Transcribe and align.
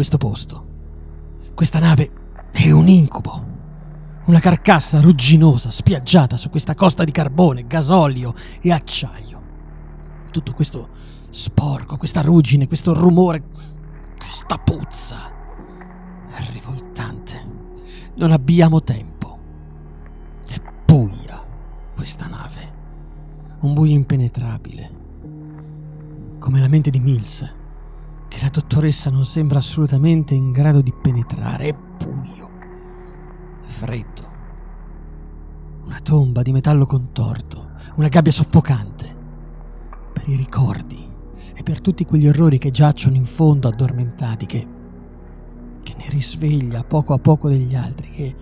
questo 0.00 0.16
posto. 0.16 0.66
Questa 1.54 1.78
nave 1.78 2.10
è 2.50 2.70
un 2.70 2.88
incubo. 2.88 3.48
Una 4.24 4.40
carcassa 4.40 4.98
rugginosa, 4.98 5.70
spiaggiata 5.70 6.38
su 6.38 6.48
questa 6.48 6.74
costa 6.74 7.04
di 7.04 7.10
carbone, 7.10 7.66
gasolio 7.66 8.32
e 8.62 8.72
acciaio. 8.72 9.42
Tutto 10.30 10.54
questo 10.54 10.88
sporco, 11.28 11.98
questa 11.98 12.22
ruggine, 12.22 12.66
questo 12.66 12.94
rumore, 12.94 13.42
questa 14.16 14.56
puzza. 14.56 15.30
È 16.30 16.50
rivoltante. 16.50 17.46
Non 18.14 18.32
abbiamo 18.32 18.82
tempo. 18.82 19.38
È 20.48 20.56
buia 20.86 21.44
questa 21.94 22.26
nave. 22.26 22.72
Un 23.60 23.74
buio 23.74 23.92
impenetrabile. 23.92 24.90
Come 26.38 26.58
la 26.58 26.68
mente 26.68 26.88
di 26.88 27.00
Mills, 27.00 27.58
che 28.40 28.46
la 28.46 28.52
dottoressa 28.52 29.10
non 29.10 29.26
sembra 29.26 29.58
assolutamente 29.58 30.32
in 30.32 30.50
grado 30.50 30.80
di 30.80 30.94
penetrare. 30.98 31.68
È 31.68 31.74
buio. 31.74 32.50
È 33.62 33.66
freddo. 33.66 34.28
Una 35.84 35.98
tomba 36.02 36.40
di 36.40 36.50
metallo 36.50 36.86
contorto. 36.86 37.72
Una 37.96 38.08
gabbia 38.08 38.32
soffocante. 38.32 39.14
Per 40.14 40.26
i 40.26 40.36
ricordi 40.36 41.06
e 41.54 41.62
per 41.62 41.82
tutti 41.82 42.06
quegli 42.06 42.28
orrori 42.28 42.56
che 42.56 42.70
giacciono 42.70 43.14
in 43.16 43.26
fondo 43.26 43.68
addormentati, 43.68 44.46
che, 44.46 44.66
che 45.82 45.94
ne 45.98 46.08
risveglia 46.08 46.82
poco 46.82 47.12
a 47.12 47.18
poco 47.18 47.50
degli 47.50 47.74
altri, 47.74 48.08
che, 48.08 48.36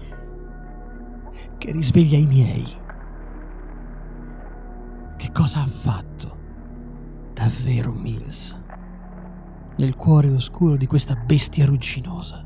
che 1.58 1.72
risveglia 1.72 2.18
i 2.18 2.26
miei. 2.26 2.66
Che 5.16 5.32
cosa 5.32 5.60
ha 5.60 5.66
fatto 5.66 6.36
davvero 7.34 7.92
Mills 7.92 8.57
nel 9.78 9.94
cuore 9.94 10.28
oscuro 10.28 10.76
di 10.76 10.86
questa 10.86 11.14
bestia 11.14 11.64
rugginosa? 11.64 12.44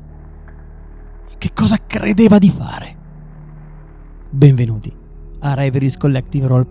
Che 1.37 1.49
cosa 1.53 1.77
credeva 1.85 2.37
di 2.37 2.49
fare? 2.49 2.97
Benvenuti 4.29 4.95
a 5.39 5.53
Reveries 5.53 5.97
Collective 5.97 6.47
Role 6.47 6.65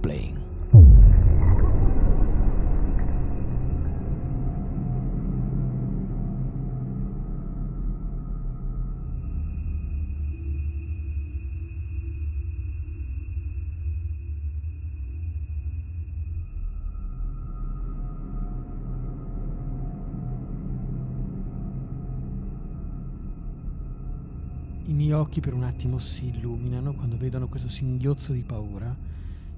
Playing. 25.12 25.12
I 25.12 25.14
miei 25.14 25.20
occhi 25.20 25.40
per 25.40 25.52
un 25.52 25.62
attimo 25.62 25.98
si 25.98 26.28
illuminano 26.28 26.94
quando 26.94 27.16
vedono 27.16 27.48
questo 27.48 27.68
singhiozzo 27.68 28.32
di 28.32 28.42
paura, 28.42 28.96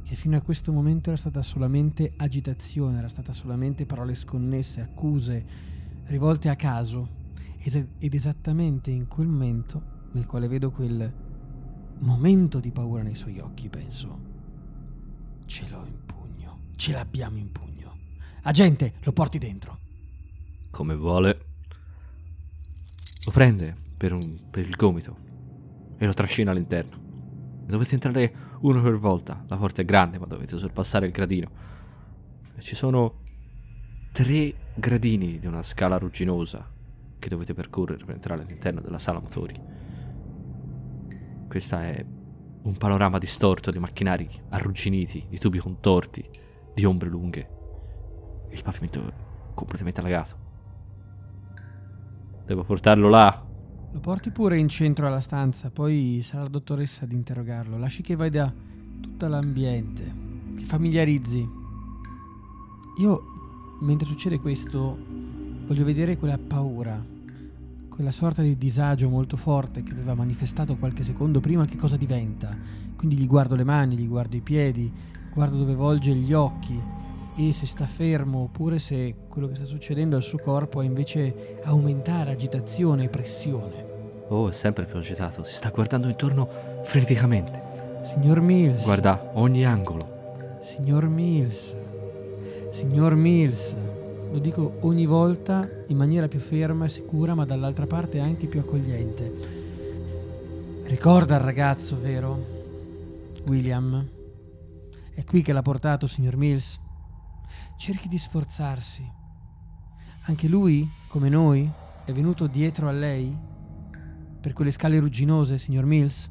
che 0.02 0.14
fino 0.16 0.36
a 0.36 0.40
questo 0.40 0.72
momento 0.72 1.10
era 1.10 1.18
stata 1.18 1.42
solamente 1.42 2.12
agitazione, 2.16 2.98
era 2.98 3.08
stata 3.08 3.32
solamente 3.32 3.86
parole 3.86 4.14
sconnesse, 4.14 4.80
accuse, 4.80 5.44
rivolte 6.06 6.48
a 6.48 6.56
caso. 6.56 7.22
Ed 7.66 8.12
esattamente 8.14 8.90
in 8.90 9.06
quel 9.06 9.28
momento, 9.28 9.82
nel 10.12 10.26
quale 10.26 10.48
vedo 10.48 10.70
quel 10.70 11.12
momento 12.00 12.60
di 12.60 12.70
paura 12.72 13.02
nei 13.02 13.14
suoi 13.14 13.38
occhi, 13.38 13.68
penso, 13.68 14.18
ce 15.46 15.68
l'ho 15.70 15.86
in 15.86 16.04
pugno, 16.04 16.58
ce 16.76 16.92
l'abbiamo 16.92 17.38
in 17.38 17.50
pugno. 17.50 17.96
Agente, 18.42 18.94
lo 19.02 19.12
porti 19.12 19.38
dentro. 19.38 19.78
Come 20.70 20.94
vuole. 20.94 21.46
Lo 23.24 23.30
prende 23.32 23.74
per, 23.96 24.12
un- 24.12 24.36
per 24.50 24.68
il 24.68 24.76
gomito 24.76 25.23
e 26.04 26.06
lo 26.06 26.12
trascina 26.14 26.50
all'interno. 26.50 27.02
Dovete 27.66 27.94
entrare 27.94 28.34
uno 28.60 28.82
per 28.82 28.96
volta. 28.96 29.42
La 29.48 29.56
porta 29.56 29.82
è 29.82 29.84
grande, 29.84 30.18
ma 30.18 30.26
dovete 30.26 30.58
sorpassare 30.58 31.06
il 31.06 31.12
gradino. 31.12 31.50
Ci 32.58 32.76
sono 32.76 33.22
tre 34.12 34.54
gradini 34.74 35.38
di 35.38 35.46
una 35.46 35.62
scala 35.62 35.96
rugginosa 35.96 36.70
che 37.18 37.28
dovete 37.28 37.54
percorrere 37.54 38.04
per 38.04 38.14
entrare 38.14 38.42
all'interno 38.42 38.80
della 38.80 38.98
sala 38.98 39.18
motori. 39.18 39.58
Questo 41.48 41.76
è 41.76 42.04
un 42.62 42.76
panorama 42.76 43.18
distorto 43.18 43.70
di 43.70 43.78
macchinari 43.78 44.28
arrugginiti, 44.50 45.26
di 45.28 45.38
tubi 45.38 45.58
contorti, 45.58 46.28
di 46.74 46.84
ombre 46.84 47.08
lunghe. 47.08 47.48
Il 48.50 48.62
pavimento 48.62 49.06
è 49.06 49.12
completamente 49.54 50.00
allagato. 50.00 50.36
Devo 52.44 52.62
portarlo 52.62 53.08
là. 53.08 53.43
Lo 53.94 54.00
porti 54.00 54.32
pure 54.32 54.58
in 54.58 54.68
centro 54.68 55.06
alla 55.06 55.20
stanza, 55.20 55.70
poi 55.70 56.18
sarà 56.24 56.42
la 56.42 56.48
dottoressa 56.48 57.04
ad 57.04 57.12
interrogarlo. 57.12 57.78
Lasci 57.78 58.02
che 58.02 58.16
veda 58.16 58.52
tutto 59.00 59.28
l'ambiente, 59.28 60.12
che 60.56 60.64
familiarizzi. 60.64 61.48
Io, 62.98 63.22
mentre 63.82 64.08
succede 64.08 64.40
questo, 64.40 64.98
voglio 65.68 65.84
vedere 65.84 66.16
quella 66.16 66.38
paura, 66.38 67.00
quella 67.88 68.10
sorta 68.10 68.42
di 68.42 68.58
disagio 68.58 69.08
molto 69.08 69.36
forte 69.36 69.84
che 69.84 69.92
aveva 69.92 70.16
manifestato 70.16 70.76
qualche 70.76 71.04
secondo 71.04 71.38
prima, 71.38 71.64
che 71.64 71.76
cosa 71.76 71.96
diventa. 71.96 72.52
Quindi 72.96 73.16
gli 73.16 73.28
guardo 73.28 73.54
le 73.54 73.64
mani, 73.64 73.96
gli 73.96 74.08
guardo 74.08 74.34
i 74.34 74.40
piedi, 74.40 74.92
guardo 75.32 75.56
dove 75.56 75.76
volge 75.76 76.12
gli 76.16 76.32
occhi 76.32 76.93
e 77.36 77.52
se 77.52 77.66
sta 77.66 77.86
fermo 77.86 78.42
oppure 78.42 78.78
se 78.78 79.14
quello 79.28 79.48
che 79.48 79.56
sta 79.56 79.64
succedendo 79.64 80.16
al 80.16 80.22
suo 80.22 80.38
corpo 80.38 80.80
è 80.80 80.84
invece 80.84 81.60
aumentare 81.64 82.32
agitazione 82.32 83.04
e 83.04 83.08
pressione. 83.08 83.92
Oh, 84.28 84.48
è 84.48 84.52
sempre 84.52 84.84
più 84.84 84.96
agitato. 84.96 85.44
Si 85.44 85.54
sta 85.54 85.70
guardando 85.70 86.08
intorno 86.08 86.48
freneticamente. 86.82 87.60
Signor 88.02 88.40
Mills. 88.40 88.84
Guarda 88.84 89.30
ogni 89.34 89.64
angolo. 89.64 90.58
Signor 90.62 91.08
Mills. 91.08 91.74
Signor 92.70 93.14
Mills. 93.14 93.74
Lo 94.30 94.38
dico 94.38 94.78
ogni 94.80 95.06
volta 95.06 95.68
in 95.88 95.96
maniera 95.96 96.26
più 96.28 96.40
ferma 96.40 96.86
e 96.86 96.88
sicura, 96.88 97.34
ma 97.34 97.44
dall'altra 97.44 97.86
parte 97.86 98.18
anche 98.18 98.46
più 98.46 98.60
accogliente. 98.60 99.32
Ricorda 100.84 101.36
il 101.36 101.42
ragazzo, 101.42 101.98
vero? 102.00 102.44
William. 103.46 104.08
È 105.12 105.24
qui 105.24 105.42
che 105.42 105.52
l'ha 105.52 105.62
portato, 105.62 106.06
signor 106.06 106.36
Mills. 106.36 106.80
Cerchi 107.76 108.08
di 108.08 108.18
sforzarsi. 108.18 109.10
Anche 110.22 110.48
lui, 110.48 110.88
come 111.08 111.28
noi, 111.28 111.70
è 112.04 112.12
venuto 112.12 112.46
dietro 112.46 112.88
a 112.88 112.92
lei? 112.92 113.36
Per 114.40 114.52
quelle 114.52 114.70
scale 114.70 114.98
rugginose, 114.98 115.58
signor 115.58 115.84
Mills? 115.84 116.30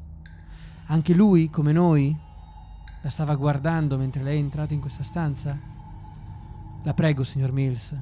Anche 0.86 1.14
lui, 1.14 1.50
come 1.50 1.72
noi, 1.72 2.16
la 3.02 3.10
stava 3.10 3.34
guardando 3.34 3.96
mentre 3.96 4.22
lei 4.22 4.36
è 4.38 4.40
entrato 4.40 4.74
in 4.74 4.80
questa 4.80 5.02
stanza? 5.02 5.58
La 6.82 6.94
prego, 6.94 7.24
signor 7.24 7.52
Mills. 7.52 7.94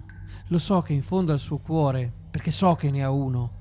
Lo 0.49 0.59
so 0.59 0.83
che 0.83 0.93
in 0.93 1.03
fondo 1.03 1.33
al 1.33 1.41
suo 1.41 1.59
cuore, 1.59 2.13
perché 2.31 2.51
so 2.51 2.75
che 2.75 2.91
ne 2.91 3.03
ha 3.03 3.11
uno, 3.11 3.61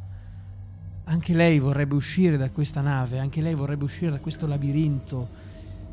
anche 1.05 1.33
lei 1.33 1.59
vorrebbe 1.59 1.95
uscire 1.95 2.37
da 2.37 2.49
questa 2.51 2.81
nave, 2.81 3.19
anche 3.19 3.41
lei 3.41 3.55
vorrebbe 3.55 3.83
uscire 3.83 4.11
da 4.11 4.19
questo 4.19 4.47
labirinto 4.47 5.27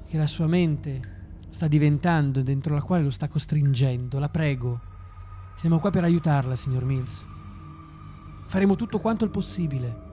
che 0.06 0.16
la 0.16 0.26
sua 0.26 0.46
mente 0.46 1.17
sta 1.50 1.66
diventando, 1.66 2.42
dentro 2.42 2.74
la 2.74 2.82
quale 2.82 3.02
lo 3.02 3.10
sta 3.10 3.28
costringendo. 3.28 4.18
La 4.18 4.28
prego. 4.28 4.80
Siamo 5.56 5.78
qua 5.78 5.90
per 5.90 6.04
aiutarla, 6.04 6.56
signor 6.56 6.84
Mills. 6.84 7.24
Faremo 8.46 8.76
tutto 8.76 8.98
quanto 9.00 9.24
il 9.24 9.30
possibile. 9.30 10.06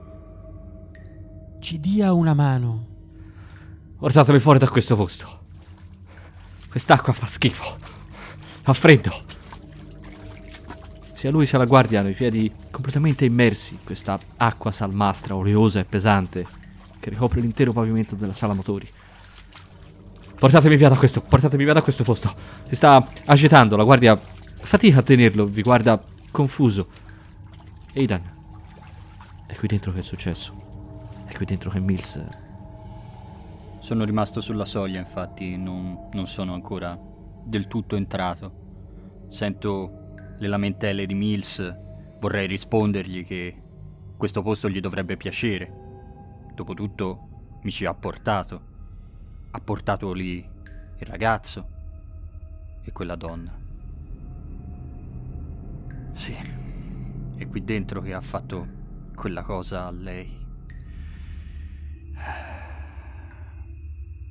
Ci 1.60 1.80
dia 1.80 2.12
una 2.12 2.34
mano. 2.34 2.94
Portatemi 3.98 4.38
fuori 4.38 4.58
da 4.58 4.68
questo 4.68 4.96
posto. 4.96 5.44
Quest'acqua 6.68 7.12
fa 7.12 7.26
schifo. 7.26 7.78
Fa 8.62 8.72
freddo. 8.72 9.24
Sia 11.12 11.30
lui 11.30 11.46
sia 11.46 11.56
la 11.56 11.64
guardia 11.64 12.00
hanno 12.00 12.10
i 12.10 12.14
piedi 12.14 12.52
completamente 12.70 13.24
immersi 13.24 13.74
in 13.74 13.84
questa 13.84 14.18
acqua 14.36 14.70
salmastra, 14.70 15.34
oleosa 15.34 15.80
e 15.80 15.84
pesante 15.86 16.46
che 17.00 17.08
ricopre 17.08 17.40
l'intero 17.40 17.72
pavimento 17.72 18.16
della 18.16 18.34
sala 18.34 18.52
motori. 18.52 18.86
Portatemi 20.38 20.76
via 20.76 20.90
da 20.90 20.96
questo, 20.96 21.22
portatemi 21.22 21.64
via 21.64 21.72
da 21.72 21.82
questo 21.82 22.04
posto. 22.04 22.30
Si 22.66 22.74
sta 22.74 23.06
agitando, 23.24 23.74
la 23.74 23.84
guardia 23.84 24.16
fatica 24.16 24.98
a 24.98 25.02
tenerlo, 25.02 25.46
vi 25.46 25.62
guarda 25.62 25.98
confuso. 26.30 26.88
Aidan, 27.94 28.20
è 29.46 29.54
qui 29.54 29.66
dentro 29.66 29.92
che 29.92 30.00
è 30.00 30.02
successo. 30.02 30.52
È 31.26 31.34
qui 31.34 31.46
dentro 31.46 31.70
che 31.70 31.80
Mills... 31.80 32.24
Sono 33.78 34.04
rimasto 34.04 34.40
sulla 34.40 34.64
soglia, 34.64 34.98
infatti 34.98 35.56
non, 35.56 36.08
non 36.12 36.26
sono 36.26 36.54
ancora 36.54 36.98
del 37.44 37.68
tutto 37.68 37.94
entrato. 37.94 39.26
Sento 39.28 40.14
le 40.38 40.48
lamentele 40.48 41.06
di 41.06 41.14
Mills, 41.14 41.74
vorrei 42.18 42.46
rispondergli 42.48 43.24
che 43.24 43.62
questo 44.16 44.42
posto 44.42 44.68
gli 44.68 44.80
dovrebbe 44.80 45.16
piacere. 45.16 45.72
Dopotutto 46.52 47.58
mi 47.62 47.70
ci 47.70 47.84
ha 47.84 47.94
portato. 47.94 48.74
Ha 49.56 49.60
portato 49.60 50.12
lì 50.12 50.36
il 50.36 51.06
ragazzo 51.06 51.66
e 52.82 52.92
quella 52.92 53.16
donna. 53.16 53.58
Sì, 56.12 56.36
è 57.36 57.48
qui 57.48 57.64
dentro 57.64 58.02
che 58.02 58.12
ha 58.12 58.20
fatto 58.20 58.68
quella 59.14 59.42
cosa 59.44 59.86
a 59.86 59.90
lei. 59.90 60.30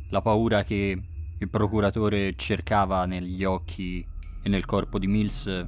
La 0.10 0.22
paura 0.22 0.64
che 0.64 1.02
il 1.40 1.50
procuratore 1.50 2.36
cercava 2.36 3.08
negli 3.08 3.44
occhi 3.44 4.08
e 4.44 4.48
nel 4.48 4.66
corpo 4.66 5.00
di 5.00 5.08
Mills 5.08 5.68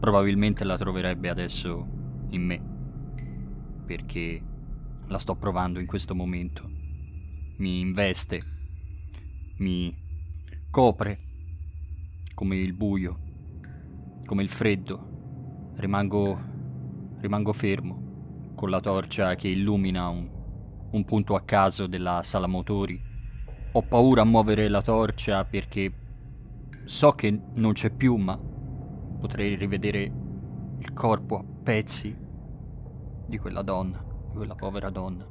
probabilmente 0.00 0.64
la 0.64 0.76
troverebbe 0.76 1.28
adesso 1.28 1.86
in 2.30 2.42
me. 2.44 2.60
Perché 3.86 4.42
la 5.06 5.18
sto 5.18 5.36
provando 5.36 5.78
in 5.78 5.86
questo 5.86 6.16
momento. 6.16 6.68
Mi 7.58 7.78
investe, 7.78 8.56
mi 9.58 9.94
copre 10.70 11.18
come 12.34 12.56
il 12.56 12.72
buio, 12.72 13.18
come 14.24 14.42
il 14.42 14.48
freddo. 14.48 15.06
Rimango, 15.74 16.38
rimango 17.20 17.52
fermo 17.52 18.52
con 18.54 18.70
la 18.70 18.80
torcia 18.80 19.34
che 19.34 19.48
illumina 19.48 20.08
un, 20.08 20.28
un 20.90 21.04
punto 21.04 21.34
a 21.34 21.42
caso 21.42 21.86
della 21.86 22.22
sala 22.22 22.46
motori. 22.46 23.00
Ho 23.72 23.82
paura 23.82 24.22
a 24.22 24.24
muovere 24.24 24.68
la 24.68 24.82
torcia 24.82 25.44
perché 25.44 25.92
so 26.84 27.12
che 27.12 27.40
non 27.54 27.72
c'è 27.72 27.90
più, 27.90 28.16
ma 28.16 28.36
potrei 28.36 29.56
rivedere 29.56 30.12
il 30.78 30.92
corpo 30.92 31.38
a 31.38 31.44
pezzi 31.62 32.16
di 33.26 33.38
quella 33.38 33.62
donna, 33.62 34.04
di 34.30 34.36
quella 34.36 34.54
povera 34.54 34.90
donna. 34.90 35.26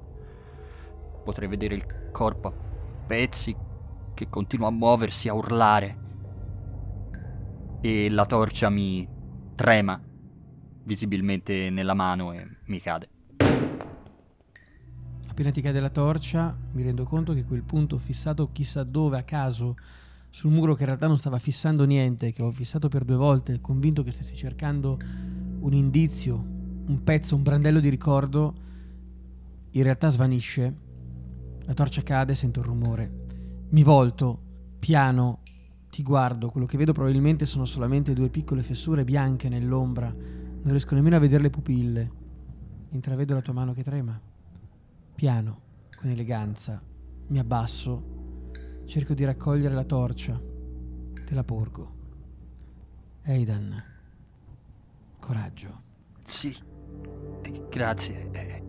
Potrei 1.23 1.47
vedere 1.47 1.75
il 1.75 1.85
corpo 2.12 2.47
a 2.47 2.53
pezzi 3.07 3.56
che 4.18 4.30
continua 4.30 4.69
a 4.69 4.72
muoversi, 4.72 5.30
a 5.30 5.36
urlare. 5.36 6.06
E 7.81 8.10
la 8.10 8.25
torcia 8.25 8.72
mi 8.72 9.08
trema 9.54 10.02
visibilmente 10.84 11.69
nella 11.69 11.94
mano 11.94 12.31
e 12.31 12.48
mi 12.66 12.81
cade. 12.81 13.10
Appena 15.28 15.52
ti 15.52 15.62
cade 15.62 15.80
la 15.80 15.90
torcia, 15.90 16.58
mi 16.72 16.81
rendo 16.81 17.04
conto 17.04 17.36
che 17.36 17.44
quel 17.44 17.62
punto 17.62 18.00
fissato 18.00 18.52
chissà 18.52 18.84
dove 18.84 19.19
a 19.19 19.24
caso 19.24 19.75
sul 20.31 20.52
muro 20.52 20.74
che 20.74 20.81
in 20.81 20.88
realtà 20.88 21.06
non 21.06 21.19
stava 21.19 21.38
fissando 21.38 21.86
niente, 21.86 22.31
che 22.31 22.42
ho 22.42 22.52
fissato 22.52 22.90
per 22.90 23.06
due 23.06 23.18
volte, 23.18 23.62
convinto 23.62 24.02
che 24.02 24.12
stessi 24.12 24.36
cercando 24.36 24.98
un 25.60 25.74
indizio, 25.74 26.36
un 26.88 27.02
pezzo, 27.04 27.36
un 27.36 27.44
brandello 27.44 27.80
di 27.80 27.90
ricordo, 27.90 28.56
in 29.72 29.84
realtà 29.84 30.10
svanisce. 30.10 30.75
La 31.66 31.74
torcia 31.74 32.02
cade, 32.02 32.34
sento 32.34 32.62
il 32.62 32.66
rumore. 32.66 33.25
Mi 33.69 33.84
volto, 33.84 34.42
piano, 34.80 35.42
ti 35.90 36.04
guardo, 36.04 36.50
quello 36.50 36.66
che 36.66 36.78
vedo 36.78 36.94
probabilmente 36.94 37.46
sono 37.46 37.66
solamente 37.66 38.14
due 38.14 38.30
piccole 38.30 38.64
fessure 38.64 39.04
bianche 39.04 39.50
nell'ombra, 39.50 40.08
non 40.10 40.69
riesco 40.69 40.96
nemmeno 40.96 41.16
a 41.16 41.19
vedere 41.19 41.44
le 41.44 41.50
pupille. 41.50 42.12
Intravedo 42.92 43.34
la 43.34 43.42
tua 43.42 43.54
mano 43.54 43.74
che 43.74 43.84
trema. 43.84 44.19
Piano, 45.16 45.62
con 45.96 46.10
eleganza, 46.10 46.81
mi 47.28 47.40
abbasso 47.40 48.18
Cerco 48.88 49.14
di 49.14 49.25
raccogliere 49.25 49.75
la 49.75 49.84
torcia. 49.84 50.42
Te 51.25 51.36
la 51.36 51.44
porgo. 51.44 51.96
Aidan. 53.25 53.84
Coraggio. 55.19 55.81
Sì, 56.25 56.56
eh, 57.42 57.66
grazie. 57.69 58.30
Eh, 58.31 58.64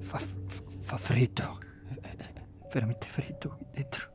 fa, 0.00 0.18
fa, 0.18 0.62
fa, 0.80 0.96
freddo. 0.98 1.58
Veramente 2.74 3.06
freddo 3.06 3.50
qui 3.50 3.66
dentro. 3.70 4.10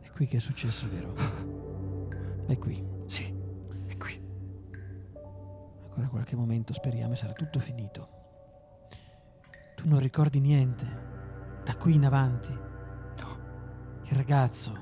È 0.00 0.08
qui 0.08 0.26
che 0.26 0.38
è 0.38 0.40
successo, 0.40 0.88
vero? 0.88 1.12
È 2.46 2.56
qui. 2.56 2.82
Sì, 3.04 3.30
è 3.88 3.96
qui. 3.98 4.18
Ancora 5.82 6.06
qualche 6.08 6.34
momento, 6.34 6.72
speriamo, 6.72 7.12
e 7.12 7.16
sarà 7.16 7.34
tutto 7.34 7.58
finito. 7.60 8.08
Tu 9.76 9.86
non 9.86 9.98
ricordi 9.98 10.40
niente. 10.40 10.86
Da 11.62 11.76
qui 11.76 11.96
in 11.96 12.06
avanti. 12.06 12.50
Il 12.50 14.16
ragazzo. 14.16 14.72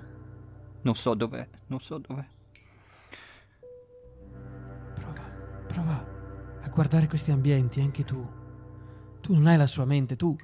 Non 0.82 0.94
so 0.94 1.14
dov'è, 1.14 1.46
non 1.66 1.80
so 1.80 1.98
dov'è. 1.98 2.24
Prova, 4.94 5.22
prova 5.66 6.06
a 6.62 6.68
guardare 6.68 7.08
questi 7.08 7.32
ambienti, 7.32 7.80
anche 7.80 8.04
tu. 8.04 8.24
Tu 9.20 9.34
non 9.34 9.48
hai 9.48 9.56
la 9.56 9.66
sua 9.66 9.84
mente, 9.84 10.14
tu... 10.14 10.36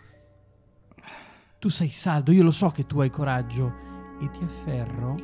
Tu 1.65 1.71
sei 1.71 1.89
saldo, 1.89 2.31
io 2.31 2.43
lo 2.43 2.51
so 2.51 2.69
che 2.69 2.85
tu 2.85 3.01
hai 3.01 3.09
coraggio 3.09 3.73
e 4.21 4.29
ti 4.29 4.45
afferro 4.45 5.15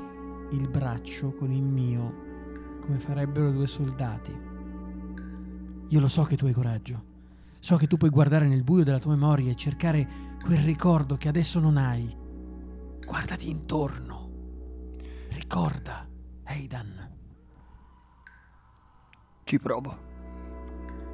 il 0.52 0.70
braccio 0.70 1.34
con 1.34 1.52
il 1.52 1.62
mio, 1.62 2.78
come 2.80 2.98
farebbero 2.98 3.50
due 3.50 3.66
soldati. 3.66 4.34
Io 5.88 6.00
lo 6.00 6.08
so 6.08 6.22
che 6.22 6.38
tu 6.38 6.46
hai 6.46 6.54
coraggio. 6.54 7.04
So 7.58 7.76
che 7.76 7.86
tu 7.86 7.98
puoi 7.98 8.08
guardare 8.08 8.48
nel 8.48 8.62
buio 8.62 8.84
della 8.84 8.98
tua 8.98 9.10
memoria 9.10 9.50
e 9.50 9.54
cercare 9.54 10.08
quel 10.42 10.60
ricordo 10.60 11.16
che 11.16 11.28
adesso 11.28 11.60
non 11.60 11.76
hai. 11.76 12.10
Guardati 13.04 13.50
intorno. 13.50 14.30
Ricorda, 15.32 16.08
Aidan. 16.44 17.16
Ci 19.44 19.58
provo. 19.58 19.98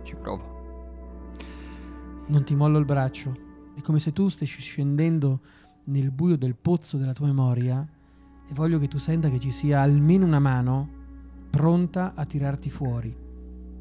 Ci 0.05 0.15
provo. 0.15 1.35
Non 2.29 2.45
ti 2.45 2.55
mollo 2.55 2.79
il 2.79 2.85
braccio. 2.85 3.46
È 3.77 3.83
come 3.83 3.99
se 4.01 4.15
tu 4.15 4.29
stessi 4.29 4.59
scendendo 4.59 5.41
nel 5.85 6.11
buio 6.11 6.39
del 6.39 6.57
pozzo 6.57 6.97
della 6.97 7.13
tua 7.13 7.27
memoria 7.27 7.87
e 8.49 8.55
voglio 8.55 8.79
che 8.79 8.89
tu 8.89 8.97
senta 8.97 9.29
che 9.29 9.39
ci 9.39 9.51
sia 9.51 9.83
almeno 9.83 10.25
una 10.25 10.39
mano 10.39 10.89
pronta 11.51 12.15
a 12.15 12.25
tirarti 12.25 12.71
fuori 12.71 13.15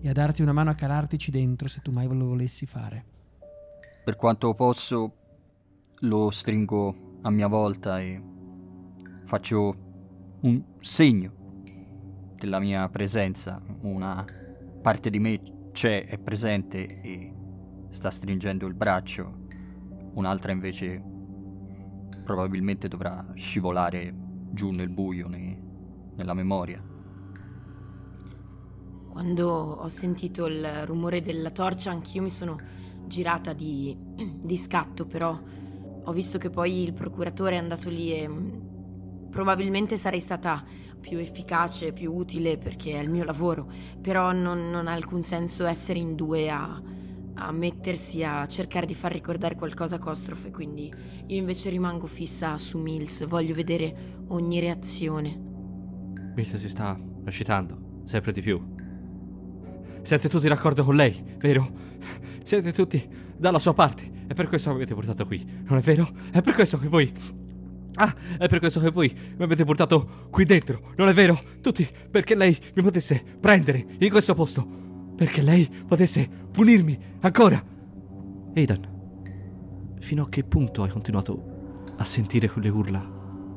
e 0.01 0.09
a 0.09 0.11
darti 0.11 0.41
una 0.41 0.51
mano 0.51 0.69
a 0.69 0.75
calartici 0.75 1.31
dentro 1.31 1.69
se 1.69 1.79
tu 1.81 1.91
mai 1.91 2.07
lo 2.07 2.27
volessi 2.27 2.65
fare. 2.65 3.05
Per 4.03 4.17
quanto 4.17 4.53
posso, 4.53 5.13
lo 5.99 6.29
stringo 6.29 7.19
a 7.21 7.29
mia 7.29 7.47
volta 7.47 8.01
e 8.01 8.21
faccio 9.23 9.75
un 10.41 10.61
segno 10.81 11.31
della 12.35 12.59
mia 12.59 12.89
presenza. 12.89 13.61
Una 13.81 14.25
parte 14.81 15.09
di 15.09 15.19
me 15.19 15.41
c'è, 15.71 16.05
è 16.05 16.17
presente 16.17 16.99
e 17.01 17.33
sta 17.89 18.11
stringendo 18.11 18.67
il 18.67 18.73
braccio, 18.73 19.44
un'altra 20.15 20.51
invece 20.51 21.01
probabilmente 22.23 22.87
dovrà 22.87 23.25
scivolare 23.35 24.13
giù 24.51 24.71
nel 24.71 24.89
buio, 24.89 25.27
ne, 25.27 25.61
nella 26.15 26.33
memoria. 26.33 26.83
Quando 29.09 29.47
ho 29.47 29.87
sentito 29.87 30.47
il 30.47 30.85
rumore 30.85 31.21
della 31.21 31.51
torcia, 31.51 31.91
anch'io 31.91 32.21
mi 32.21 32.29
sono 32.29 32.57
girata 33.05 33.53
di, 33.53 33.95
di 34.41 34.57
scatto, 34.57 35.05
però 35.05 35.39
ho 36.03 36.11
visto 36.11 36.37
che 36.37 36.49
poi 36.49 36.83
il 36.83 36.93
procuratore 36.93 37.55
è 37.55 37.59
andato 37.59 37.89
lì 37.89 38.13
e 38.13 38.27
mm, 38.27 39.29
probabilmente 39.29 39.97
sarei 39.97 40.19
stata 40.19 40.63
più 40.99 41.17
efficace, 41.19 41.93
più 41.93 42.13
utile 42.13 42.57
perché 42.57 42.93
è 42.93 42.99
il 42.99 43.11
mio 43.11 43.23
lavoro, 43.23 43.71
però 44.01 44.31
non, 44.31 44.69
non 44.69 44.87
ha 44.87 44.93
alcun 44.93 45.21
senso 45.21 45.65
essere 45.65 45.99
in 45.99 46.15
due 46.15 46.49
a, 46.49 46.81
a, 47.35 47.51
mettersi 47.51 48.23
a 48.23 48.45
cercare 48.47 48.85
di 48.85 48.93
far 48.93 49.11
ricordare 49.11 49.55
qualcosa 49.55 49.95
a 49.95 49.99
Costrofe, 49.99 50.51
quindi 50.51 50.91
io 51.27 51.37
invece 51.37 51.69
rimango 51.69 52.07
fissa 52.07 52.57
su 52.57 52.77
Mills, 52.79 53.25
voglio 53.25 53.53
vedere 53.53 54.23
ogni 54.27 54.59
reazione. 54.59 55.39
Mills 56.35 56.55
si 56.55 56.69
sta 56.69 56.99
agitando, 57.25 58.01
sempre 58.05 58.31
di 58.31 58.41
più. 58.41 58.73
Siete 60.01 60.29
tutti 60.29 60.47
d'accordo 60.47 60.83
con 60.83 60.95
lei, 60.95 61.35
vero? 61.37 61.69
Siete 62.43 62.71
tutti 62.71 63.07
dalla 63.35 63.59
sua 63.59 63.73
parte. 63.73 64.11
È 64.27 64.33
per 64.33 64.47
questo 64.47 64.69
che 64.69 64.75
mi 64.75 64.81
avete 64.81 64.95
portato 64.95 65.25
qui, 65.25 65.45
non 65.65 65.77
è 65.77 65.81
vero? 65.81 66.09
È 66.31 66.41
per 66.41 66.53
questo 66.53 66.77
che 66.77 66.87
voi... 66.87 67.11
Ah, 67.97 68.13
è 68.37 68.47
per 68.47 68.59
questo 68.59 68.81
che 68.81 68.91
voi 68.91 69.09
mi 69.37 69.43
avete 69.43 69.63
portato 69.63 70.27
qui 70.29 70.43
dentro, 70.43 70.91
non 70.97 71.07
è 71.07 71.13
vero? 71.13 71.39
Tutti 71.61 71.87
perché 72.11 72.35
lei 72.35 72.57
mi 72.73 72.83
potesse 72.83 73.23
prendere 73.39 73.85
in 73.99 74.09
questo 74.09 74.33
posto. 74.33 74.84
Perché 75.15 75.41
lei 75.41 75.69
potesse 75.87 76.27
punirmi 76.27 76.97
ancora. 77.21 77.61
Aidan, 78.55 78.87
fino 79.99 80.23
a 80.23 80.29
che 80.29 80.43
punto 80.43 80.83
hai 80.83 80.89
continuato 80.89 81.83
a 81.97 82.03
sentire 82.03 82.49
quelle 82.49 82.69
urla? 82.69 82.99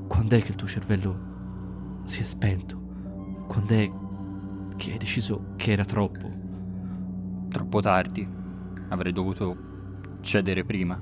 Quando 0.06 0.36
è 0.36 0.40
che 0.40 0.50
il 0.50 0.56
tuo 0.56 0.68
cervello 0.68 2.00
si 2.04 2.20
è 2.20 2.24
spento? 2.24 2.76
Quando 3.48 3.72
è 3.72 3.90
che 4.76 4.92
hai 4.92 4.98
deciso 4.98 5.54
che 5.56 5.72
era 5.72 5.84
troppo? 5.84 6.30
Troppo 7.48 7.80
tardi. 7.80 8.26
Avrei 8.88 9.12
dovuto 9.12 9.56
cedere 10.20 10.64
prima. 10.64 11.00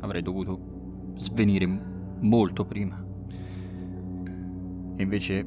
Avrei 0.00 0.22
dovuto 0.22 1.14
svenire 1.16 1.66
molto 2.20 2.64
prima. 2.64 3.02
E 4.96 5.02
invece... 5.02 5.46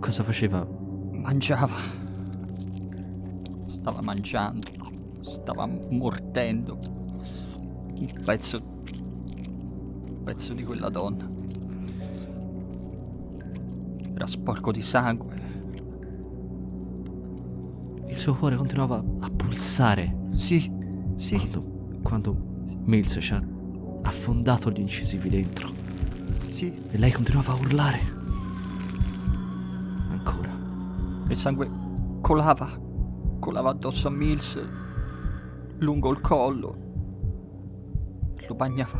Cosa 0.00 0.22
faceva? 0.22 0.66
Mangiava. 1.12 2.03
Stava 3.84 4.00
mangiando. 4.00 4.66
Stava 5.20 5.66
mordendo. 5.66 6.78
Il 7.96 8.18
pezzo... 8.24 8.56
Il 8.86 10.16
pezzo 10.24 10.54
di 10.54 10.62
quella 10.64 10.88
donna. 10.88 11.28
Era 14.14 14.26
sporco 14.26 14.72
di 14.72 14.80
sangue. 14.80 15.42
il 18.08 18.16
suo 18.16 18.34
cuore 18.36 18.56
continuava 18.56 19.04
a 19.20 19.28
pulsare 19.28 20.28
Sì, 20.34 20.70
sì. 21.16 21.34
quando, 21.36 21.64
quando 22.02 22.36
Mills 22.84 23.18
ci 23.20 23.34
ha 23.34 23.42
affondato 24.02 24.70
gli 24.70 24.78
incisivi 24.78 25.28
dentro 25.28 25.68
Sì, 26.50 26.72
e 26.90 26.96
lei 26.96 27.10
continuava 27.12 27.52
a 27.52 27.56
urlare. 27.56 28.00
Ancora. 30.10 30.48
il 31.28 31.36
sangue 31.36 31.68
colava, 32.22 32.80
colava 33.44 33.68
addosso 33.68 34.08
a 34.08 34.10
Mills, 34.10 34.58
lungo 35.76 36.10
il 36.12 36.20
collo. 36.22 36.76
Lo 38.48 38.54
bagnava 38.54 38.98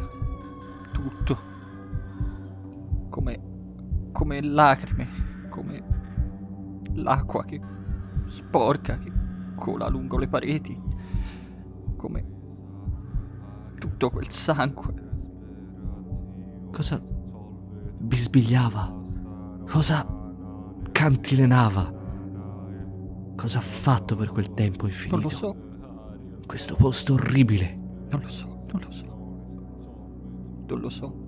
tutto. 0.93 1.39
Come, 3.09 3.43
come 4.13 4.43
lacrime, 4.43 5.47
come 5.49 5.83
l'acqua 6.93 7.43
che 7.45 7.59
sporca, 8.27 8.99
che 8.99 9.11
cola 9.57 9.89
lungo 9.89 10.19
le 10.19 10.29
pareti. 10.29 10.79
Come 11.97 12.27
tutto 13.79 14.11
quel 14.11 14.31
sangue. 14.31 14.95
Cosa 16.71 17.01
bisbigliava? 17.99 18.95
Cosa 19.67 20.07
cantilenava? 20.93 21.94
Cosa 23.37 23.59
ha 23.59 23.63
fatto 23.63 24.17
per 24.17 24.29
quel 24.31 24.55
tempo 24.55 24.87
infinito? 24.87 25.17
Non 25.17 25.23
lo 25.25 25.29
so, 25.31 25.55
In 26.41 26.47
questo 26.47 26.75
posto 26.77 27.15
orribile. 27.15 27.79
non 28.11 28.21
lo 28.21 28.29
so, 28.29 28.47
non 28.73 28.81
lo 28.83 28.91
so. 28.91 29.05
Non 30.67 30.81
lo 30.81 30.89
so. 30.89 31.23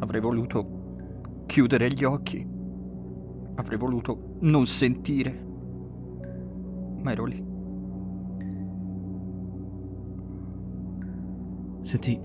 Avrei 0.00 0.20
voluto 0.20 1.42
chiudere 1.46 1.88
gli 1.92 2.04
occhi. 2.04 2.46
Avrei 3.54 3.78
voluto 3.78 4.36
non 4.40 4.66
sentire. 4.66 5.46
Ma 7.00 7.12
ero 7.12 7.24
lì. 7.24 7.44
Sentì 11.82 12.20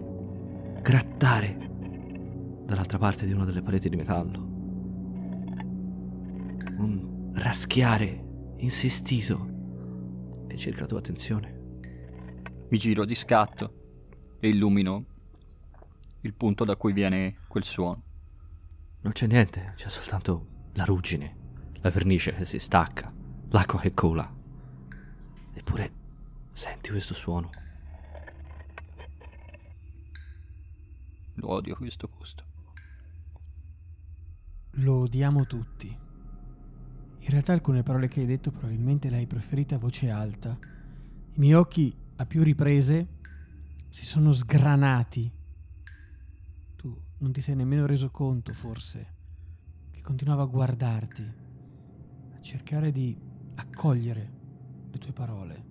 grattare 0.82 1.72
dall'altra 2.66 2.98
parte 2.98 3.26
di 3.26 3.32
una 3.34 3.46
delle 3.46 3.62
pareti 3.62 3.88
di 3.88 3.96
metallo. 3.96 4.52
Un 6.78 7.13
raschiare 7.34 8.56
insistito 8.58 10.46
che 10.48 10.58
cerca 10.58 10.82
la 10.82 10.88
tua 10.88 11.00
attenzione. 11.00 11.62
Mi 12.70 12.78
giro 12.78 13.06
di 13.06 13.16
scatto 13.16 14.38
e 14.40 14.50
illumino 14.50 15.06
il 16.22 16.34
punto 16.34 16.64
da 16.64 16.76
cui 16.76 16.94
viene 16.94 17.38
quel 17.48 17.64
suono. 17.64 18.04
Non 19.02 19.12
c'è 19.14 19.28
niente, 19.28 19.74
c'è 19.76 19.90
soltanto 19.90 20.70
la 20.74 20.86
ruggine, 20.86 21.38
la 21.82 21.90
vernice 21.90 22.34
che 22.34 22.46
si 22.46 22.60
stacca, 22.60 23.14
l'acqua 23.50 23.80
che 23.80 23.94
cola. 23.94 24.32
Eppure 25.54 25.92
senti 26.52 26.90
questo 26.90 27.14
suono. 27.14 27.50
Lo 31.36 31.50
odio 31.50 31.76
questo 31.76 32.08
posto. 32.08 32.46
Lo 34.78 35.00
odiamo 35.02 35.46
tutti. 35.46 36.03
In 37.24 37.30
realtà 37.30 37.54
alcune 37.54 37.84
parole 37.84 38.10
che 38.10 38.20
hai 38.20 38.26
detto 38.26 38.52
probabilmente 38.52 39.10
le 39.10 39.16
hai 39.16 39.28
preferite 39.28 39.76
a 39.76 39.78
voce 39.78 40.10
alta. 40.10 40.58
I 41.32 41.40
miei 41.40 41.54
occhi 41.54 41.96
a 42.18 42.26
più 42.26 42.44
riprese 42.44 43.08
si 43.88 44.06
sono 44.06 44.34
sgranati. 44.34 45.32
Tu 46.76 47.02
non 47.20 47.32
ti 47.32 47.40
sei 47.40 47.56
nemmeno 47.56 47.86
reso 47.86 48.12
conto, 48.12 48.52
forse, 48.52 49.14
che 49.92 50.02
continuavo 50.02 50.42
a 50.42 50.48
guardarti, 50.48 51.34
a 52.36 52.40
cercare 52.40 52.92
di 52.92 53.18
accogliere 53.56 54.32
le 54.92 54.98
tue 54.98 55.14
parole. 55.14 55.66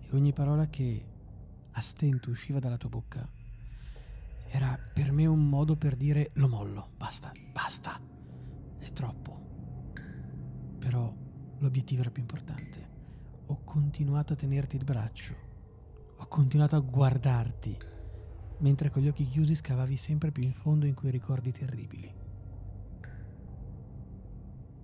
E 0.00 0.08
ogni 0.14 0.34
parola 0.34 0.68
che 0.68 1.06
a 1.70 1.80
stento 1.80 2.28
usciva 2.28 2.58
dalla 2.58 2.76
tua 2.76 2.90
bocca 2.90 3.26
era 4.48 4.78
per 4.92 5.12
me 5.12 5.24
un 5.24 5.48
modo 5.48 5.76
per 5.76 5.96
dire 5.96 6.30
lo 6.34 6.46
mollo, 6.46 6.90
basta, 6.98 7.32
basta, 7.50 7.98
è 8.78 8.92
troppo. 8.92 9.53
Però 10.84 11.10
l'obiettivo 11.60 12.02
era 12.02 12.10
più 12.10 12.20
importante. 12.20 12.92
Ho 13.46 13.64
continuato 13.64 14.34
a 14.34 14.36
tenerti 14.36 14.76
il 14.76 14.84
braccio, 14.84 15.34
ho 16.18 16.26
continuato 16.26 16.76
a 16.76 16.80
guardarti, 16.80 17.74
mentre 18.58 18.90
con 18.90 19.00
gli 19.00 19.08
occhi 19.08 19.26
chiusi 19.26 19.54
scavavi 19.54 19.96
sempre 19.96 20.30
più 20.30 20.42
in 20.42 20.52
fondo 20.52 20.84
in 20.84 20.92
quei 20.92 21.10
ricordi 21.10 21.52
terribili. 21.52 22.14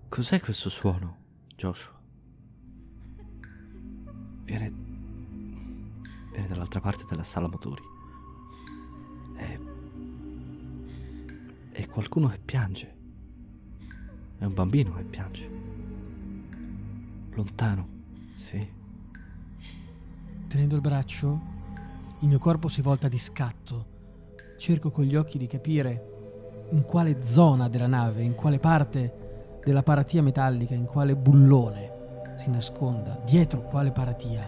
Cos'è 0.09 0.41
questo 0.41 0.71
suono, 0.71 1.19
Joshua? 1.55 2.01
Viene. 4.45 4.73
viene 6.33 6.49
dall'altra 6.49 6.81
parte 6.81 7.05
della 7.11 7.25
sala 7.25 7.47
motori. 7.47 7.83
È. 9.37 9.61
è 11.73 11.87
qualcuno 11.89 12.29
che 12.29 12.39
piange. 12.39 12.97
È 14.39 14.45
un 14.47 14.55
bambino 14.55 14.95
che 14.95 15.05
piange. 15.05 15.90
Lontano, 17.35 17.89
sì. 18.35 18.79
Tenendo 20.49 20.75
il 20.75 20.81
braccio, 20.81 21.41
il 22.21 22.29
mio 22.29 22.39
corpo 22.39 22.69
si 22.69 22.83
volta 22.83 23.09
di 23.09 23.19
scatto. 23.19 23.87
Cerco 24.59 24.91
con 24.91 25.05
gli 25.05 25.15
occhi 25.15 25.39
di 25.39 25.47
capire 25.47 26.67
in 26.71 26.83
quale 26.83 27.25
zona 27.25 27.69
della 27.69 27.87
nave, 27.87 28.23
in 28.23 28.35
quale 28.35 28.59
parte 28.59 29.61
della 29.65 29.83
paratia 29.83 30.23
metallica, 30.23 30.75
in 30.75 30.85
quale 30.85 31.17
bullone 31.17 32.35
si 32.37 32.51
nasconda, 32.51 33.21
dietro 33.25 33.63
quale 33.63 33.93
paratia, 33.93 34.45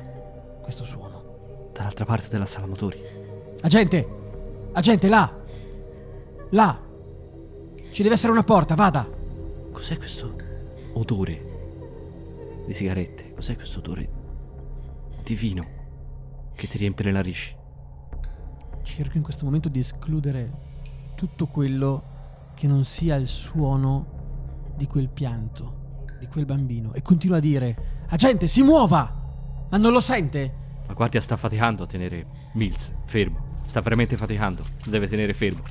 questo 0.61 0.85
suono. 0.85 1.71
Dall'altra 1.73 2.05
parte 2.05 2.29
della 2.29 2.47
sala 2.47 2.67
motori. 2.67 3.01
Agente! 3.61 4.09
Agente, 4.73 5.09
là! 5.09 5.41
Là! 6.51 6.81
Ci 7.91 8.03
deve 8.03 8.15
essere 8.15 8.33
una 8.33 8.45
porta, 8.45 8.75
vada! 8.75 9.09
Cos'è 9.71 9.97
questo 9.97 10.35
odore 10.95 11.52
di 12.73 12.79
sigarette? 12.79 13.33
Cos'è 13.35 13.55
questo 13.55 13.79
odore 13.79 14.21
di 15.23 15.35
vino 15.35 15.81
che 16.55 16.67
ti 16.67 16.79
riempie 16.79 17.05
le 17.05 17.13
narici? 17.13 17.55
Cerco 18.83 19.17
in 19.17 19.23
questo 19.23 19.45
momento 19.45 19.69
di 19.69 19.79
escludere 19.79 20.71
tutto 21.15 21.47
quello 21.47 22.51
che 22.55 22.67
non 22.67 22.83
sia 22.83 23.15
il 23.17 23.29
suono 23.29 24.73
di 24.77 24.87
quel 24.87 25.09
pianto, 25.09 26.05
di 26.19 26.27
quel 26.27 26.47
bambino. 26.47 26.93
E 26.95 27.03
continuo 27.03 27.37
a 27.37 27.41
dire, 27.41 28.05
agente, 28.09 28.49
si 28.49 28.63
muova! 28.63 29.21
Ma 29.71 29.77
non 29.77 29.93
lo 29.93 30.01
sente? 30.01 30.61
La 30.87 30.95
guardia 30.95 31.21
sta 31.21 31.37
faticando 31.37 31.85
a 31.85 31.87
tenere 31.87 32.27
Mills 32.55 32.93
fermo. 33.05 33.61
Sta 33.67 33.81
veramente 33.81 34.17
faticando. 34.17 34.65
Lo 34.85 34.91
deve 34.91 35.07
tenere 35.07 35.33
fermo. 35.33 35.63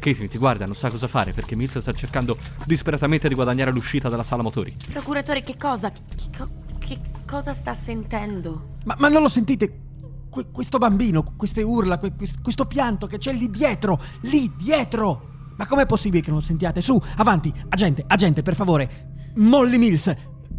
Caitlin 0.00 0.28
ti 0.28 0.38
guarda, 0.38 0.64
non 0.66 0.74
sa 0.74 0.90
cosa 0.90 1.06
fare 1.06 1.32
perché 1.32 1.54
Mills 1.54 1.78
sta 1.78 1.92
cercando 1.92 2.36
disperatamente 2.64 3.28
di 3.28 3.34
guadagnare 3.34 3.70
l'uscita 3.70 4.08
dalla 4.08 4.24
sala 4.24 4.42
motori. 4.42 4.74
Procuratore, 4.90 5.42
che 5.42 5.56
cosa? 5.56 5.90
Che, 5.92 6.00
co- 6.36 6.48
che 6.78 6.98
cosa 7.24 7.54
sta 7.54 7.72
sentendo? 7.74 8.78
Ma, 8.84 8.96
ma 8.98 9.08
non 9.08 9.22
lo 9.22 9.28
sentite? 9.28 9.82
Que- 10.28 10.46
questo 10.50 10.78
bambino, 10.78 11.22
queste 11.36 11.62
urla, 11.62 11.98
que- 11.98 12.14
quest- 12.16 12.40
questo 12.42 12.64
pianto 12.66 13.06
che 13.06 13.18
c'è 13.18 13.32
lì 13.32 13.48
dietro, 13.50 14.00
lì 14.22 14.50
dietro! 14.56 15.28
Ma 15.56 15.66
com'è 15.66 15.84
possibile 15.86 16.22
che 16.22 16.30
non 16.30 16.38
lo 16.38 16.44
sentiate? 16.44 16.80
Su, 16.80 17.00
avanti, 17.16 17.52
agente, 17.68 18.02
agente, 18.06 18.42
per 18.42 18.54
favore, 18.54 19.32
molli 19.36 19.76
Mills. 19.78 20.12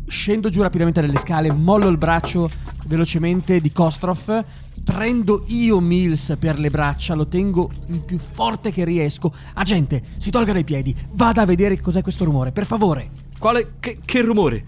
Scendo 0.05 0.49
giù 0.49 0.61
rapidamente 0.61 0.99
dalle 1.01 1.17
scale, 1.17 1.51
mollo 1.53 1.87
il 1.87 1.97
braccio 1.97 2.49
velocemente 2.85 3.61
di 3.61 3.71
Kostrov, 3.71 4.43
prendo 4.83 5.43
io 5.47 5.79
Mills 5.79 6.35
per 6.39 6.59
le 6.59 6.69
braccia, 6.69 7.13
lo 7.13 7.27
tengo 7.27 7.69
il 7.87 7.99
più 7.99 8.17
forte 8.17 8.71
che 8.71 8.83
riesco. 8.83 9.33
Agente, 9.53 10.01
si 10.17 10.29
tolga 10.31 10.53
dai 10.53 10.63
piedi, 10.63 10.95
vada 11.13 11.41
a 11.43 11.45
vedere 11.45 11.79
cos'è 11.79 12.01
questo 12.01 12.25
rumore, 12.25 12.51
per 12.51 12.65
favore. 12.65 13.09
Quale. 13.37 13.73
Che, 13.79 13.99
che 14.03 14.21
rumore? 14.21 14.63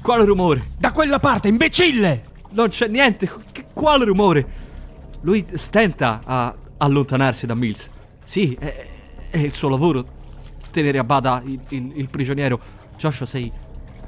Quale 0.00 0.24
rumore? 0.24 0.70
Da 0.78 0.92
quella 0.92 1.18
parte, 1.18 1.48
imbecille! 1.48 2.32
Non 2.50 2.68
c'è 2.68 2.88
niente. 2.88 3.30
Che- 3.52 3.66
quale 3.72 4.04
rumore? 4.04 4.46
Lui 5.22 5.44
stenta 5.54 6.20
a 6.24 6.54
allontanarsi 6.76 7.46
da 7.46 7.54
Mills. 7.54 7.88
Sì, 8.22 8.54
è, 8.58 8.86
è 9.30 9.38
il 9.38 9.52
suo 9.52 9.68
lavoro 9.68 10.06
tenere 10.70 10.98
a 10.98 11.04
bada 11.04 11.42
il, 11.44 11.58
il- 11.70 11.92
il 11.96 12.08
prigioniero. 12.08 12.60
Joshua, 12.96 13.26
sei 13.26 13.50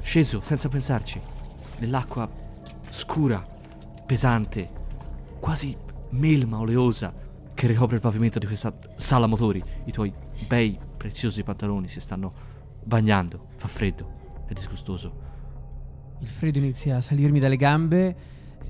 sceso 0.01 0.41
senza 0.41 0.69
pensarci 0.69 1.19
nell'acqua 1.79 2.29
scura, 2.89 3.43
pesante, 4.05 4.69
quasi 5.39 5.75
melma 6.11 6.59
oleosa 6.59 7.13
che 7.53 7.67
ricopre 7.67 7.95
il 7.95 8.01
pavimento 8.01 8.37
di 8.37 8.45
questa 8.45 8.77
sala 8.97 9.25
motori. 9.25 9.63
I 9.85 9.91
tuoi 9.91 10.13
bei, 10.45 10.77
preziosi 10.95 11.43
pantaloni 11.43 11.87
si 11.87 11.99
stanno 11.99 12.33
bagnando. 12.83 13.47
Fa 13.55 13.67
freddo, 13.67 14.43
è 14.47 14.53
disgustoso. 14.53 15.25
Il 16.19 16.27
freddo 16.27 16.59
inizia 16.59 16.97
a 16.97 17.01
salirmi 17.01 17.39
dalle 17.39 17.57
gambe 17.57 18.15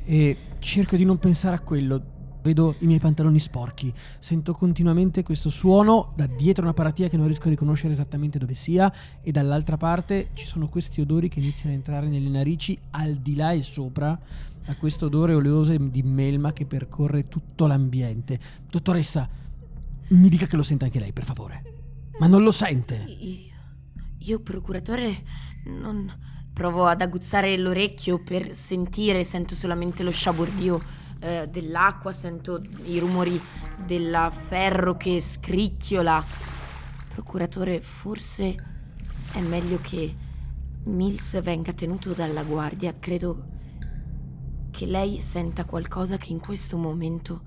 e 0.05 0.37
cerco 0.59 0.95
di 0.95 1.03
non 1.03 1.17
pensare 1.17 1.55
a 1.55 1.59
quello. 1.59 2.15
Vedo 2.41 2.75
i 2.79 2.85
miei 2.85 2.99
pantaloni 2.99 3.39
sporchi, 3.39 3.91
sento 4.19 4.53
continuamente 4.53 5.21
questo 5.21 5.49
suono 5.49 6.13
da 6.15 6.27
dietro 6.27 6.63
una 6.63 6.73
paratia 6.73 7.09
che 7.09 7.17
non 7.17 7.25
riesco 7.25 7.47
a 7.47 7.49
riconoscere 7.49 7.91
esattamente 7.91 8.39
dove 8.39 8.53
sia 8.53 8.93
e 9.21 9.31
dall'altra 9.33 9.75
parte 9.75 10.29
ci 10.33 10.45
sono 10.45 10.69
questi 10.69 11.01
odori 11.01 11.27
che 11.27 11.39
iniziano 11.39 11.71
a 11.71 11.75
entrare 11.75 12.07
nelle 12.07 12.29
narici 12.29 12.79
al 12.91 13.15
di 13.15 13.35
là 13.35 13.51
e 13.51 13.61
sopra 13.61 14.17
a 14.67 14.75
questo 14.75 15.07
odore 15.07 15.33
oleoso 15.33 15.75
di 15.75 16.03
melma 16.03 16.53
che 16.53 16.65
percorre 16.65 17.27
tutto 17.27 17.67
l'ambiente. 17.67 18.39
Dottoressa, 18.69 19.29
mi 20.09 20.29
dica 20.29 20.45
che 20.45 20.55
lo 20.55 20.63
sente 20.63 20.85
anche 20.85 20.99
lei, 20.99 21.13
per 21.13 21.25
favore. 21.25 21.63
Ma 22.19 22.27
non 22.27 22.43
lo 22.43 22.51
sente. 22.51 22.95
Io, 22.95 23.53
io 24.17 24.39
procuratore, 24.39 25.23
non... 25.65 26.35
Provo 26.57 26.87
ad 26.87 27.01
aguzzare 27.01 27.55
l'orecchio 27.55 28.23
per 28.23 28.51
sentire, 28.55 29.23
sento 29.23 29.53
solamente 29.53 30.01
lo 30.01 30.09
sciabordio 30.09 30.81
eh, 31.19 31.47
dell'acqua, 31.47 32.11
sento 32.11 32.63
i 32.85 32.97
rumori 32.97 33.39
del 33.85 34.31
ferro 34.31 34.97
che 34.97 35.21
scricchiola. 35.21 36.25
Procuratore, 37.13 37.79
forse 37.79 38.55
è 39.33 39.39
meglio 39.39 39.77
che 39.79 40.15
Mills 40.85 41.39
venga 41.43 41.73
tenuto 41.73 42.13
dalla 42.13 42.41
guardia. 42.41 42.95
Credo 42.97 43.56
che 44.77 44.85
lei 44.85 45.19
senta 45.19 45.65
qualcosa 45.65 46.17
che 46.17 46.31
in 46.31 46.39
questo 46.39 46.77
momento 46.77 47.41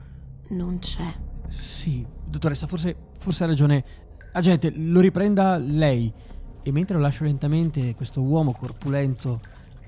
non 0.49 0.81
c'è. 0.81 1.15
Sì, 1.49 2.05
dottoressa, 2.27 2.67
forse, 2.67 2.97
forse 3.19 3.45
ha 3.45 3.47
ragione. 3.47 3.85
Agente, 4.33 4.73
lo 4.75 4.99
riprenda 4.99 5.57
lei. 5.57 6.13
E 6.61 6.73
mentre 6.73 6.97
lo 6.97 7.03
lascio 7.03 7.23
lentamente, 7.23 7.95
questo 7.95 8.21
uomo 8.21 8.51
corpulento, 8.51 9.41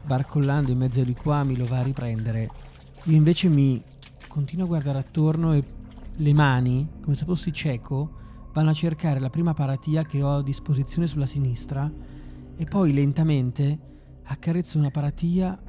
barcollando 0.04 0.70
in 0.70 0.78
mezzo 0.78 1.00
ai 1.00 1.06
liquami, 1.06 1.56
lo 1.56 1.66
va 1.66 1.78
a 1.78 1.82
riprendere. 1.82 2.48
Io 3.06 3.16
invece 3.16 3.48
mi 3.48 3.82
continuo 4.28 4.66
a 4.66 4.68
guardare 4.68 5.00
attorno 5.00 5.52
e 5.52 5.64
le 6.14 6.32
mani, 6.32 6.88
come 7.02 7.16
se 7.16 7.24
fossi 7.24 7.52
cieco, 7.52 8.18
vanno 8.52 8.70
a 8.70 8.74
cercare 8.74 9.18
la 9.18 9.30
prima 9.30 9.52
paratia 9.52 10.04
che 10.04 10.22
ho 10.22 10.36
a 10.36 10.42
disposizione 10.44 11.08
sulla 11.08 11.26
sinistra 11.26 11.90
e 12.54 12.64
poi 12.66 12.92
lentamente 12.92 13.80
accarezzo 14.22 14.78
una 14.78 14.92
paratia, 14.92 15.60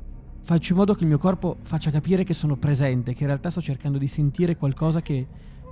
faccio 0.44 0.74
in 0.74 0.80
modo 0.80 0.94
che 0.94 1.04
il 1.04 1.08
mio 1.08 1.18
corpo 1.18 1.58
faccia 1.62 1.90
capire 1.90 2.24
che 2.24 2.34
sono 2.34 2.58
presente, 2.58 3.14
che 3.14 3.22
in 3.22 3.28
realtà 3.28 3.50
sto 3.50 3.62
cercando 3.62 3.98
di 3.98 4.08
sentire 4.08 4.58
qualcosa 4.58 5.02
che 5.02 5.26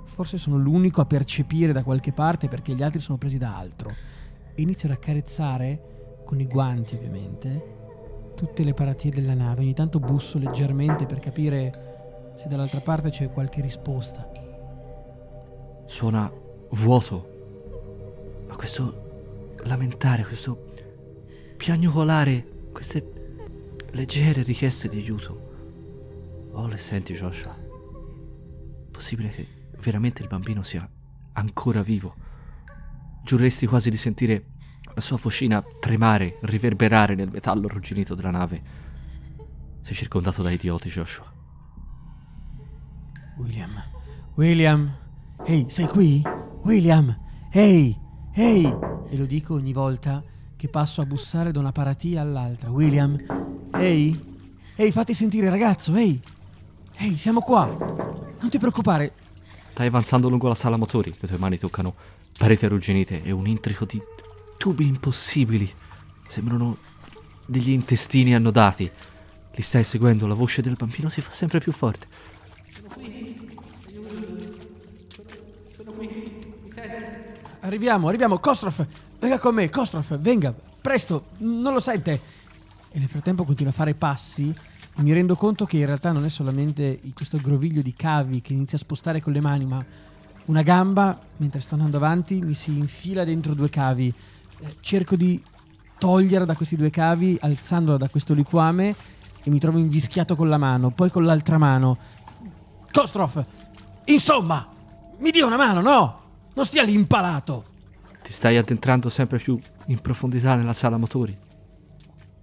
forse 0.04 0.38
sono 0.38 0.56
l'unico 0.56 1.00
a 1.00 1.06
percepire 1.06 1.72
da 1.72 1.82
qualche 1.82 2.12
parte 2.12 2.48
perché 2.48 2.74
gli 2.74 2.82
altri 2.82 2.98
sono 2.98 3.18
presi 3.18 3.38
da 3.38 3.56
altro 3.56 3.90
e 4.54 4.62
inizio 4.62 4.88
ad 4.88 4.94
accarezzare, 4.94 6.22
con 6.24 6.40
i 6.40 6.46
guanti 6.46 6.94
ovviamente, 6.94 7.80
tutte 8.34 8.64
le 8.64 8.74
paratie 8.74 9.10
della 9.10 9.34
nave. 9.34 9.62
Ogni 9.62 9.74
tanto 9.74 10.00
busso 10.00 10.38
leggermente 10.38 11.06
per 11.06 11.18
capire 11.20 12.32
se 12.36 12.48
dall'altra 12.48 12.80
parte 12.80 13.10
c'è 13.10 13.30
qualche 13.30 13.60
risposta. 13.60 14.30
Suona 15.86 16.30
vuoto. 16.70 17.28
Ma 18.48 18.56
questo 18.56 19.56
lamentare, 19.64 20.24
questo 20.24 20.70
piagnucolare, 21.56 22.44
queste 22.72 23.21
leggere 23.92 24.42
richieste 24.42 24.88
di 24.88 24.98
aiuto. 24.98 26.50
Oh, 26.52 26.66
le 26.66 26.76
senti, 26.76 27.14
Joshua? 27.14 27.56
Possibile 28.90 29.28
che 29.30 29.46
veramente 29.78 30.22
il 30.22 30.28
bambino 30.28 30.62
sia 30.62 30.88
ancora 31.32 31.82
vivo? 31.82 32.14
Giurresti 33.22 33.66
quasi 33.66 33.90
di 33.90 33.96
sentire 33.96 34.46
la 34.94 35.00
sua 35.00 35.16
vocina 35.16 35.62
tremare, 35.80 36.38
riverberare 36.42 37.14
nel 37.14 37.30
metallo 37.30 37.66
arrugginito 37.66 38.14
della 38.14 38.30
nave. 38.30 38.62
Sei 39.82 39.94
circondato 39.94 40.42
da 40.42 40.50
idioti, 40.50 40.88
Joshua. 40.88 41.30
William, 43.36 43.82
William, 44.34 44.94
ehi, 45.44 45.66
sei 45.68 45.86
qui? 45.86 46.22
William, 46.62 47.18
ehi, 47.50 47.98
ehi! 48.34 48.76
E 49.08 49.16
lo 49.16 49.24
dico 49.24 49.54
ogni 49.54 49.72
volta 49.72 50.22
che 50.56 50.68
passo 50.68 51.00
a 51.00 51.06
bussare 51.06 51.50
da 51.50 51.58
una 51.58 51.72
paratia 51.72 52.20
all'altra. 52.20 52.70
William, 52.70 53.16
ehi, 53.74 54.18
ehi, 54.76 54.92
fatti 54.92 55.14
sentire, 55.14 55.48
ragazzo, 55.48 55.94
ehi, 55.94 56.20
ehi, 56.96 57.18
siamo 57.18 57.40
qua. 57.40 57.66
Non 57.66 58.48
ti 58.48 58.58
preoccupare. 58.58 59.12
Stai 59.72 59.86
avanzando 59.86 60.28
lungo 60.28 60.48
la 60.48 60.54
sala 60.54 60.76
motori, 60.76 61.14
le 61.18 61.28
tue 61.28 61.38
mani 61.38 61.58
toccano 61.58 61.94
pareti 62.36 62.64
arrugginite 62.64 63.22
e 63.22 63.30
un 63.30 63.46
intrico 63.46 63.84
di 63.84 64.00
tubi 64.56 64.86
impossibili. 64.86 65.72
Sembrano 66.28 66.76
degli 67.46 67.70
intestini 67.70 68.34
annodati. 68.34 68.90
Li 69.54 69.62
stai 69.62 69.84
seguendo, 69.84 70.26
la 70.26 70.34
voce 70.34 70.62
del 70.62 70.76
bambino 70.76 71.08
si 71.08 71.20
fa 71.20 71.30
sempre 71.30 71.58
più 71.60 71.72
forte. 71.72 72.06
Arriviamo, 77.60 78.08
arriviamo, 78.08 78.38
Kostroff, 78.38 78.84
venga 79.20 79.38
con 79.38 79.54
me, 79.54 79.70
Kostroff, 79.70 80.18
venga, 80.18 80.52
presto, 80.52 81.26
non 81.38 81.72
lo 81.72 81.80
sente. 81.80 82.20
E 82.92 82.98
nel 82.98 83.08
frattempo 83.08 83.44
continua 83.44 83.72
a 83.72 83.74
fare 83.74 83.94
passi 83.94 84.54
mi 84.96 85.12
rendo 85.12 85.34
conto 85.34 85.64
che 85.64 85.78
in 85.78 85.86
realtà 85.86 86.12
non 86.12 86.24
è 86.24 86.28
solamente 86.28 87.00
questo 87.14 87.38
groviglio 87.38 87.80
di 87.80 87.94
cavi 87.94 88.42
che 88.42 88.52
inizia 88.52 88.76
a 88.76 88.80
spostare 88.80 89.20
con 89.20 89.32
le 89.32 89.40
mani, 89.40 89.64
ma 89.64 89.82
una 90.44 90.62
gamba, 90.62 91.18
mentre 91.38 91.60
sto 91.60 91.74
andando 91.74 91.96
avanti, 91.96 92.40
mi 92.40 92.54
si 92.54 92.76
infila 92.76 93.24
dentro 93.24 93.54
due 93.54 93.70
cavi. 93.70 94.12
Eh, 94.60 94.76
cerco 94.80 95.16
di 95.16 95.42
toglierla 95.98 96.44
da 96.44 96.54
questi 96.54 96.76
due 96.76 96.90
cavi, 96.90 97.38
alzandola 97.40 97.96
da 97.96 98.08
questo 98.08 98.34
liquame 98.34 98.94
e 99.42 99.50
mi 99.50 99.58
trovo 99.58 99.78
invischiato 99.78 100.36
con 100.36 100.48
la 100.48 100.58
mano, 100.58 100.90
poi 100.90 101.10
con 101.10 101.24
l'altra 101.24 101.56
mano. 101.58 101.96
Kostroff, 102.92 103.42
insomma, 104.04 104.68
mi 105.18 105.30
dia 105.30 105.46
una 105.46 105.56
mano, 105.56 105.80
no? 105.80 106.20
Non 106.52 106.66
stia 106.66 106.82
lì 106.82 106.92
impalato. 106.92 107.64
Ti 108.22 108.32
stai 108.32 108.58
addentrando 108.58 109.08
sempre 109.08 109.38
più 109.38 109.58
in 109.86 110.00
profondità 110.00 110.54
nella 110.54 110.74
sala 110.74 110.98
motori. 110.98 111.50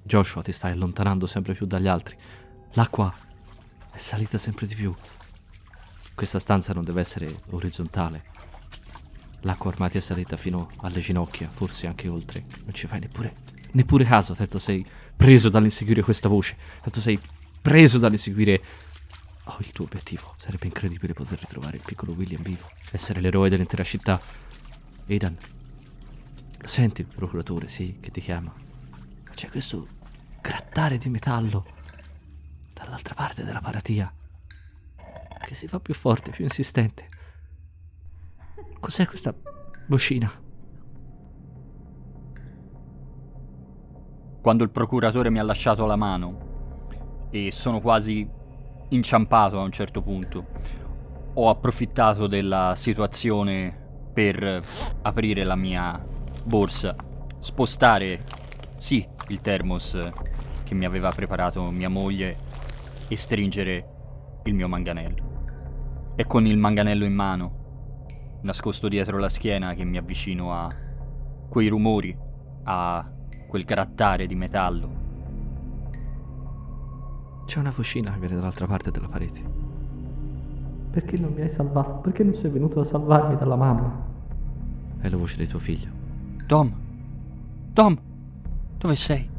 Joshua, 0.09 0.41
ti 0.41 0.51
stai 0.51 0.71
allontanando 0.71 1.27
sempre 1.27 1.53
più 1.53 1.67
dagli 1.67 1.87
altri. 1.87 2.17
L'acqua 2.71 3.13
è 3.91 3.97
salita 3.99 4.39
sempre 4.39 4.65
di 4.65 4.73
più. 4.73 4.91
Questa 6.15 6.39
stanza 6.39 6.73
non 6.73 6.83
deve 6.83 7.01
essere 7.01 7.41
orizzontale. 7.51 8.23
L'acqua 9.41 9.69
ormai 9.69 9.91
è 9.91 9.99
salita 9.99 10.35
fino 10.35 10.71
alle 10.77 10.99
ginocchia, 10.99 11.47
forse 11.51 11.85
anche 11.85 12.07
oltre. 12.07 12.43
Non 12.63 12.73
ci 12.73 12.87
fai 12.87 13.01
neppure, 13.01 13.35
neppure 13.73 14.03
caso, 14.03 14.33
tanto 14.33 14.57
sei 14.57 14.83
preso 15.15 15.49
dall'inseguire 15.49 16.01
questa 16.01 16.27
voce. 16.27 16.57
Tanto 16.81 16.99
sei 17.01 17.21
preso 17.61 17.99
dall'inseguire... 17.99 18.63
Oh, 19.43 19.57
il 19.59 19.71
tuo 19.71 19.85
obiettivo. 19.85 20.33
Sarebbe 20.39 20.65
incredibile 20.65 21.13
poter 21.13 21.39
ritrovare 21.39 21.77
il 21.77 21.83
piccolo 21.85 22.13
William 22.13 22.41
vivo. 22.41 22.67
Essere 22.91 23.21
l'eroe 23.21 23.47
dell'intera 23.47 23.83
città. 23.83 24.19
Aidan, 25.07 25.37
lo 26.57 26.67
senti 26.67 27.01
il 27.01 27.07
procuratore, 27.07 27.67
sì, 27.67 27.97
che 27.99 28.09
ti 28.09 28.21
chiama. 28.21 28.51
C'è 29.35 29.49
questo 29.49 29.97
grattare 30.41 30.97
di 30.97 31.09
metallo 31.09 31.65
dall'altra 32.73 33.13
parte 33.13 33.43
della 33.43 33.59
paratia 33.59 34.13
che 35.49 35.55
si 35.55 35.67
fa 35.67 35.79
più 35.79 35.95
forte, 35.95 36.29
più 36.29 36.43
insistente. 36.43 37.09
Cos'è 38.79 39.07
questa 39.07 39.33
vocina? 39.87 40.31
Quando 44.41 44.63
il 44.63 44.69
procuratore 44.69 45.31
mi 45.31 45.39
ha 45.39 45.43
lasciato 45.43 45.87
la 45.87 45.95
mano 45.95 47.27
e 47.31 47.51
sono 47.51 47.81
quasi 47.81 48.29
inciampato 48.89 49.59
a 49.59 49.63
un 49.63 49.71
certo 49.71 50.03
punto, 50.03 50.45
ho 51.33 51.49
approfittato 51.49 52.27
della 52.27 52.73
situazione 52.75 53.75
per 54.13 54.63
aprire 55.01 55.43
la 55.43 55.55
mia 55.55 55.99
borsa, 56.43 56.95
spostare, 57.39 58.23
sì, 58.77 59.07
il 59.29 59.41
thermos 59.41 59.97
che 60.63 60.75
mi 60.75 60.85
aveva 60.85 61.09
preparato 61.09 61.69
mia 61.71 61.89
moglie 61.89 62.37
e 63.07 63.17
stringere 63.17 63.85
il 64.43 64.53
mio 64.53 64.67
manganello. 64.67 65.27
E 66.15 66.25
con 66.25 66.45
il 66.45 66.57
manganello 66.57 67.05
in 67.05 67.13
mano, 67.13 68.39
nascosto 68.41 68.87
dietro 68.87 69.17
la 69.17 69.29
schiena, 69.29 69.73
che 69.73 69.85
mi 69.85 69.97
avvicino 69.97 70.53
a 70.53 70.69
quei 71.47 71.67
rumori, 71.67 72.15
a 72.63 73.09
quel 73.47 73.63
grattare 73.63 74.27
di 74.27 74.35
metallo. 74.35 75.07
C'è 77.45 77.59
una 77.59 77.73
vocina 77.75 78.11
che 78.13 78.19
viene 78.19 78.35
dall'altra 78.35 78.67
parte 78.67 78.91
della 78.91 79.07
parete. 79.07 79.41
Perché 80.91 81.17
non 81.17 81.33
mi 81.33 81.41
hai 81.41 81.51
salvato? 81.51 81.95
Perché 81.95 82.23
non 82.23 82.35
sei 82.35 82.51
venuto 82.51 82.81
a 82.81 82.85
salvarmi 82.85 83.37
dalla 83.37 83.55
mamma? 83.55 84.07
È 84.99 85.09
la 85.09 85.17
voce 85.17 85.37
di 85.37 85.47
tuo 85.47 85.59
figlio. 85.59 85.89
Tom! 86.45 86.73
Tom! 87.73 88.08
Dove 88.79 88.95
sei? 88.95 89.29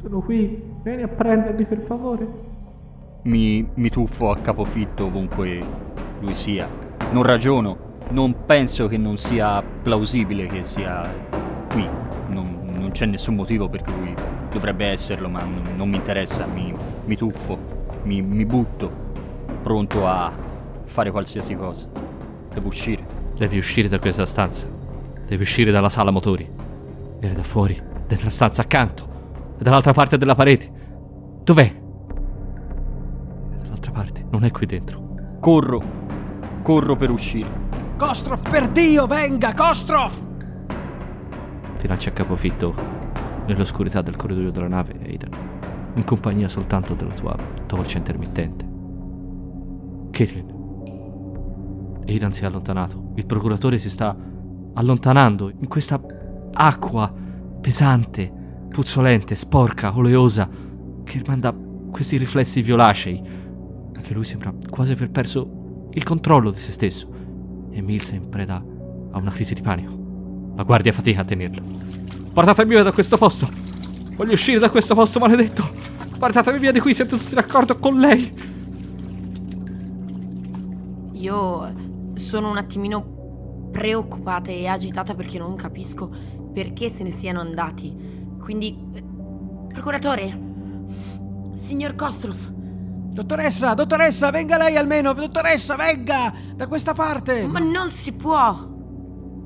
Sono 0.00 0.20
qui, 0.20 0.60
vieni 0.82 1.02
a 1.02 1.06
prendermi 1.06 1.64
per 1.64 1.84
favore. 1.86 2.26
Mi, 3.22 3.64
mi 3.74 3.88
tuffo 3.88 4.30
a 4.30 4.36
capofitto 4.36 5.04
ovunque 5.04 5.64
lui 6.18 6.34
sia. 6.34 6.68
Non 7.12 7.22
ragiono, 7.22 7.76
non 8.10 8.34
penso 8.44 8.88
che 8.88 8.96
non 8.96 9.16
sia 9.16 9.62
plausibile 9.62 10.48
che 10.48 10.64
sia 10.64 11.08
qui. 11.70 11.88
Non, 12.30 12.62
non 12.64 12.90
c'è 12.90 13.06
nessun 13.06 13.36
motivo 13.36 13.68
per 13.68 13.82
cui 13.82 14.12
dovrebbe 14.50 14.86
esserlo, 14.86 15.28
ma 15.28 15.44
non, 15.44 15.76
non 15.76 15.88
mi 15.88 15.96
interessa. 15.96 16.44
Mi, 16.46 16.74
mi 17.04 17.16
tuffo, 17.16 17.56
mi, 18.02 18.22
mi 18.22 18.44
butto, 18.44 18.90
pronto 19.62 20.04
a 20.04 20.32
fare 20.82 21.12
qualsiasi 21.12 21.54
cosa. 21.54 21.86
Devo 22.52 22.66
uscire. 22.66 23.06
Devi 23.36 23.56
uscire 23.56 23.86
da 23.86 24.00
questa 24.00 24.26
stanza. 24.26 24.66
Devi 25.28 25.42
uscire 25.42 25.70
dalla 25.70 25.88
sala 25.88 26.10
motori. 26.10 26.50
Vieni 27.20 27.36
da 27.36 27.44
fuori, 27.44 27.80
nella 28.08 28.30
stanza 28.30 28.62
accanto. 28.62 29.12
Dall'altra 29.58 29.92
parte 29.92 30.18
della 30.18 30.34
parete. 30.34 30.70
Dov'è? 31.42 31.82
Dall'altra 33.58 33.92
parte, 33.92 34.26
non 34.30 34.44
è 34.44 34.50
qui 34.50 34.66
dentro. 34.66 35.14
Corro. 35.40 35.82
Corro 36.62 36.96
per 36.96 37.10
uscire. 37.10 37.62
Kostrov, 37.96 38.40
per 38.48 38.68
Dio, 38.68 39.06
venga, 39.06 39.54
Kostrov! 39.54 40.12
Ti 41.78 41.86
lanci 41.86 42.08
a 42.08 42.12
capofitto 42.12 42.74
nell'oscurità 43.46 44.02
del 44.02 44.16
corridoio 44.16 44.50
della 44.50 44.68
nave, 44.68 44.98
Aidan, 45.02 45.30
in 45.94 46.04
compagnia 46.04 46.48
soltanto 46.48 46.94
della 46.94 47.14
tua 47.14 47.36
torcia 47.66 47.98
intermittente. 47.98 48.66
Caitlin. 50.10 50.52
Aidan 52.06 52.32
si 52.32 52.42
è 52.42 52.46
allontanato. 52.46 53.12
Il 53.14 53.26
procuratore 53.26 53.78
si 53.78 53.90
sta 53.90 54.16
allontanando 54.74 55.50
in 55.50 55.68
questa 55.68 56.00
acqua 56.52 57.12
pesante, 57.64 58.30
puzzolente, 58.68 59.34
sporca, 59.34 59.96
oleosa, 59.96 60.46
che 61.02 61.22
manda 61.26 61.56
questi 61.90 62.18
riflessi 62.18 62.60
violacei. 62.60 63.22
Anche 63.96 64.12
lui 64.12 64.24
sembra 64.24 64.52
quasi 64.68 64.92
aver 64.92 65.10
perso 65.10 65.88
il 65.92 66.02
controllo 66.02 66.50
di 66.50 66.58
se 66.58 66.72
stesso. 66.72 67.08
E 67.70 67.80
Mills 67.80 68.12
è 68.12 68.16
in 68.16 68.28
preda 68.28 68.62
a 69.12 69.18
una 69.18 69.30
crisi 69.30 69.54
di 69.54 69.62
panico. 69.62 70.52
La 70.56 70.62
guardia 70.62 70.92
fatica 70.92 71.22
a 71.22 71.24
tenerlo. 71.24 71.62
Portatemi 72.34 72.68
via 72.68 72.82
da 72.82 72.92
questo 72.92 73.16
posto! 73.16 73.48
Voglio 74.14 74.32
uscire 74.32 74.58
da 74.58 74.68
questo 74.68 74.94
posto 74.94 75.18
maledetto! 75.18 75.66
Portatemi 76.18 76.58
via 76.58 76.70
di 76.70 76.80
qui, 76.80 76.92
siete 76.92 77.16
tutti 77.16 77.34
d'accordo 77.34 77.78
con 77.78 77.96
lei! 77.96 78.30
Io 81.12 81.74
sono 82.12 82.50
un 82.50 82.58
attimino 82.58 83.70
preoccupata 83.72 84.50
e 84.50 84.66
agitata 84.66 85.14
perché 85.14 85.38
non 85.38 85.54
capisco 85.54 86.42
perché 86.54 86.88
se 86.88 87.02
ne 87.02 87.10
siano 87.10 87.40
andati. 87.40 87.94
Quindi, 88.40 88.78
procuratore, 89.68 90.40
signor 91.52 91.94
Kostrov, 91.94 92.52
Dottoressa, 93.14 93.74
dottoressa, 93.74 94.30
venga 94.30 94.58
lei 94.58 94.76
almeno, 94.76 95.12
dottoressa, 95.12 95.76
venga 95.76 96.34
da 96.56 96.66
questa 96.66 96.94
parte. 96.94 97.46
ma 97.46 97.60
non 97.60 97.88
si 97.88 98.12
può. 98.12 98.72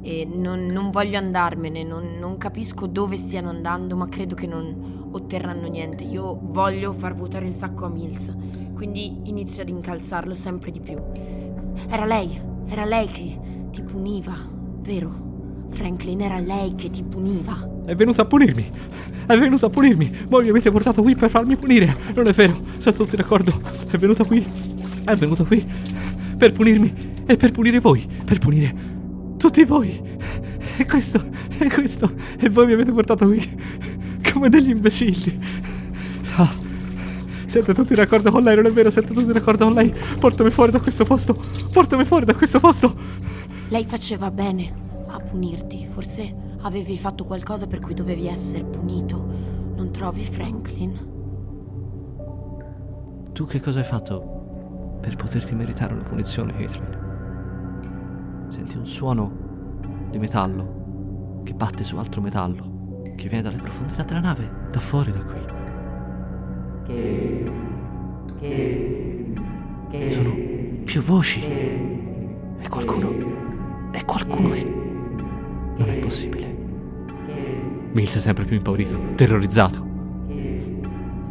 E 0.00 0.24
non, 0.24 0.64
non 0.64 0.90
voglio 0.90 1.18
andarmene, 1.18 1.84
non, 1.84 2.16
non 2.18 2.38
capisco 2.38 2.86
dove 2.86 3.18
stiano 3.18 3.50
andando, 3.50 3.94
ma 3.94 4.08
credo 4.08 4.34
che 4.34 4.46
non 4.46 5.10
otterranno 5.12 5.68
niente. 5.68 6.04
Io 6.04 6.38
voglio 6.40 6.94
far 6.94 7.14
vuotare 7.14 7.44
il 7.44 7.52
sacco 7.52 7.84
a 7.84 7.88
Mills, 7.90 8.34
quindi 8.72 9.20
inizio 9.24 9.60
ad 9.60 9.68
incalzarlo 9.68 10.32
sempre 10.32 10.70
di 10.70 10.80
più. 10.80 10.96
Era 11.90 12.06
lei, 12.06 12.40
era 12.68 12.86
lei 12.86 13.08
che 13.10 13.40
ti 13.70 13.82
puniva, 13.82 14.34
vero? 14.78 15.27
Franklin, 15.70 16.20
era 16.20 16.38
lei 16.38 16.74
che 16.74 16.90
ti 16.90 17.02
puniva. 17.02 17.68
È 17.84 17.94
venuto 17.94 18.20
a 18.20 18.24
punirmi! 18.24 18.70
È 19.26 19.38
venuto 19.38 19.66
a 19.66 19.70
punirmi! 19.70 20.24
Voi 20.28 20.44
mi 20.44 20.50
avete 20.50 20.70
portato 20.70 21.02
qui 21.02 21.14
per 21.14 21.30
farmi 21.30 21.56
punire! 21.56 21.94
Non 22.14 22.26
è 22.26 22.32
vero! 22.32 22.58
Siete 22.78 22.96
tutti 22.96 23.16
d'accordo! 23.16 23.52
È 23.90 23.96
venuto 23.96 24.24
qui! 24.24 24.44
È 25.04 25.14
venuto 25.14 25.44
qui 25.44 25.66
per 26.36 26.52
punirmi 26.52 26.94
e 27.26 27.36
per 27.36 27.50
punire 27.50 27.80
voi! 27.80 28.06
Per 28.24 28.38
punire 28.38 28.74
tutti 29.36 29.64
voi! 29.64 30.00
E 30.76 30.86
questo, 30.86 31.22
e 31.58 31.70
questo, 31.70 32.10
e 32.38 32.48
voi 32.48 32.66
mi 32.66 32.72
avete 32.72 32.92
portato 32.92 33.26
qui 33.26 33.42
come 34.32 34.48
degli 34.48 34.70
imbecilli! 34.70 35.38
Ah, 36.36 36.54
siete 37.46 37.74
tutti 37.74 37.94
d'accordo 37.94 38.30
con 38.30 38.42
lei, 38.42 38.54
non 38.56 38.66
è 38.66 38.70
vero? 38.70 38.90
Siete 38.90 39.12
tutti 39.12 39.32
d'accordo 39.32 39.64
con 39.64 39.74
lei? 39.74 39.92
Portami 40.18 40.50
fuori 40.50 40.70
da 40.70 40.80
questo 40.80 41.04
posto! 41.04 41.38
Portami 41.72 42.04
fuori 42.04 42.24
da 42.24 42.34
questo 42.34 42.60
posto! 42.60 42.94
Lei 43.68 43.84
faceva 43.84 44.30
bene 44.30 44.86
a 45.08 45.18
punirti, 45.18 45.86
forse 45.86 46.34
avevi 46.60 46.96
fatto 46.96 47.24
qualcosa 47.24 47.66
per 47.66 47.80
cui 47.80 47.94
dovevi 47.94 48.26
essere 48.26 48.64
punito. 48.64 49.16
Non 49.74 49.90
trovi, 49.90 50.24
Franklin? 50.24 51.16
Tu 53.32 53.46
che 53.46 53.60
cosa 53.60 53.78
hai 53.78 53.84
fatto 53.84 54.96
per 55.00 55.16
poterti 55.16 55.54
meritare 55.54 55.94
una 55.94 56.02
punizione, 56.02 56.52
Caitlin? 56.52 58.46
Senti 58.48 58.76
un 58.76 58.86
suono 58.86 59.30
di 60.10 60.18
metallo 60.18 61.40
che 61.44 61.54
batte 61.54 61.84
su 61.84 61.96
altro 61.96 62.20
metallo 62.20 63.02
che 63.16 63.28
viene 63.28 63.42
dalle 63.42 63.58
profondità 63.58 64.02
della 64.04 64.20
nave, 64.20 64.50
da 64.70 64.80
fuori 64.80 65.12
da 65.12 65.22
qui. 65.22 65.56
Sono 70.10 70.34
più 70.84 71.00
voci. 71.00 71.40
È 72.58 72.68
qualcuno. 72.68 73.10
È 73.90 74.04
qualcuno 74.04 74.50
che. 74.50 74.77
Non 75.78 75.88
è 75.90 75.98
possibile. 75.98 76.46
Mills 77.92 78.16
è 78.16 78.20
sempre 78.20 78.44
più 78.44 78.56
impaurito, 78.56 79.14
terrorizzato. 79.14 79.86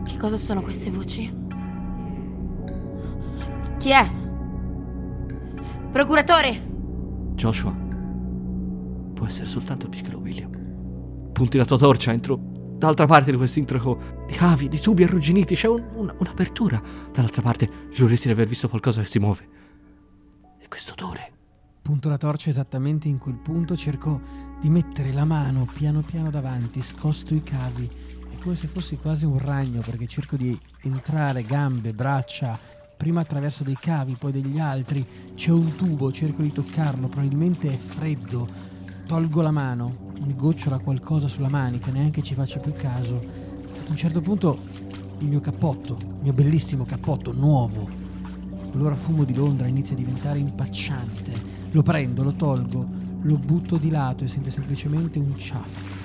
Che 0.04 0.18
cosa 0.18 0.38
sono 0.38 0.62
queste 0.62 0.90
voci? 0.90 1.32
Chi 3.78 3.90
è? 3.92 4.10
Procuratore! 5.92 6.66
Joshua, 7.36 7.72
può 9.14 9.26
essere 9.26 9.48
soltanto 9.48 9.86
il 9.86 9.92
piccolo 9.92 10.18
William. 10.20 10.50
Punti 11.32 11.58
la 11.58 11.66
tua 11.66 11.78
torcia 11.78 12.12
entro 12.12 12.40
dall'altra 12.78 13.06
parte 13.06 13.32
di 13.32 13.38
questo 13.38 13.60
introco 13.60 14.00
di 14.26 14.34
cavi, 14.34 14.68
di 14.68 14.80
tubi 14.80 15.04
arrugginiti. 15.04 15.54
C'è 15.56 15.68
un- 15.68 15.84
un- 15.96 16.14
un'apertura. 16.18 16.82
Dall'altra 17.12 17.42
parte 17.42 17.70
giureresti 17.92 18.28
di 18.28 18.34
aver 18.34 18.48
visto 18.48 18.68
qualcosa 18.70 19.02
che 19.02 19.08
si 19.08 19.20
muove. 19.20 19.48
E 20.60 20.68
questo 20.68 20.94
odore. 20.94 21.32
Punto 21.88 22.10
la 22.10 22.18
torcia 22.18 22.50
esattamente 22.50 23.08
in 23.08 23.18
quel 23.18 23.36
punto, 23.36 23.78
cerco 23.78 24.20
di 24.60 24.68
mettere 24.68 25.14
la 25.14 25.24
mano 25.24 25.66
piano 25.72 26.02
piano 26.02 26.30
davanti, 26.30 26.82
scosto 26.82 27.34
i 27.34 27.42
cavi. 27.42 27.90
È 28.30 28.38
come 28.42 28.56
se 28.56 28.68
fossi 28.68 28.98
quasi 28.98 29.24
un 29.24 29.38
ragno 29.38 29.80
perché 29.80 30.06
cerco 30.06 30.36
di 30.36 30.60
entrare 30.82 31.46
gambe, 31.46 31.94
braccia, 31.94 32.60
prima 32.98 33.22
attraverso 33.22 33.64
dei 33.64 33.78
cavi, 33.80 34.18
poi 34.20 34.34
degli 34.34 34.60
altri. 34.60 35.08
C'è 35.34 35.52
un 35.52 35.76
tubo, 35.76 36.12
cerco 36.12 36.42
di 36.42 36.52
toccarlo, 36.52 37.08
probabilmente 37.08 37.72
è 37.72 37.78
freddo. 37.78 38.46
Tolgo 39.06 39.42
la 39.42 39.52
mano, 39.52 40.12
mi 40.20 40.36
gocciola 40.36 40.80
qualcosa 40.80 41.30
sulla 41.30 41.48
manica, 41.48 41.90
neanche 41.90 42.22
ci 42.22 42.34
faccio 42.34 42.60
più 42.60 42.74
caso. 42.74 43.16
Ad 43.16 43.88
un 43.88 43.96
certo 43.96 44.20
punto 44.20 44.60
il 45.20 45.28
mio 45.28 45.40
cappotto, 45.40 45.96
il 46.02 46.18
mio 46.24 46.34
bellissimo 46.34 46.84
cappotto 46.84 47.32
nuovo, 47.32 47.88
Allora 48.74 48.98
fumo 48.98 49.24
di 49.24 49.34
Londra 49.34 49.68
inizia 49.68 49.96
a 49.96 49.98
diventare 49.98 50.38
impacciante. 50.38 51.57
Lo 51.72 51.84
prendo, 51.84 52.24
lo 52.24 52.32
tolgo, 52.32 52.86
lo 53.22 53.38
butto 53.38 53.78
di 53.78 53.90
lato 53.90 54.24
e 54.24 54.28
sento 54.28 54.50
semplicemente 54.50 55.20
un 55.20 55.38
ciaffo 55.38 55.96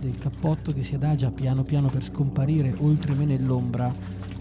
del 0.00 0.18
cappotto 0.18 0.72
che 0.72 0.84
si 0.84 0.94
adagia 0.94 1.30
piano 1.30 1.64
piano 1.64 1.88
per 1.88 2.04
scomparire 2.04 2.74
oltre 2.78 3.14
me 3.14 3.24
nell'ombra 3.24 3.92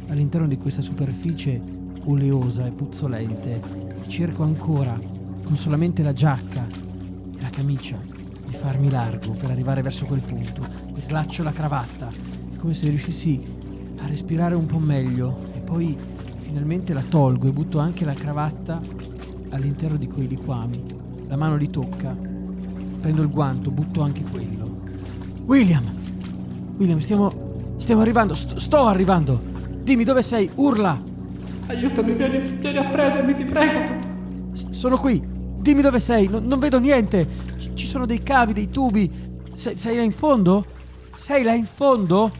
all'interno 0.09 0.47
di 0.47 0.57
questa 0.57 0.81
superficie 0.81 1.59
oleosa 2.05 2.67
e 2.67 2.71
puzzolente. 2.71 3.61
Cerco 4.07 4.43
ancora, 4.43 4.99
con 5.43 5.57
solamente 5.57 6.03
la 6.03 6.13
giacca 6.13 6.67
e 6.67 7.41
la 7.41 7.49
camicia, 7.49 7.97
di 8.45 8.53
farmi 8.53 8.89
largo 8.89 9.31
per 9.31 9.49
arrivare 9.49 9.81
verso 9.81 10.05
quel 10.05 10.21
punto. 10.21 10.65
Mi 10.93 11.01
slaccio 11.01 11.43
la 11.43 11.53
cravatta, 11.53 12.09
è 12.53 12.57
come 12.57 12.73
se 12.73 12.89
riuscissi 12.89 13.41
a 13.99 14.07
respirare 14.07 14.53
un 14.53 14.65
po' 14.65 14.79
meglio 14.79 15.51
e 15.55 15.59
poi 15.59 15.97
finalmente 16.41 16.93
la 16.93 17.03
tolgo 17.03 17.47
e 17.47 17.51
butto 17.51 17.79
anche 17.79 18.03
la 18.03 18.13
cravatta 18.13 18.81
all'interno 19.53 19.97
di 19.97 20.07
quei 20.07 20.27
liquami. 20.27 20.83
La 21.27 21.37
mano 21.37 21.55
li 21.55 21.69
tocca, 21.69 22.15
prendo 22.99 23.21
il 23.21 23.29
guanto, 23.29 23.71
butto 23.71 24.01
anche 24.01 24.23
quello. 24.29 24.81
William! 25.45 25.83
William, 26.77 26.99
stiamo, 26.99 27.75
stiamo 27.77 28.01
arrivando, 28.01 28.35
sto, 28.35 28.59
sto 28.59 28.85
arrivando! 28.85 29.41
Dimmi 29.83 30.03
dove 30.03 30.21
sei, 30.21 30.49
urla! 30.55 31.01
Aiutami, 31.67 32.13
vieni, 32.13 32.39
vieni 32.59 32.77
a 32.77 32.85
prendermi, 32.85 33.33
ti 33.35 33.43
prego. 33.45 33.93
S- 34.53 34.69
sono 34.71 34.97
qui! 34.97 35.23
Dimmi 35.59 35.81
dove 35.81 35.99
sei, 35.99 36.27
non, 36.27 36.45
non 36.45 36.59
vedo 36.59 36.79
niente! 36.79 37.27
C- 37.57 37.73
ci 37.73 37.85
sono 37.85 38.05
dei 38.05 38.21
cavi, 38.23 38.53
dei 38.53 38.69
tubi! 38.69 39.09
Sei, 39.53 39.77
sei 39.77 39.95
là 39.95 40.03
in 40.03 40.11
fondo? 40.11 40.65
Sei 41.15 41.43
là 41.43 41.53
in 41.53 41.65
fondo? 41.65 42.31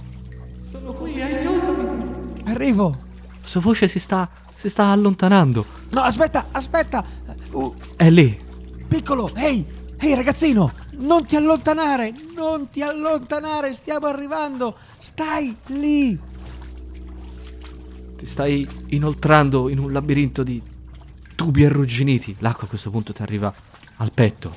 Sono 0.72 0.94
qui, 0.94 1.22
aiutami. 1.22 2.02
Arrivo! 2.46 2.98
Sua 3.42 3.62
voce 3.62 3.88
si 3.88 4.00
sta, 4.00 4.30
si 4.64 4.70
sta 4.70 4.86
allontanando. 4.86 5.66
No, 5.92 6.02
aspetta, 6.04 6.46
aspetta! 6.52 7.04
Uh, 7.52 7.76
È 7.98 8.10
lì. 8.10 8.40
piccolo, 8.88 9.30
ehi, 9.36 9.66
ehi 9.98 10.16
ragazzino, 10.16 10.72
non 11.00 11.26
ti 11.26 11.36
allontanare, 11.36 12.14
non 12.34 12.70
ti 12.70 12.82
allontanare, 12.82 13.74
stiamo 13.74 14.08
arrivando, 14.08 14.78
stai 14.98 15.54
lì. 15.68 16.18
Ti 18.16 18.26
stai 18.26 18.66
inoltrando 18.88 19.68
in 19.68 19.80
un 19.80 19.92
labirinto 19.92 20.44
di 20.44 20.62
tubi 21.36 21.66
arrugginiti. 21.66 22.38
L'acqua 22.40 22.64
a 22.64 22.70
questo 22.70 22.90
punto 22.90 23.12
ti 23.12 23.22
arriva 23.22 23.54
al 23.98 24.12
petto. 24.14 24.56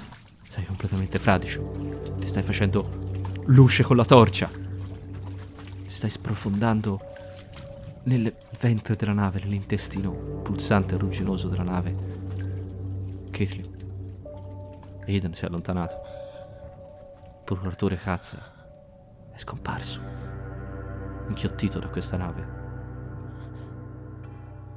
Sei 0.48 0.64
completamente 0.66 1.18
fradicio. 1.18 2.14
Ti 2.20 2.26
stai 2.28 2.44
facendo 2.44 3.42
luce 3.46 3.82
con 3.82 3.96
la 3.96 4.04
torcia. 4.04 4.48
Ti 4.48 5.90
stai 5.90 6.10
sprofondando 6.10 7.00
nel 8.06 8.34
ventre 8.60 8.94
della 8.96 9.12
nave, 9.12 9.40
nell'intestino 9.40 10.10
pulsante 10.42 10.94
e 10.94 10.98
rugginoso 10.98 11.48
della 11.48 11.62
nave. 11.62 11.94
Caitlin. 13.30 13.74
Aidan 15.06 15.34
si 15.34 15.44
è 15.44 15.46
allontanato. 15.48 15.94
Il 17.38 17.42
procuratore 17.44 17.96
Katz 17.96 18.36
è 19.32 19.38
scomparso, 19.38 20.00
inchiottito 21.28 21.78
da 21.78 21.88
questa 21.88 22.16
nave. 22.16 22.54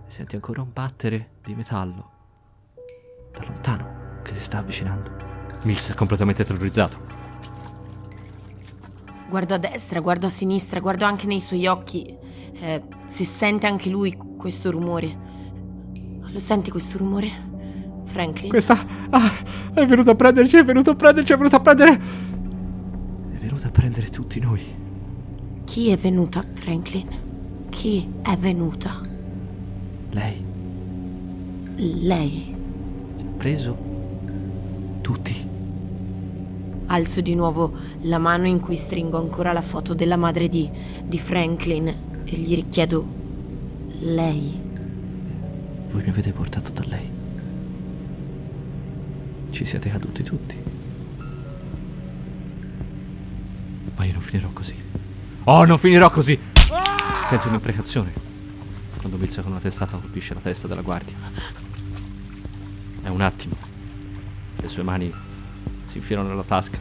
E 0.07 0.11
senti 0.11 0.35
ancora 0.35 0.61
un 0.61 0.71
battere 0.73 1.29
di 1.43 1.53
metallo 1.53 2.11
da 3.31 3.43
lontano 3.45 4.21
che 4.23 4.33
si 4.33 4.43
sta 4.43 4.57
avvicinando. 4.57 5.27
Mills 5.63 5.91
è 5.91 5.93
completamente 5.93 6.43
terrorizzato. 6.43 7.17
Guardo 9.29 9.53
a 9.53 9.57
destra, 9.59 9.99
guardo 9.99 10.25
a 10.25 10.29
sinistra, 10.29 10.79
guardo 10.79 11.05
anche 11.05 11.27
nei 11.27 11.41
suoi 11.41 11.67
occhi. 11.67 12.17
Eh, 12.53 12.81
se 13.07 13.25
sente 13.25 13.67
anche 13.67 13.89
lui 13.89 14.15
questo 14.37 14.71
rumore. 14.71 15.27
Lo 16.31 16.39
senti 16.39 16.71
questo 16.71 16.97
rumore? 16.97 17.47
Franklin? 18.05 18.49
Questa. 18.49 18.77
Ah, 19.09 19.31
è 19.73 19.85
venuto 19.85 20.11
a 20.11 20.15
prenderci, 20.15 20.57
è 20.57 20.63
venuto 20.63 20.91
a 20.91 20.95
prenderci, 20.95 21.33
è 21.33 21.37
venuto 21.37 21.55
a 21.55 21.59
prendere. 21.59 21.93
È 21.93 23.37
venuto 23.37 23.67
a 23.67 23.71
prendere 23.71 24.07
tutti 24.09 24.39
noi. 24.39 24.61
Chi 25.63 25.89
è 25.89 25.97
venuta, 25.97 26.43
Franklin? 26.53 27.07
Chi 27.69 28.07
è 28.21 28.35
venuta? 28.35 29.01
Lei 30.11 30.47
Lei. 31.81 32.55
ci 33.17 33.23
ha 33.23 33.37
preso 33.37 33.77
tutti. 35.01 35.47
Alzo 36.87 37.21
di 37.21 37.35
nuovo 37.35 37.71
la 38.01 38.17
mano 38.17 38.47
in 38.47 38.59
cui 38.59 38.75
stringo 38.75 39.17
ancora 39.17 39.53
la 39.53 39.61
foto 39.61 39.93
della 39.93 40.17
madre 40.17 40.49
di, 40.49 40.69
di 41.05 41.19
Franklin 41.19 42.08
e 42.31 42.37
gli 42.37 42.53
richiedo 42.53 43.07
lei. 44.01 44.61
Voi 45.87 46.03
mi 46.03 46.09
avete 46.09 46.31
portato 46.31 46.71
da 46.71 46.83
lei. 46.85 47.09
Ci 49.49 49.65
siete 49.65 49.89
caduti 49.89 50.21
tutti. 50.21 50.55
Ma 53.95 54.05
io 54.05 54.13
non 54.13 54.21
finirò 54.21 54.49
così. 54.51 54.75
Oh, 55.45 55.65
non 55.65 55.79
finirò 55.79 56.11
così! 56.11 56.37
Senti 57.27 57.47
un'imprecazione. 57.47 58.13
Quando 58.99 59.17
Milza 59.17 59.41
con 59.41 59.51
una 59.51 59.59
testata 59.59 59.97
colpisce 59.97 60.35
la 60.35 60.39
testa 60.39 60.67
della 60.67 60.81
guardia. 60.81 61.15
È 63.01 63.07
un 63.07 63.21
attimo. 63.21 63.55
Le 64.57 64.67
sue 64.67 64.83
mani 64.83 65.11
si 65.85 65.97
infilano 65.97 66.29
nella 66.29 66.43
tasca. 66.43 66.77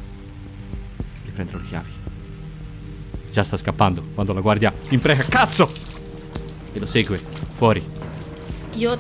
Gli 1.24 1.30
prendono 1.30 1.60
le 1.60 1.66
chiavi. 1.66 1.97
Già 3.30 3.44
sta 3.44 3.56
scappando 3.56 4.02
quando 4.14 4.32
la 4.32 4.40
guardia 4.40 4.72
impreca. 4.88 5.24
Cazzo! 5.24 5.70
E 6.72 6.78
lo 6.78 6.86
segue, 6.86 7.18
fuori. 7.18 7.84
Io 8.74 8.98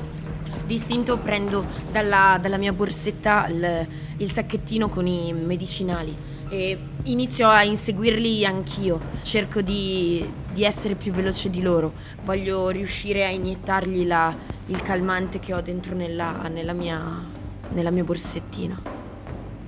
distinto 0.66 1.16
prendo 1.18 1.64
dalla, 1.90 2.38
dalla 2.40 2.58
mia 2.58 2.72
borsetta 2.72 3.46
il, 3.48 3.86
il 4.18 4.30
sacchettino 4.30 4.88
con 4.88 5.06
i 5.06 5.32
medicinali 5.32 6.14
e 6.50 6.78
inizio 7.04 7.48
a 7.48 7.62
inseguirli 7.62 8.44
anch'io. 8.44 9.00
Cerco 9.22 9.60
di, 9.60 10.26
di 10.52 10.64
essere 10.64 10.94
più 10.94 11.12
veloce 11.12 11.50
di 11.50 11.62
loro. 11.62 11.92
Voglio 12.24 12.68
riuscire 12.68 13.24
a 13.24 13.28
iniettargli 13.30 14.06
la- 14.06 14.34
il 14.66 14.82
calmante 14.82 15.38
che 15.38 15.54
ho 15.54 15.60
dentro 15.60 15.94
nella, 15.94 16.48
nella 16.48 16.72
mia, 16.74 17.24
nella 17.70 17.90
mia 17.90 18.04
borsettina. 18.04 18.80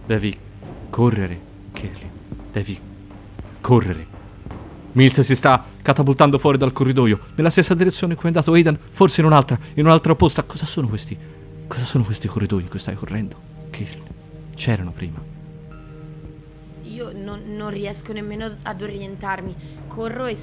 Devi 0.07 0.37
correre, 0.90 1.40
Caitlin. 1.73 2.11
Devi 2.53 2.79
correre. 3.61 4.18
Mills 4.92 5.20
si 5.20 5.35
sta 5.37 5.64
catapultando 5.83 6.38
fuori 6.38 6.59
dal 6.59 6.72
corridoio, 6.72 7.20
nella 7.37 7.50
stessa 7.50 7.74
direzione 7.74 8.14
in 8.14 8.18
cui 8.18 8.29
è 8.29 8.33
andato 8.33 8.53
Aidan, 8.53 8.79
forse 8.90 9.20
in 9.20 9.26
un'altra, 9.26 9.59
in 9.74 9.85
un'altra 9.87 10.14
posta. 10.14 10.42
Cosa 10.42 10.66
sono 10.66 10.88
questi? 10.88 11.16
Cosa 11.66 11.85
sono 11.85 12.05
questi 12.05 12.26
corridoi 12.26 12.62
in 12.62 12.68
cui 12.68 12.79
stai 12.81 12.96
correndo? 12.96 13.37
Caitlin, 13.70 14.03
c'erano 14.55 14.90
prima. 14.90 15.22
Io 16.83 17.12
non, 17.14 17.42
non 17.55 17.70
riesco 17.70 18.12
nemmeno 18.12 18.57
ad 18.62 18.83
orientarmi. 18.83 19.55
Corro 19.87 20.26
e, 20.26 20.37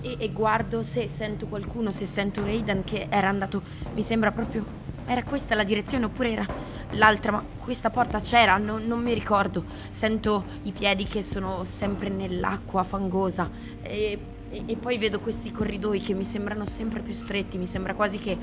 e- 0.00 0.16
e 0.18 0.28
guardo 0.30 0.82
se 0.82 1.08
sento 1.08 1.46
qualcuno, 1.46 1.90
se 1.90 2.06
sento 2.06 2.42
Aidan 2.42 2.84
che 2.84 3.06
era 3.08 3.28
andato. 3.28 3.62
Mi 3.94 4.02
sembra 4.02 4.30
proprio. 4.30 4.79
Era 5.10 5.24
questa 5.24 5.56
la 5.56 5.64
direzione 5.64 6.04
oppure 6.04 6.30
era 6.30 6.46
l'altra, 6.90 7.32
ma 7.32 7.44
questa 7.58 7.90
porta 7.90 8.20
c'era, 8.20 8.58
non, 8.58 8.86
non 8.86 9.02
mi 9.02 9.12
ricordo. 9.12 9.64
Sento 9.88 10.44
i 10.62 10.70
piedi 10.70 11.04
che 11.08 11.20
sono 11.20 11.64
sempre 11.64 12.08
nell'acqua 12.08 12.84
fangosa. 12.84 13.50
E, 13.82 14.16
e- 14.50 14.62
e 14.66 14.76
poi 14.76 14.98
vedo 14.98 15.18
questi 15.18 15.50
corridoi 15.50 16.00
che 16.00 16.14
mi 16.14 16.22
sembrano 16.22 16.64
sempre 16.64 17.00
più 17.00 17.12
stretti. 17.12 17.58
Mi 17.58 17.66
sembra 17.66 17.94
quasi 17.94 18.20
che 18.20 18.38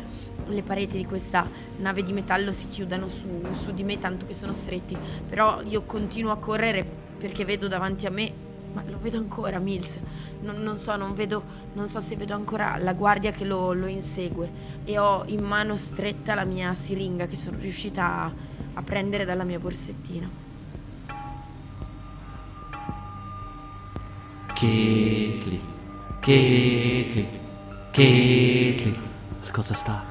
le 0.45 0.62
pareti 0.62 0.97
di 0.97 1.06
questa 1.06 1.47
nave 1.77 2.03
di 2.03 2.12
metallo 2.12 2.51
si 2.51 2.67
chiudano 2.67 3.08
su, 3.08 3.43
su 3.53 3.71
di 3.73 3.84
me, 3.84 3.97
tanto 3.97 4.25
che 4.25 4.34
sono 4.34 4.51
stretti. 4.51 4.97
Però 5.25 5.62
io 5.62 5.84
continuo 5.84 6.34
a 6.34 6.38
correre 6.38 6.86
perché 7.17 7.45
vedo 7.45 7.69
davanti 7.69 8.06
a 8.06 8.10
me, 8.10 8.30
ma 8.73 8.84
lo 8.88 8.97
vedo 8.99 9.17
ancora 9.17 9.60
Mills. 9.60 9.99
Non, 10.41 10.62
non 10.62 10.77
so, 10.77 10.95
non 10.95 11.13
vedo, 11.15 11.43
non 11.73 11.88
so 11.88 11.99
se 11.99 12.15
vedo 12.15 12.34
ancora 12.34 12.77
la 12.77 12.93
guardia 12.93 13.32
che 13.32 13.45
lo, 13.45 13.73
lo 13.73 13.88
insegue. 13.88 14.51
E 14.84 14.97
ho 14.97 15.23
in 15.25 15.43
mano 15.43 15.75
stretta 15.75 16.36
la 16.36 16.45
mia 16.45 16.73
siringa 16.73 17.25
che 17.25 17.36
sono 17.36 17.58
riuscita 17.58 18.23
a, 18.23 18.32
a 18.73 18.82
prendere 18.82 19.25
dalla 19.25 19.43
mia 19.43 19.60
borsettina. 19.60 20.30
Caitlin, 24.53 25.62
Caitlin, 26.19 27.27
Caitlin. 27.91 28.95
Qualcosa 29.39 29.75
sta 29.75 30.03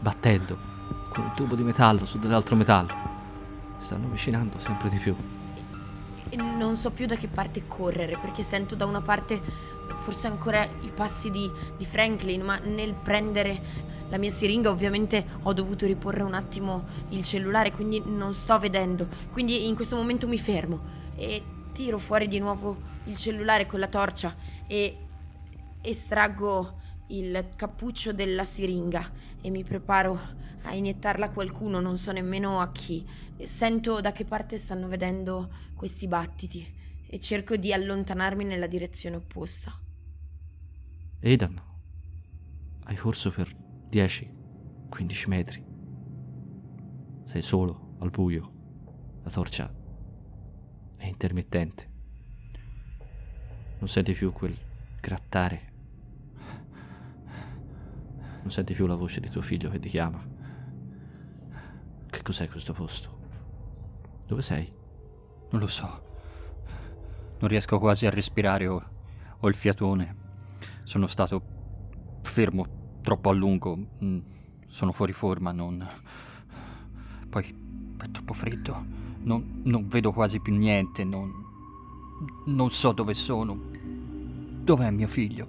battendo 0.00 0.70
con 1.08 1.24
un 1.24 1.32
tubo 1.34 1.54
di 1.54 1.62
metallo 1.62 2.06
su 2.06 2.18
dell'altro 2.18 2.56
metallo. 2.56 2.94
Stanno 3.78 4.06
avvicinando 4.06 4.58
sempre 4.58 4.88
di 4.88 4.96
più. 4.96 5.14
Non 6.36 6.76
so 6.76 6.90
più 6.90 7.06
da 7.06 7.16
che 7.16 7.28
parte 7.28 7.66
correre 7.66 8.16
perché 8.18 8.42
sento 8.42 8.74
da 8.74 8.86
una 8.86 9.02
parte 9.02 9.40
forse 9.96 10.26
ancora 10.26 10.64
i 10.80 10.90
passi 10.94 11.30
di, 11.30 11.50
di 11.76 11.84
Franklin, 11.84 12.42
ma 12.42 12.58
nel 12.58 12.94
prendere 12.94 13.90
la 14.08 14.18
mia 14.18 14.30
siringa 14.30 14.70
ovviamente 14.70 15.24
ho 15.42 15.52
dovuto 15.52 15.86
riporre 15.86 16.22
un 16.22 16.34
attimo 16.34 16.84
il 17.10 17.24
cellulare, 17.24 17.72
quindi 17.72 18.02
non 18.04 18.32
sto 18.32 18.58
vedendo. 18.58 19.08
Quindi 19.30 19.66
in 19.66 19.74
questo 19.74 19.96
momento 19.96 20.26
mi 20.26 20.38
fermo 20.38 20.80
e 21.16 21.42
tiro 21.72 21.98
fuori 21.98 22.28
di 22.28 22.38
nuovo 22.38 22.76
il 23.04 23.16
cellulare 23.16 23.66
con 23.66 23.80
la 23.80 23.88
torcia 23.88 24.34
e 24.66 24.96
estraggo 25.80 26.80
il 27.12 27.50
cappuccio 27.56 28.12
della 28.12 28.44
siringa 28.44 29.10
e 29.40 29.50
mi 29.50 29.64
preparo 29.64 30.18
a 30.62 30.74
iniettarla 30.74 31.26
a 31.26 31.30
qualcuno, 31.30 31.80
non 31.80 31.96
so 31.96 32.12
nemmeno 32.12 32.60
a 32.60 32.70
chi. 32.72 33.06
Sento 33.42 34.00
da 34.00 34.12
che 34.12 34.24
parte 34.24 34.56
stanno 34.56 34.88
vedendo 34.88 35.50
questi 35.74 36.06
battiti 36.06 36.80
e 37.06 37.20
cerco 37.20 37.56
di 37.56 37.72
allontanarmi 37.72 38.44
nella 38.44 38.66
direzione 38.66 39.16
opposta. 39.16 39.78
Aidan, 41.22 41.60
hai 42.84 42.96
corso 42.96 43.30
per 43.30 43.54
10-15 43.90 45.28
metri. 45.28 45.64
Sei 47.24 47.42
solo, 47.42 47.96
al 47.98 48.10
buio. 48.10 48.50
La 49.22 49.30
torcia 49.30 49.72
è 50.96 51.06
intermittente. 51.06 51.90
Non 53.78 53.88
senti 53.88 54.12
più 54.14 54.32
quel 54.32 54.56
grattare. 55.00 55.71
Non 58.42 58.50
senti 58.50 58.74
più 58.74 58.86
la 58.86 58.96
voce 58.96 59.20
di 59.20 59.30
tuo 59.30 59.40
figlio 59.40 59.70
che 59.70 59.78
ti 59.78 59.88
chiama. 59.88 60.20
Che 62.10 62.22
cos'è 62.22 62.48
questo 62.48 62.72
posto? 62.72 63.18
Dove 64.26 64.42
sei? 64.42 64.70
Non 65.50 65.60
lo 65.60 65.66
so. 65.66 66.10
Non 67.38 67.48
riesco 67.48 67.78
quasi 67.78 68.06
a 68.06 68.10
respirare, 68.10 68.66
ho, 68.66 68.82
ho 69.38 69.48
il 69.48 69.54
fiatone. 69.54 70.16
Sono 70.84 71.06
stato 71.06 71.42
fermo 72.22 72.98
troppo 73.02 73.30
a 73.30 73.32
lungo. 73.32 73.76
mm, 74.04 74.18
Sono 74.66 74.92
fuori 74.92 75.12
forma, 75.12 75.52
non... 75.52 75.86
Poi 77.28 77.54
è 77.98 78.10
troppo 78.10 78.32
freddo. 78.32 78.84
Non, 79.22 79.60
non 79.64 79.86
vedo 79.88 80.12
quasi 80.12 80.40
più 80.40 80.54
niente, 80.54 81.04
non... 81.04 81.32
Non 82.46 82.70
so 82.70 82.92
dove 82.92 83.14
sono. 83.14 83.70
Dov'è 84.62 84.90
mio 84.90 85.08
figlio? 85.08 85.48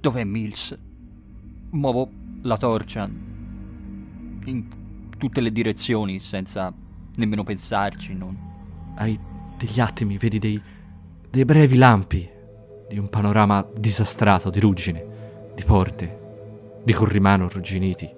Dov'è 0.00 0.24
Mills? 0.24 0.78
Muovo 1.70 2.10
la 2.42 2.56
torcia 2.56 3.08
in 4.44 4.64
tutte 5.18 5.40
le 5.40 5.50
direzioni 5.50 6.18
senza 6.20 6.72
nemmeno 7.16 7.42
pensarci, 7.42 8.14
non... 8.14 8.36
Hai 8.94 9.18
degli 9.58 9.80
attimi, 9.80 10.16
vedi 10.16 10.38
dei, 10.38 10.60
dei 11.28 11.44
brevi 11.44 11.76
lampi 11.76 12.28
di 12.88 12.98
un 12.98 13.08
panorama 13.08 13.66
disastrato 13.76 14.50
di 14.50 14.60
ruggine, 14.60 15.04
di 15.54 15.64
porte, 15.64 16.80
di 16.84 16.92
corrimano 16.92 17.46
arrugginiti, 17.46 18.08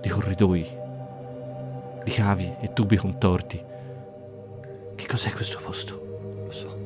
di 0.00 0.08
corridoi, 0.08 0.66
di 2.04 2.10
cavi 2.10 2.50
e 2.60 2.72
tubi 2.72 2.96
contorti. 2.96 3.60
Che 4.94 5.06
cos'è 5.06 5.32
questo 5.32 5.60
posto? 5.62 6.44
Lo 6.44 6.50
so. 6.50 6.78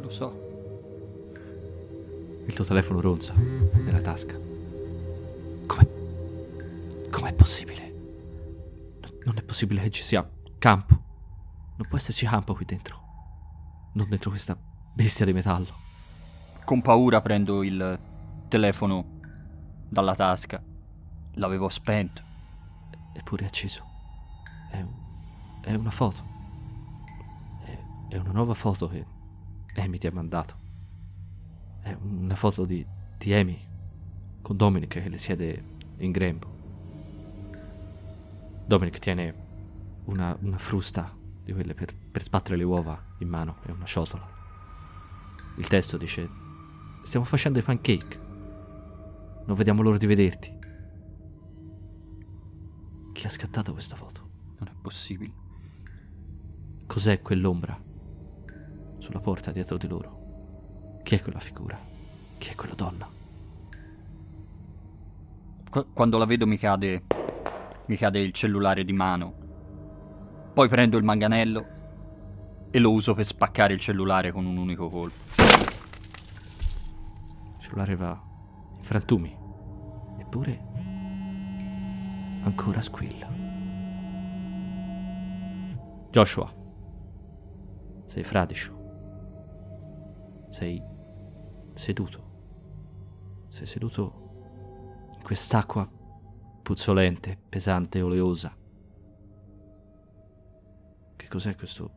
Lo 0.00 0.10
so. 0.10 0.51
Il 2.44 2.54
tuo 2.54 2.64
telefono 2.64 3.00
ronza 3.00 3.32
nella 3.34 4.00
tasca. 4.00 4.34
Come... 5.66 5.88
Com'è 7.10 7.32
possibile? 7.34 7.80
Non 9.24 9.36
è 9.36 9.42
possibile 9.42 9.82
che 9.82 9.90
ci 9.90 10.02
sia 10.02 10.28
campo. 10.58 11.00
Non 11.76 11.86
può 11.88 11.96
esserci 11.96 12.26
campo 12.26 12.54
qui 12.54 12.64
dentro. 12.64 13.00
Non 13.94 14.08
dentro 14.08 14.30
questa 14.30 14.56
bestia 14.92 15.24
di 15.24 15.32
metallo. 15.32 15.80
Con 16.64 16.82
paura 16.82 17.20
prendo 17.20 17.62
il 17.62 17.98
telefono 18.48 19.20
dalla 19.88 20.14
tasca. 20.14 20.62
L'avevo 21.34 21.68
spento. 21.68 22.22
Eppure 23.14 23.44
è 23.44 23.46
acceso. 23.46 23.84
È, 24.70 24.80
un- 24.80 25.60
è 25.62 25.74
una 25.74 25.90
foto. 25.90 26.24
È, 27.64 27.78
è 28.08 28.16
una 28.16 28.32
nuova 28.32 28.54
foto 28.54 28.88
che 28.88 29.06
Amy 29.76 29.98
ti 29.98 30.08
ha 30.08 30.12
mandato. 30.12 30.61
È 31.82 31.96
una 32.00 32.36
foto 32.36 32.64
di, 32.64 32.86
di 33.18 33.34
Amy 33.34 33.58
con 34.40 34.56
Dominic 34.56 35.02
che 35.02 35.08
le 35.08 35.18
siede 35.18 35.64
in 35.98 36.12
grembo. 36.12 36.50
Dominic 38.64 38.98
tiene 39.00 39.34
una, 40.04 40.36
una 40.40 40.58
frusta 40.58 41.12
di 41.42 41.52
quelle 41.52 41.74
per, 41.74 41.92
per 41.94 42.22
sbattere 42.22 42.56
le 42.56 42.62
uova 42.62 43.00
in 43.18 43.28
mano 43.28 43.56
e 43.66 43.72
una 43.72 43.84
ciotola. 43.84 44.26
Il 45.56 45.66
testo 45.66 45.96
dice: 45.96 46.28
Stiamo 47.02 47.26
facendo 47.26 47.58
i 47.58 47.62
pancake. 47.62 48.20
Non 49.44 49.56
vediamo 49.56 49.82
l'ora 49.82 49.98
di 49.98 50.06
vederti. 50.06 50.58
Chi 53.12 53.26
ha 53.26 53.30
scattato 53.30 53.72
questa 53.72 53.96
foto? 53.96 54.20
Non 54.60 54.68
è 54.68 54.74
possibile. 54.80 55.32
Cos'è 56.86 57.20
quell'ombra? 57.20 57.76
Sulla 58.98 59.20
porta 59.20 59.50
dietro 59.50 59.76
di 59.76 59.88
loro. 59.88 60.21
Chi 61.02 61.14
è 61.16 61.20
quella 61.22 61.40
figura? 61.40 61.78
Chi 62.38 62.50
è 62.50 62.54
quella 62.54 62.74
donna? 62.74 63.08
Qu- 65.70 65.92
quando 65.92 66.18
la 66.18 66.24
vedo 66.24 66.46
mi 66.46 66.56
cade. 66.56 67.04
mi 67.86 67.96
cade 67.96 68.20
il 68.20 68.32
cellulare 68.32 68.84
di 68.84 68.92
mano. 68.92 69.34
Poi 70.54 70.68
prendo 70.68 70.96
il 70.98 71.04
manganello 71.04 71.66
e 72.70 72.78
lo 72.78 72.92
uso 72.92 73.14
per 73.14 73.26
spaccare 73.26 73.72
il 73.72 73.80
cellulare 73.80 74.32
con 74.32 74.46
un 74.46 74.56
unico 74.56 74.88
colpo. 74.88 75.20
Il 77.56 77.60
cellulare 77.60 77.96
va 77.96 78.20
in 78.76 78.82
frantumi. 78.82 79.36
Eppure 80.18 80.70
ancora 82.42 82.80
squilla. 82.80 83.28
Joshua, 86.10 86.52
sei 88.06 88.22
fradicio. 88.22 88.80
Sei 90.50 90.82
seduto. 91.74 92.30
Sei 93.48 93.66
seduto 93.66 95.10
in 95.16 95.22
quest'acqua 95.22 95.88
puzzolente, 96.62 97.38
pesante 97.48 98.00
oleosa. 98.00 98.56
Che 101.16 101.28
cos'è 101.28 101.54
questo 101.54 101.90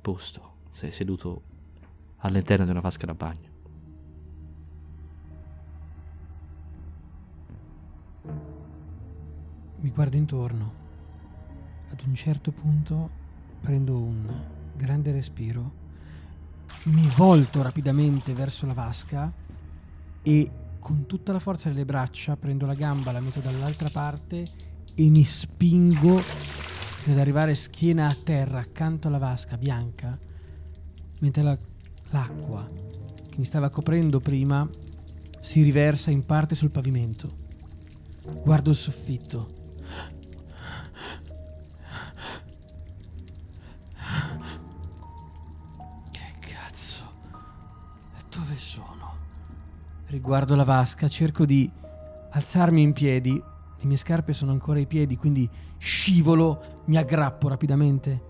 posto? 0.00 0.58
Sei 0.72 0.92
seduto 0.92 1.42
all'interno 2.18 2.64
di 2.64 2.70
una 2.70 2.80
vasca 2.80 3.06
da 3.06 3.14
bagno. 3.14 3.48
Mi 9.76 9.90
guardo 9.90 10.16
intorno. 10.16 10.78
Ad 11.90 12.02
un 12.06 12.14
certo 12.14 12.52
punto 12.52 13.10
prendo 13.60 13.98
un 13.98 14.44
grande 14.76 15.10
respiro, 15.12 15.79
mi 16.84 17.08
volto 17.16 17.62
rapidamente 17.62 18.32
verso 18.32 18.66
la 18.66 18.72
vasca 18.72 19.32
e 20.22 20.50
con 20.78 21.06
tutta 21.06 21.32
la 21.32 21.38
forza 21.38 21.68
delle 21.68 21.84
braccia 21.84 22.36
prendo 22.36 22.66
la 22.66 22.74
gamba, 22.74 23.12
la 23.12 23.20
metto 23.20 23.40
dall'altra 23.40 23.88
parte 23.90 24.48
e 24.94 25.08
mi 25.08 25.24
spingo 25.24 26.18
fino 26.18 27.14
ad 27.14 27.20
arrivare 27.20 27.54
schiena 27.54 28.08
a 28.08 28.14
terra 28.14 28.58
accanto 28.58 29.08
alla 29.08 29.18
vasca 29.18 29.56
bianca, 29.56 30.18
mentre 31.20 31.42
la- 31.42 31.58
l'acqua 32.10 32.68
che 33.28 33.38
mi 33.38 33.44
stava 33.44 33.70
coprendo 33.70 34.20
prima 34.20 34.68
si 35.40 35.62
riversa 35.62 36.10
in 36.10 36.24
parte 36.26 36.54
sul 36.54 36.70
pavimento. 36.70 37.30
Guardo 38.42 38.70
il 38.70 38.76
soffitto. 38.76 39.59
Sono? 48.60 49.16
Riguardo 50.06 50.54
la 50.54 50.64
vasca, 50.64 51.08
cerco 51.08 51.44
di 51.44 51.70
alzarmi 52.30 52.82
in 52.82 52.92
piedi. 52.92 53.42
Le 53.78 53.86
mie 53.86 53.96
scarpe 53.96 54.32
sono 54.32 54.52
ancora 54.52 54.78
ai 54.78 54.86
piedi, 54.86 55.16
quindi 55.16 55.48
scivolo, 55.78 56.82
mi 56.84 56.96
aggrappo 56.96 57.48
rapidamente 57.48 58.28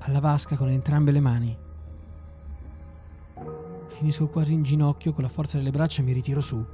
alla 0.00 0.20
vasca 0.20 0.56
con 0.56 0.68
entrambe 0.68 1.10
le 1.10 1.20
mani. 1.20 1.58
Finisco 3.88 4.28
quasi 4.28 4.52
in 4.52 4.62
ginocchio 4.62 5.12
con 5.12 5.22
la 5.22 5.28
forza 5.28 5.56
delle 5.56 5.70
braccia 5.70 6.02
mi 6.02 6.12
ritiro 6.12 6.40
su. 6.40 6.64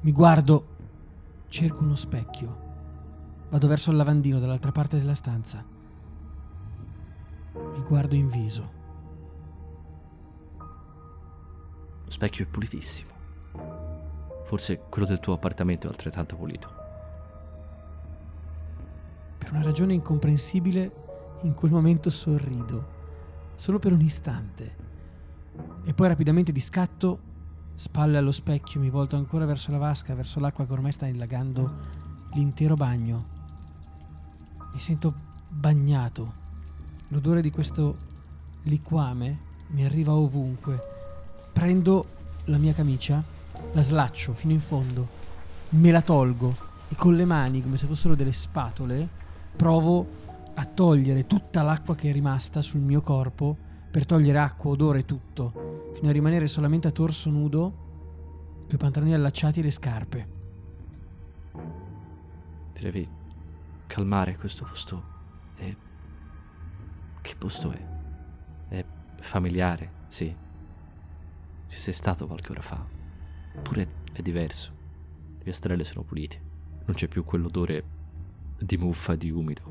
Mi 0.00 0.12
guardo, 0.12 0.76
cerco 1.48 1.82
uno 1.82 1.96
specchio. 1.96 2.68
Vado 3.50 3.66
verso 3.66 3.90
il 3.90 3.96
lavandino 3.96 4.38
dall'altra 4.38 4.70
parte 4.70 4.98
della 4.98 5.14
stanza. 5.14 5.64
Mi 7.54 7.82
guardo 7.82 8.14
in 8.14 8.28
viso. 8.28 8.78
Lo 12.10 12.16
specchio 12.16 12.44
è 12.44 12.48
pulitissimo. 12.48 13.10
Forse 14.44 14.80
quello 14.88 15.06
del 15.06 15.20
tuo 15.20 15.34
appartamento 15.34 15.86
è 15.86 15.90
altrettanto 15.90 16.34
pulito. 16.34 16.68
Per 19.38 19.52
una 19.52 19.62
ragione 19.62 19.94
incomprensibile, 19.94 21.38
in 21.42 21.54
quel 21.54 21.70
momento 21.70 22.10
sorrido, 22.10 23.52
solo 23.54 23.78
per 23.78 23.92
un 23.92 24.00
istante. 24.00 24.76
E 25.84 25.94
poi 25.94 26.08
rapidamente 26.08 26.50
di 26.50 26.58
scatto, 26.58 27.20
spalle 27.76 28.18
allo 28.18 28.32
specchio, 28.32 28.80
mi 28.80 28.90
volto 28.90 29.14
ancora 29.14 29.44
verso 29.44 29.70
la 29.70 29.78
vasca, 29.78 30.12
verso 30.16 30.40
l'acqua 30.40 30.66
che 30.66 30.72
ormai 30.72 30.90
sta 30.90 31.06
illagando 31.06 31.76
l'intero 32.32 32.74
bagno. 32.74 33.24
Mi 34.72 34.80
sento 34.80 35.14
bagnato. 35.48 36.32
L'odore 37.06 37.40
di 37.40 37.52
questo 37.52 37.96
liquame 38.62 39.38
mi 39.68 39.84
arriva 39.84 40.12
ovunque. 40.12 40.98
Prendo 41.60 42.06
la 42.44 42.56
mia 42.56 42.72
camicia, 42.72 43.22
la 43.72 43.82
slaccio 43.82 44.32
fino 44.32 44.54
in 44.54 44.60
fondo, 44.60 45.06
me 45.68 45.90
la 45.90 46.00
tolgo 46.00 46.56
e 46.88 46.94
con 46.94 47.14
le 47.14 47.26
mani, 47.26 47.60
come 47.62 47.76
se 47.76 47.84
fossero 47.84 48.14
delle 48.14 48.32
spatole, 48.32 49.06
provo 49.56 50.06
a 50.54 50.64
togliere 50.64 51.26
tutta 51.26 51.60
l'acqua 51.60 51.94
che 51.94 52.08
è 52.08 52.12
rimasta 52.14 52.62
sul 52.62 52.80
mio 52.80 53.02
corpo 53.02 53.54
per 53.90 54.06
togliere 54.06 54.38
acqua, 54.38 54.70
odore, 54.70 55.04
tutto, 55.04 55.92
fino 55.96 56.08
a 56.08 56.12
rimanere 56.12 56.48
solamente 56.48 56.88
a 56.88 56.92
torso 56.92 57.28
nudo, 57.28 57.72
con 58.60 58.70
i 58.70 58.76
pantaloni 58.78 59.12
allacciati 59.12 59.60
e 59.60 59.62
le 59.62 59.70
scarpe. 59.70 60.28
Ti 62.72 62.82
devi 62.82 63.06
calmare 63.86 64.38
questo 64.38 64.64
posto. 64.64 65.02
È... 65.56 65.76
Che 67.20 67.34
posto 67.36 67.70
è? 67.70 67.86
È 68.68 68.84
familiare, 69.18 69.92
sì. 70.08 70.48
Sei 71.80 71.94
stato 71.94 72.26
qualche 72.26 72.52
ora 72.52 72.60
fa. 72.60 72.86
Eppure 73.54 73.88
è 74.12 74.20
diverso. 74.20 74.70
Le 75.38 75.44
piastrelle 75.44 75.82
sono 75.82 76.02
pulite. 76.02 76.38
Non 76.84 76.94
c'è 76.94 77.08
più 77.08 77.24
quell'odore 77.24 77.82
di 78.58 78.76
muffa 78.76 79.14
e 79.14 79.16
di 79.16 79.30
umido. 79.30 79.62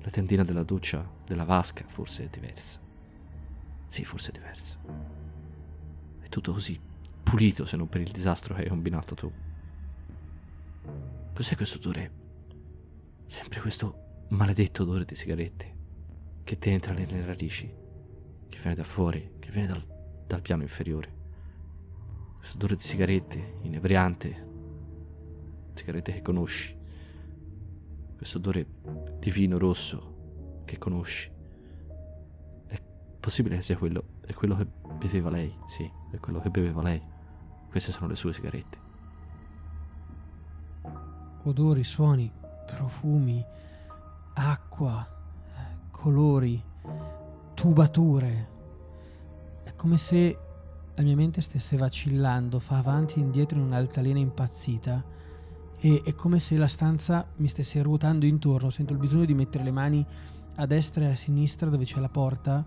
La 0.00 0.10
tendina 0.10 0.42
della 0.42 0.64
doccia, 0.64 1.08
della 1.24 1.44
vasca, 1.44 1.84
forse 1.86 2.24
è 2.24 2.28
diversa. 2.28 2.80
Sì, 3.86 4.04
forse 4.04 4.30
è 4.30 4.32
diversa. 4.32 4.76
È 6.18 6.28
tutto 6.28 6.52
così 6.52 6.80
pulito 7.22 7.64
se 7.64 7.76
non 7.76 7.88
per 7.88 8.00
il 8.00 8.10
disastro 8.10 8.56
che 8.56 8.62
hai 8.62 8.68
combinato 8.68 9.14
tu. 9.14 9.32
Cos'è 11.32 11.54
questo 11.54 11.78
odore? 11.78 12.10
Sempre 13.26 13.60
questo 13.60 14.24
maledetto 14.30 14.82
odore 14.82 15.04
di 15.04 15.14
sigarette 15.14 15.76
che 16.42 16.58
ti 16.58 16.70
entra 16.70 16.92
nelle 16.92 17.24
narici, 17.24 17.72
che 18.48 18.58
viene 18.58 18.74
da 18.74 18.82
fuori, 18.82 19.36
che 19.38 19.50
viene 19.50 19.68
dal, 19.68 19.97
dal 20.28 20.42
piano 20.42 20.62
inferiore. 20.62 21.16
Questo 22.36 22.56
odore 22.56 22.76
di 22.76 22.82
sigarette, 22.82 23.54
inebriante, 23.62 24.46
sigarette 25.72 26.12
che 26.12 26.22
conosci. 26.22 26.76
Questo 28.16 28.36
odore 28.36 28.66
di 29.18 29.30
vino 29.30 29.58
rosso 29.58 30.62
che 30.66 30.76
conosci. 30.76 31.30
È 32.66 32.82
possibile 33.18 33.56
che 33.56 33.62
sia 33.62 33.78
quello, 33.78 34.04
è 34.20 34.34
quello 34.34 34.54
che 34.54 34.66
beveva 34.98 35.30
lei, 35.30 35.52
sì, 35.66 35.90
è 36.12 36.18
quello 36.18 36.40
che 36.40 36.50
beveva 36.50 36.82
lei. 36.82 37.02
Queste 37.70 37.90
sono 37.90 38.06
le 38.06 38.14
sue 38.14 38.32
sigarette. 38.34 38.86
Odori, 41.44 41.84
suoni, 41.84 42.30
profumi, 42.66 43.42
acqua, 44.34 45.08
eh, 45.56 45.90
colori, 45.90 46.62
tubature. 47.54 48.56
Come 49.78 49.96
se 49.96 50.38
la 50.96 51.02
mia 51.04 51.14
mente 51.14 51.40
stesse 51.40 51.76
vacillando, 51.76 52.58
fa 52.58 52.78
avanti 52.78 53.20
e 53.20 53.22
indietro 53.22 53.58
in 53.58 53.66
un'altalena 53.66 54.18
impazzita 54.18 55.04
e 55.78 56.02
è 56.04 56.16
come 56.16 56.40
se 56.40 56.56
la 56.56 56.66
stanza 56.66 57.24
mi 57.36 57.46
stesse 57.46 57.80
ruotando 57.80 58.26
intorno, 58.26 58.70
sento 58.70 58.92
il 58.92 58.98
bisogno 58.98 59.24
di 59.24 59.34
mettere 59.34 59.62
le 59.62 59.70
mani 59.70 60.04
a 60.56 60.66
destra 60.66 61.04
e 61.04 61.12
a 61.12 61.14
sinistra 61.14 61.70
dove 61.70 61.84
c'è 61.84 62.00
la 62.00 62.08
porta, 62.08 62.66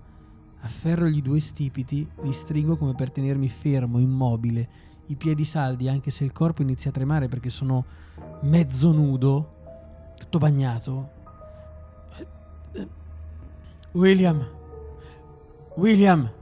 afferro 0.62 1.06
gli 1.08 1.22
due 1.22 1.42
stipiti, 1.42 2.10
li 2.22 2.32
stringo 2.32 2.78
come 2.78 2.96
per 2.96 3.12
tenermi 3.12 3.50
fermo, 3.50 4.00
immobile, 4.00 4.70
i 5.08 5.18
piedi 5.18 5.44
saldi 5.44 5.90
anche 5.90 6.12
se 6.12 6.24
il 6.24 6.32
corpo 6.32 6.62
inizia 6.62 6.92
a 6.92 6.94
tremare 6.94 7.28
perché 7.28 7.50
sono 7.50 7.84
mezzo 8.44 8.94
nudo, 8.94 10.14
tutto 10.18 10.38
bagnato. 10.38 11.10
William, 13.92 14.48
William, 15.76 16.40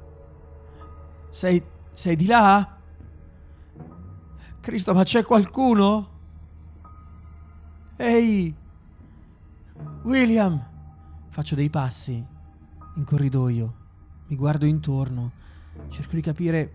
sei, 1.30 1.62
sei 1.94 2.16
di 2.16 2.26
là? 2.26 2.78
Cristo, 4.60 4.94
ma 4.94 5.04
c'è 5.04 5.24
qualcuno? 5.24 6.10
Ehi, 7.96 8.56
William! 10.04 10.68
Faccio 11.30 11.56
dei 11.56 11.70
passi 11.70 12.26
in 12.96 13.04
corridoio, 13.06 13.74
mi 14.28 14.36
guardo 14.36 14.66
intorno, 14.66 15.32
cerco 15.90 16.16
di 16.16 16.22
capire 16.22 16.74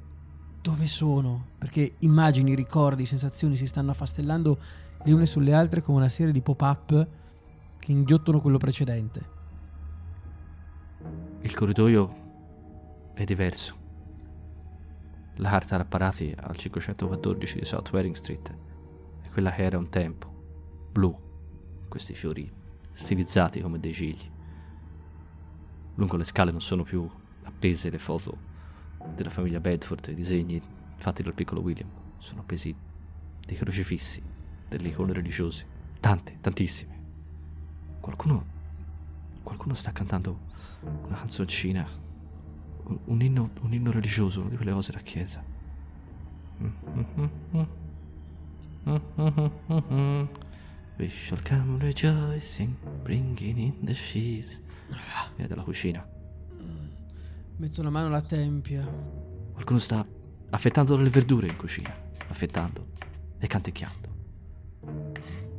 dove 0.63 0.87
sono, 0.87 1.49
perché 1.59 1.97
immagini, 1.99 2.55
ricordi, 2.55 3.05
sensazioni 3.05 3.57
si 3.57 3.67
stanno 3.67 3.91
affastellando 3.91 4.59
le 5.03 5.13
une 5.13 5.27
sulle 5.27 5.53
altre 5.53 5.83
come 5.83 5.99
una 5.99 6.09
serie 6.09 6.33
di 6.33 6.41
pop-up 6.41 7.07
che 7.79 7.93
inghiottono 7.93 8.41
quello 8.41 8.57
precedente. 8.57 9.33
Il 11.43 11.55
corridoio 11.55 12.15
è 13.13 13.25
diverso. 13.25 13.84
La 15.39 15.51
carta 15.51 15.77
apparati 15.77 16.33
al 16.37 16.57
514 16.57 17.59
di 17.59 17.65
South 17.65 17.91
Waring 17.93 18.15
Street 18.15 18.57
è 19.23 19.29
quella 19.31 19.51
che 19.51 19.63
era 19.63 19.77
un 19.77 19.89
tempo, 19.89 20.33
blu, 20.93 21.17
questi 21.89 22.15
fiori 22.15 22.51
stilizzati 22.93 23.61
come 23.61 23.81
dei 23.81 23.93
cigli. 23.93 24.31
Lungo 25.97 26.17
le 26.17 26.25
scale 26.25 26.53
non 26.53 26.61
sono 26.61 26.85
più 26.85 27.09
appese 27.43 27.91
le 27.91 27.99
foto 27.99 28.37
della 29.13 29.31
famiglia 29.31 29.59
Bedford, 29.59 30.07
i 30.09 30.15
disegni 30.15 30.63
fatti 30.97 31.25
dal 31.25 31.35
piccolo 31.35 31.61
William. 31.61 31.89
Sono 32.19 32.41
appesi 32.43 32.75
dei 33.45 33.57
crocifissi, 33.57 34.23
delle 34.69 34.89
icone 34.89 35.13
religiose. 35.13 35.67
Tante, 35.99 36.39
tantissime. 36.41 37.03
Qualcuno. 37.99 38.53
Qualcuno 39.43 39.75
sta 39.75 39.91
cantando 39.91 40.39
una 41.07 41.17
canzoncina. 41.17 42.04
Un, 42.87 43.21
inno, 43.23 43.51
un 43.61 43.73
inno 43.73 43.91
religioso, 43.91 44.41
una 44.41 44.51
di 44.51 44.57
quelle 44.57 44.73
cose 44.73 44.93
da 44.93 45.01
chiesa. 45.01 45.43
We 50.97 51.09
shall 51.09 51.43
come 51.43 51.79
rejoicing, 51.79 52.77
bringing 53.03 53.57
in 53.57 53.85
the 53.85 53.95
sheaves. 53.95 54.63
Viene 55.35 55.49
dalla 55.49 55.63
cucina. 55.63 56.07
Metto 57.57 57.83
la 57.83 57.91
mano 57.91 58.09
alla 58.09 58.23
tempia. 58.23 58.85
Qualcuno 59.53 59.79
sta 59.79 60.07
affettando 60.51 60.97
le 60.97 61.09
verdure 61.09 61.47
in 61.49 61.57
cucina. 61.57 61.93
Affettando 62.29 62.89
e 63.39 63.47
canticchiando. 63.47 64.13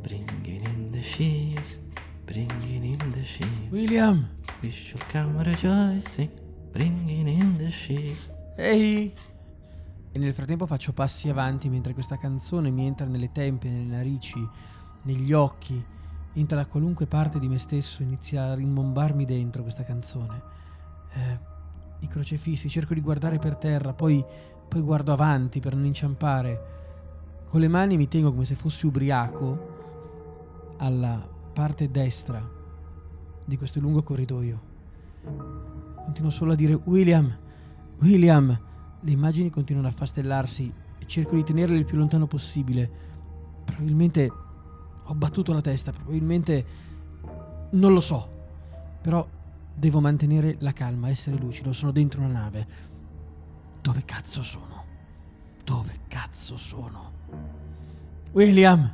Bringing 0.01 0.45
in 0.45 0.91
the 0.91 1.01
sheaves, 1.01 1.79
bringing 2.23 2.83
in 2.83 2.97
the 3.11 3.23
sheaves. 3.23 3.71
William! 3.71 4.29
We 4.61 4.71
shall 4.71 5.01
come 5.11 5.41
rejoicing, 5.43 6.29
bringing 6.75 7.29
in 7.29 7.55
the 7.55 7.71
sheaves. 7.71 8.29
Ehi! 8.57 9.13
E 10.11 10.19
nel 10.19 10.33
frattempo 10.33 10.65
faccio 10.65 10.91
passi 10.91 11.29
avanti 11.29 11.69
mentre 11.69 11.93
questa 11.93 12.17
canzone 12.17 12.69
mi 12.69 12.85
entra 12.85 13.05
nelle 13.05 13.31
tempie, 13.31 13.69
nelle 13.69 13.95
narici, 13.95 14.45
negli 15.03 15.31
occhi, 15.31 15.81
entra 16.33 16.57
da 16.57 16.65
qualunque 16.65 17.05
parte 17.05 17.39
di 17.39 17.47
me 17.47 17.57
stesso, 17.59 18.03
inizia 18.03 18.47
a 18.47 18.55
rimbombarmi 18.55 19.23
dentro 19.23 19.61
questa 19.61 19.83
canzone. 19.83 20.41
Eh, 21.13 21.39
I 21.99 22.07
crocefissi, 22.09 22.67
cerco 22.67 22.93
di 22.93 22.99
guardare 22.99 23.37
per 23.39 23.55
terra, 23.55 23.93
poi, 23.93 24.23
poi 24.67 24.81
guardo 24.81 25.13
avanti 25.13 25.61
per 25.61 25.75
non 25.75 25.85
inciampare. 25.85 26.73
Con 27.47 27.61
le 27.61 27.69
mani 27.69 27.95
mi 27.95 28.09
tengo 28.09 28.31
come 28.31 28.43
se 28.43 28.55
fossi 28.55 28.85
ubriaco 28.85 30.75
alla 30.77 31.25
parte 31.53 31.89
destra 31.89 32.45
di 33.45 33.57
questo 33.57 33.79
lungo 33.79 34.03
corridoio. 34.03 35.74
Continuo 36.05 36.29
solo 36.29 36.51
a 36.51 36.55
dire 36.55 36.79
William, 36.85 37.35
William. 37.99 38.59
Le 39.01 39.11
immagini 39.11 39.49
continuano 39.49 39.87
a 39.87 39.89
affastellarsi 39.89 40.71
e 40.99 41.05
cerco 41.07 41.35
di 41.35 41.43
tenerle 41.43 41.75
il 41.77 41.83
più 41.83 41.97
lontano 41.97 42.27
possibile. 42.27 42.89
Probabilmente 43.65 44.31
ho 45.03 45.13
battuto 45.15 45.51
la 45.51 45.61
testa, 45.61 45.91
probabilmente 45.91 46.65
non 47.71 47.91
lo 47.91 48.01
so. 48.01 48.29
Però 49.01 49.27
devo 49.73 49.99
mantenere 49.99 50.57
la 50.59 50.73
calma, 50.73 51.09
essere 51.09 51.37
lucido. 51.37 51.73
Sono 51.73 51.91
dentro 51.91 52.21
una 52.21 52.31
nave. 52.31 52.67
Dove 53.81 54.05
cazzo 54.05 54.43
sono? 54.43 54.83
Dove 55.63 56.01
cazzo 56.07 56.55
sono? 56.55 57.11
William! 58.31 58.93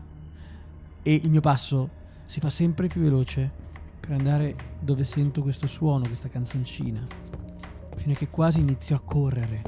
E 1.04 1.14
il 1.14 1.30
mio 1.30 1.42
passo 1.42 1.90
si 2.26 2.40
fa 2.40 2.50
sempre 2.50 2.88
più 2.88 3.02
veloce 3.02 3.61
per 4.02 4.12
andare 4.12 4.56
dove 4.80 5.06
sento 5.06 5.42
questo 5.42 5.68
suono, 5.68 6.08
questa 6.08 6.28
canzoncina, 6.28 7.06
fino 7.96 8.14
a 8.14 8.18
che 8.18 8.30
quasi 8.30 8.60
inizio 8.60 8.96
a 8.96 9.00
correre, 9.00 9.62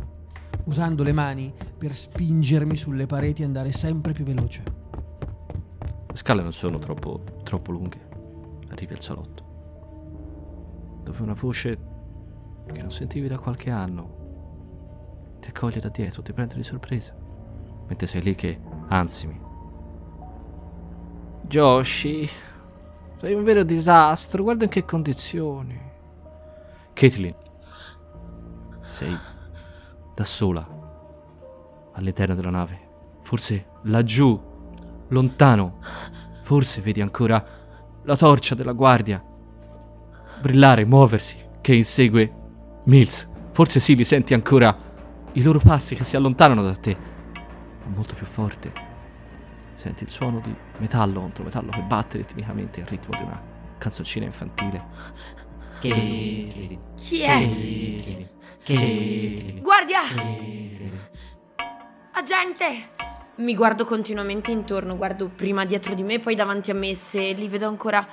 usando 0.65 1.03
le 1.03 1.13
mani 1.13 1.53
per 1.77 1.95
spingermi 1.95 2.75
sulle 2.75 3.05
pareti 3.05 3.43
e 3.43 3.45
andare 3.45 3.71
sempre 3.71 4.11
più 4.11 4.25
veloce. 4.25 4.63
Le 6.07 6.15
scale 6.15 6.41
non 6.41 6.51
sono 6.51 6.79
troppo, 6.79 7.23
troppo 7.43 7.71
lunghe. 7.71 8.09
Arrivi 8.69 8.93
al 8.93 9.01
salotto. 9.01 9.51
Dove 11.03 11.21
una 11.21 11.33
voce 11.33 11.77
che 12.71 12.81
non 12.81 12.91
sentivi 12.91 13.27
da 13.27 13.37
qualche 13.37 13.69
anno 13.69 14.21
ti 15.39 15.49
accoglie 15.49 15.79
da 15.79 15.89
dietro, 15.89 16.21
ti 16.21 16.33
prende 16.33 16.55
di 16.55 16.63
sorpresa. 16.63 17.15
Mentre 17.87 18.07
sei 18.07 18.21
lì 18.21 18.33
che 18.33 18.59
ansimi. 18.87 19.39
Joshi, 21.41 22.27
sei 23.23 23.35
un 23.35 23.43
vero 23.45 23.63
disastro, 23.63 24.43
guarda 24.43 24.65
in 24.65 24.69
che 24.69 24.83
condizioni. 24.83 25.79
Caitlin, 26.91 27.33
sei 28.81 29.17
da 30.13 30.25
sola 30.25 30.67
all'interno 31.93 32.35
della 32.35 32.49
nave. 32.49 32.79
Forse 33.21 33.67
laggiù, 33.83 34.37
lontano, 35.07 35.77
forse 36.41 36.81
vedi 36.81 36.99
ancora 36.99 37.41
la 38.03 38.17
torcia 38.17 38.55
della 38.55 38.73
guardia 38.73 39.23
brillare, 40.41 40.83
muoversi, 40.83 41.37
che 41.61 41.75
insegue 41.75 42.33
Mills. 42.83 43.25
Forse 43.51 43.79
sì, 43.79 43.95
li 43.95 44.03
senti 44.03 44.33
ancora 44.33 44.77
i 45.31 45.41
loro 45.41 45.59
passi 45.59 45.95
che 45.95 46.03
si 46.03 46.17
allontanano 46.17 46.61
da 46.61 46.75
te. 46.75 46.97
Molto 47.85 48.15
più 48.15 48.25
forte. 48.25 48.92
Senti 49.83 50.05
il 50.05 50.09
suono 50.09 50.39
di 50.39 50.55
metallo 50.77 51.19
contro 51.19 51.43
metallo 51.43 51.69
che 51.69 51.81
batte 51.81 52.15
ritmicamente 52.15 52.79
al 52.79 52.87
ritmo 52.87 53.17
di 53.17 53.23
una 53.25 53.43
canzoncina 53.77 54.23
infantile. 54.23 54.81
Chi 55.81 57.19
è? 57.19 58.29
Caitlin, 58.63 59.61
Guardia! 59.61 59.99
Agente! 62.13 62.91
Mi 63.35 63.53
guardo 63.55 63.83
continuamente 63.83 64.51
intorno, 64.51 64.95
guardo 64.95 65.27
prima 65.27 65.65
dietro 65.65 65.93
di 65.95 66.03
me, 66.03 66.19
poi 66.19 66.35
davanti 66.35 66.71
a 66.71 66.75
me. 66.75 66.95
Se 66.95 67.33
li 67.33 67.49
vedo 67.49 67.67
ancora 67.67 68.07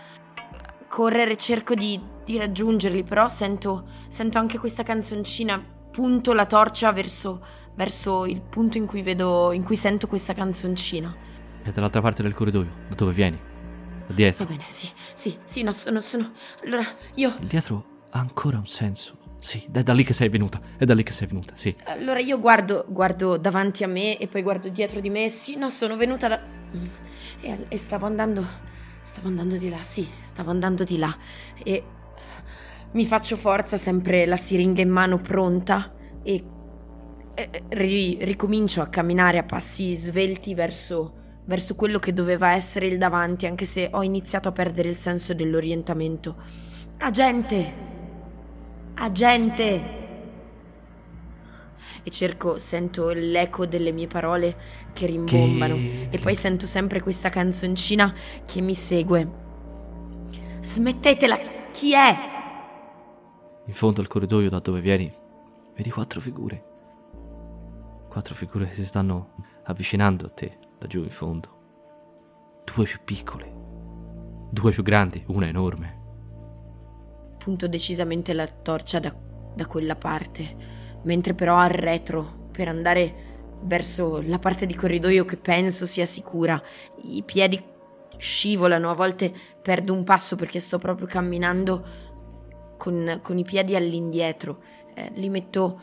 correre, 0.88 1.36
cerco 1.36 1.74
di, 1.74 2.00
di 2.24 2.36
raggiungerli, 2.36 3.04
però 3.04 3.28
sento, 3.28 3.86
sento 4.08 4.38
anche 4.38 4.58
questa 4.58 4.82
canzoncina. 4.82 5.64
Punto 5.92 6.32
la 6.32 6.46
torcia 6.46 6.90
verso, 6.90 7.40
verso 7.76 8.26
il 8.26 8.40
punto 8.40 8.76
in 8.76 8.86
cui 8.86 9.02
vedo, 9.02 9.52
in 9.52 9.62
cui 9.62 9.76
sento 9.76 10.08
questa 10.08 10.34
canzoncina. 10.34 11.28
È 11.62 11.70
dall'altra 11.70 12.00
parte 12.00 12.22
del 12.22 12.34
corridoio, 12.34 12.70
da 12.88 12.94
dove 12.94 13.12
vieni? 13.12 13.36
Da 13.36 14.06
Va 14.06 14.14
dietro. 14.14 14.44
bene, 14.46 14.64
sì, 14.66 14.88
sì, 15.14 15.36
sì, 15.44 15.62
no, 15.62 15.72
sono, 15.72 16.00
sono. 16.00 16.32
Allora, 16.64 16.84
io. 17.14 17.36
Il 17.40 17.46
dietro 17.46 17.84
ha 18.10 18.18
ancora 18.18 18.58
un 18.58 18.66
senso. 18.66 19.18
Sì, 19.38 19.66
è 19.72 19.82
da 19.82 19.92
lì 19.94 20.04
che 20.04 20.12
sei 20.12 20.28
venuta. 20.28 20.60
È 20.76 20.84
da 20.84 20.94
lì 20.94 21.02
che 21.02 21.12
sei 21.12 21.26
venuta, 21.26 21.52
sì. 21.56 21.74
Allora 21.84 22.18
io 22.18 22.38
guardo, 22.38 22.84
guardo 22.88 23.36
davanti 23.36 23.84
a 23.84 23.86
me 23.86 24.18
e 24.18 24.26
poi 24.26 24.42
guardo 24.42 24.68
dietro 24.68 25.00
di 25.00 25.10
me. 25.10 25.28
Sì, 25.28 25.56
no, 25.56 25.70
sono 25.70 25.96
venuta 25.96 26.28
da. 26.28 26.40
Mm. 26.76 26.86
E, 27.40 27.66
e 27.68 27.78
stavo 27.78 28.06
andando. 28.06 28.68
Stavo 29.02 29.28
andando 29.28 29.56
di 29.56 29.70
là, 29.70 29.78
sì, 29.78 30.06
stavo 30.20 30.50
andando 30.50 30.84
di 30.84 30.98
là. 30.98 31.16
E 31.62 31.82
mi 32.92 33.04
faccio 33.06 33.36
forza, 33.36 33.76
sempre 33.76 34.26
la 34.26 34.36
siringa 34.36 34.82
in 34.82 34.90
mano 34.90 35.18
pronta. 35.18 35.94
E, 36.22 36.44
e 37.34 37.62
ri- 37.68 38.18
ricomincio 38.20 38.82
a 38.82 38.88
camminare 38.88 39.38
a 39.38 39.42
passi 39.44 39.94
svelti 39.94 40.52
verso, 40.54 41.14
verso 41.50 41.74
quello 41.74 41.98
che 41.98 42.12
doveva 42.12 42.52
essere 42.52 42.86
il 42.86 42.96
davanti, 42.96 43.44
anche 43.44 43.64
se 43.64 43.88
ho 43.90 44.04
iniziato 44.04 44.46
a 44.46 44.52
perdere 44.52 44.88
il 44.88 44.94
senso 44.94 45.34
dell'orientamento. 45.34 46.36
Agente! 46.98 47.72
Agente! 48.94 49.98
e 52.02 52.08
cerco, 52.10 52.56
sento 52.56 53.10
l'eco 53.10 53.66
delle 53.66 53.90
mie 53.90 54.06
parole 54.06 54.56
che 54.94 55.04
rimbombano 55.06 55.74
Che- 55.74 56.06
e 56.10 56.18
poi 56.18 56.34
sento 56.34 56.66
sempre 56.66 57.02
questa 57.02 57.28
canzoncina 57.28 58.14
che 58.46 58.60
mi 58.62 58.74
segue. 58.74 59.28
Smettetela, 60.62 61.36
chi 61.72 61.92
è? 61.92 62.16
In 63.66 63.74
fondo 63.74 64.00
al 64.00 64.06
corridoio 64.06 64.48
da 64.48 64.60
dove 64.60 64.80
vieni, 64.80 65.12
vedi 65.74 65.90
quattro 65.90 66.20
figure. 66.20 66.64
Quattro 68.08 68.34
figure 68.34 68.68
che 68.68 68.74
si 68.74 68.86
stanno 68.86 69.34
avvicinando 69.64 70.24
a 70.24 70.30
te, 70.30 70.68
da 70.80 70.86
giù 70.86 71.02
in 71.02 71.10
fondo. 71.10 71.58
Due 72.64 72.84
più 72.84 72.98
piccole, 73.04 73.52
due 74.50 74.70
più 74.70 74.82
grandi, 74.82 75.22
una 75.28 75.46
enorme. 75.46 75.98
Punto 77.36 77.68
decisamente 77.68 78.32
la 78.32 78.46
torcia 78.46 78.98
da, 78.98 79.14
da 79.54 79.66
quella 79.66 79.96
parte, 79.96 80.56
mentre 81.02 81.34
però 81.34 81.56
al 81.56 81.70
retro 81.70 82.48
per 82.50 82.68
andare 82.68 83.28
verso 83.62 84.22
la 84.22 84.38
parte 84.38 84.64
di 84.64 84.74
corridoio 84.74 85.26
che 85.26 85.36
penso 85.36 85.84
sia 85.84 86.06
sicura. 86.06 86.60
I 87.02 87.22
piedi 87.24 87.62
scivolano, 88.16 88.90
a 88.90 88.94
volte 88.94 89.32
perdo 89.60 89.92
un 89.92 90.04
passo 90.04 90.36
perché 90.36 90.60
sto 90.60 90.78
proprio 90.78 91.06
camminando 91.06 92.08
con, 92.78 93.20
con 93.22 93.36
i 93.36 93.44
piedi 93.44 93.76
all'indietro. 93.76 94.62
Eh, 94.94 95.10
li 95.14 95.28
metto 95.28 95.80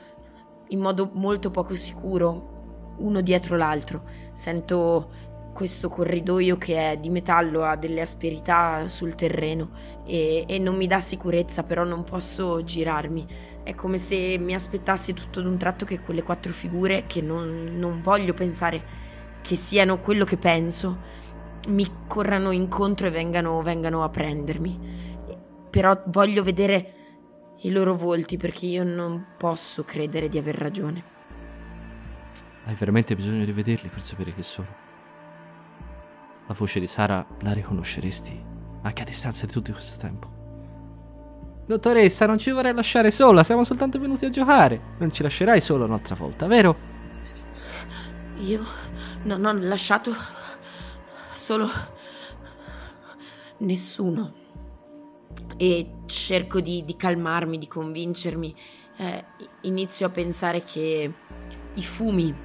in 0.70 0.80
modo 0.80 1.12
molto 1.14 1.52
poco 1.52 1.76
sicuro, 1.76 2.57
uno 2.98 3.22
dietro 3.22 3.58
l'altro. 3.58 4.04
Sento 4.32 5.10
questo 5.58 5.89
corridoio 5.89 6.56
che 6.56 6.91
è 6.91 6.98
di 6.98 7.10
metallo, 7.10 7.64
ha 7.64 7.76
delle 7.76 8.02
asperità 8.02 8.88
sul 8.88 9.16
terreno 9.16 9.72
e, 10.06 10.45
e 10.48 10.60
non 10.60 10.76
mi 10.76 10.86
dà 10.86 11.00
sicurezza, 11.00 11.64
però 11.64 11.84
non 11.84 12.04
posso 12.04 12.64
girarmi. 12.64 13.26
È 13.64 13.74
come 13.74 13.98
se 13.98 14.38
mi 14.38 14.54
aspettassi 14.54 15.14
tutto 15.14 15.41
d'un 15.41 15.58
tratto 15.58 15.84
che 15.84 16.00
quelle 16.00 16.22
quattro 16.22 16.52
figure, 16.52 17.06
che 17.08 17.22
non, 17.22 17.76
non 17.76 18.02
voglio 18.02 18.36
pensare 18.36 18.82
che 19.41 19.56
siano 19.56 20.00
quello 20.00 20.26
che 20.26 20.38
penso, 20.38 20.98
mi 21.70 21.88
corrano 22.08 22.52
incontro 22.52 23.08
e 23.08 23.10
vengano, 23.10 23.60
vengano 23.64 24.04
a 24.04 24.10
prendermi. 24.10 24.80
Però 25.72 26.00
voglio 26.06 26.43
vedere 26.43 26.93
i 27.62 27.72
loro 27.72 27.95
volti 27.95 28.38
perché 28.38 28.68
io 28.68 28.84
non 28.84 29.30
posso 29.38 29.84
credere 29.84 30.30
di 30.30 30.38
aver 30.38 30.56
ragione. 30.56 31.16
Hai 32.68 32.76
veramente 32.76 33.15
bisogno 33.15 33.45
di 33.45 33.53
vederli 33.53 33.88
per 33.88 34.01
sapere 34.01 34.34
chi 34.34 34.43
sono. 34.43 34.68
La 36.47 36.53
voce 36.53 36.82
di 36.82 36.88
Sara 36.88 37.26
la 37.39 37.53
riconosceresti 37.53 38.43
anche 38.82 39.01
a 39.03 39.05
distanza 39.05 39.45
di 39.45 39.53
tutto 39.53 39.72
questo 39.72 39.97
tempo. 39.97 40.28
Dottoressa, 41.65 42.26
non 42.26 42.38
ci 42.38 42.51
vorrei 42.51 42.74
lasciare 42.74 43.09
sola, 43.09 43.45
siamo 43.45 43.63
soltanto 43.63 43.99
venuti 43.99 44.26
a 44.26 44.30
giocare. 44.30 44.95
Non 44.97 45.13
ci 45.13 45.24
lascerai 45.24 45.61
sola 45.61 45.86
un'altra 45.86 46.15
volta, 46.15 46.45
vero? 46.47 46.78
Io 48.39 48.61
non 49.24 49.45
ho 49.45 49.53
lasciato 49.53 50.13
solo 51.36 51.70
nessuno. 53.59 54.34
E 55.55 55.91
cerco 56.05 56.59
di, 56.59 56.84
di 56.84 56.97
calmarmi, 56.97 57.57
di 57.57 57.68
convincermi. 57.68 58.53
Eh, 58.97 59.26
inizio 59.61 60.07
a 60.07 60.09
pensare 60.09 60.63
che 60.63 61.13
i 61.74 61.84
fumi, 61.84 62.36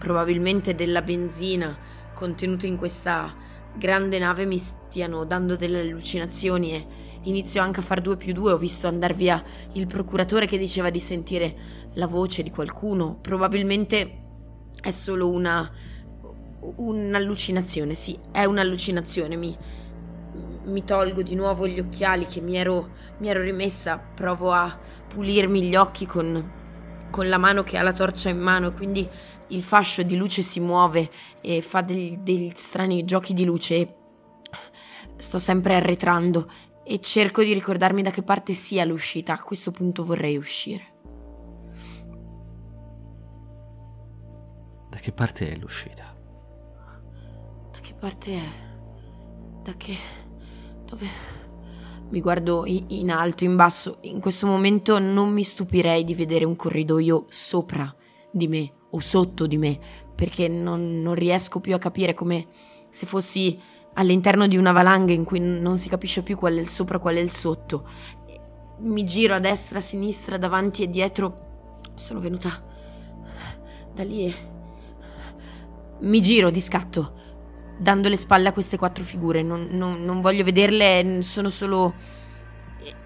probabilmente 0.00 0.74
della 0.74 1.02
benzina 1.02 1.76
contenuta 2.14 2.66
in 2.66 2.76
questa 2.76 3.32
grande 3.76 4.18
nave, 4.18 4.46
mi 4.46 4.58
stiano 4.58 5.24
dando 5.24 5.54
delle 5.54 5.80
allucinazioni 5.80 6.72
e 6.72 6.86
inizio 7.24 7.62
anche 7.62 7.80
a 7.80 7.82
far 7.84 8.00
due 8.00 8.16
più 8.16 8.32
due. 8.32 8.52
Ho 8.52 8.58
visto 8.58 8.88
andare 8.88 9.14
via 9.14 9.40
il 9.74 9.86
procuratore 9.86 10.46
che 10.46 10.58
diceva 10.58 10.90
di 10.90 10.98
sentire 10.98 11.54
la 11.94 12.06
voce 12.06 12.42
di 12.42 12.50
qualcuno. 12.50 13.18
Probabilmente 13.20 14.22
è 14.80 14.90
solo 14.90 15.30
una 15.30 15.70
un'allucinazione, 16.62 17.94
sì, 17.94 18.18
è 18.32 18.44
un'allucinazione. 18.44 19.36
Mi, 19.36 19.56
mi 20.64 20.84
tolgo 20.84 21.22
di 21.22 21.34
nuovo 21.34 21.66
gli 21.66 21.78
occhiali 21.78 22.26
che 22.26 22.40
mi 22.40 22.56
ero, 22.56 22.90
mi 23.18 23.28
ero 23.28 23.42
rimessa, 23.42 23.98
provo 23.98 24.52
a 24.52 24.78
pulirmi 25.08 25.62
gli 25.62 25.74
occhi 25.74 26.06
con, 26.06 26.50
con 27.10 27.28
la 27.28 27.38
mano 27.38 27.62
che 27.62 27.76
ha 27.76 27.82
la 27.82 27.92
torcia 27.92 28.28
in 28.28 28.38
mano 28.38 28.72
quindi 28.72 29.06
il 29.50 29.62
fascio 29.62 30.02
di 30.02 30.16
luce 30.16 30.42
si 30.42 30.60
muove 30.60 31.10
e 31.40 31.62
fa 31.62 31.80
degli, 31.80 32.16
degli 32.18 32.50
strani 32.54 33.04
giochi 33.04 33.34
di 33.34 33.44
luce 33.44 33.74
e 33.76 33.94
sto 35.16 35.38
sempre 35.38 35.76
arretrando 35.76 36.50
e 36.84 37.00
cerco 37.00 37.42
di 37.42 37.52
ricordarmi 37.52 38.02
da 38.02 38.10
che 38.10 38.22
parte 38.22 38.52
sia 38.52 38.84
l'uscita. 38.84 39.34
A 39.34 39.42
questo 39.42 39.70
punto 39.70 40.04
vorrei 40.04 40.36
uscire. 40.36 40.88
Da 44.88 44.98
che 44.98 45.12
parte 45.12 45.50
è 45.50 45.56
l'uscita? 45.56 46.16
Da 47.70 47.78
che 47.78 47.94
parte 47.94 48.32
è? 48.32 48.48
Da 49.62 49.74
che... 49.76 49.96
dove... 50.84 51.38
Mi 52.08 52.20
guardo 52.20 52.64
in 52.66 53.08
alto, 53.12 53.44
in 53.44 53.54
basso. 53.54 53.98
In 54.00 54.18
questo 54.18 54.48
momento 54.48 54.98
non 54.98 55.30
mi 55.30 55.44
stupirei 55.44 56.02
di 56.02 56.16
vedere 56.16 56.44
un 56.44 56.56
corridoio 56.56 57.26
sopra 57.28 57.94
di 58.32 58.48
me 58.48 58.72
o 58.90 58.98
sotto 59.00 59.46
di 59.46 59.56
me, 59.56 59.78
perché 60.14 60.48
non, 60.48 61.00
non 61.00 61.14
riesco 61.14 61.60
più 61.60 61.74
a 61.74 61.78
capire 61.78 62.14
come 62.14 62.46
se 62.90 63.06
fossi 63.06 63.58
all'interno 63.94 64.46
di 64.46 64.56
una 64.56 64.72
valanga 64.72 65.12
in 65.12 65.24
cui 65.24 65.40
non 65.40 65.76
si 65.76 65.88
capisce 65.88 66.22
più 66.22 66.36
qual 66.36 66.56
è 66.56 66.60
il 66.60 66.68
sopra 66.68 66.98
qual 66.98 67.16
è 67.16 67.20
il 67.20 67.30
sotto. 67.30 67.88
Mi 68.78 69.04
giro 69.04 69.34
a 69.34 69.40
destra, 69.40 69.78
a 69.78 69.82
sinistra, 69.82 70.38
davanti 70.38 70.82
e 70.82 70.88
dietro. 70.88 71.78
Sono 71.94 72.20
venuta 72.20 72.62
da 73.92 74.02
lì 74.02 74.26
e 74.26 74.34
mi 76.00 76.22
giro 76.22 76.50
di 76.50 76.60
scatto, 76.60 77.12
dando 77.78 78.08
le 78.08 78.16
spalle 78.16 78.48
a 78.48 78.52
queste 78.52 78.78
quattro 78.78 79.04
figure. 79.04 79.42
Non, 79.42 79.68
non- 79.70 80.02
non 80.04 80.20
voglio 80.20 80.44
vederle, 80.44 81.20
sono 81.22 81.48
solo 81.50 81.94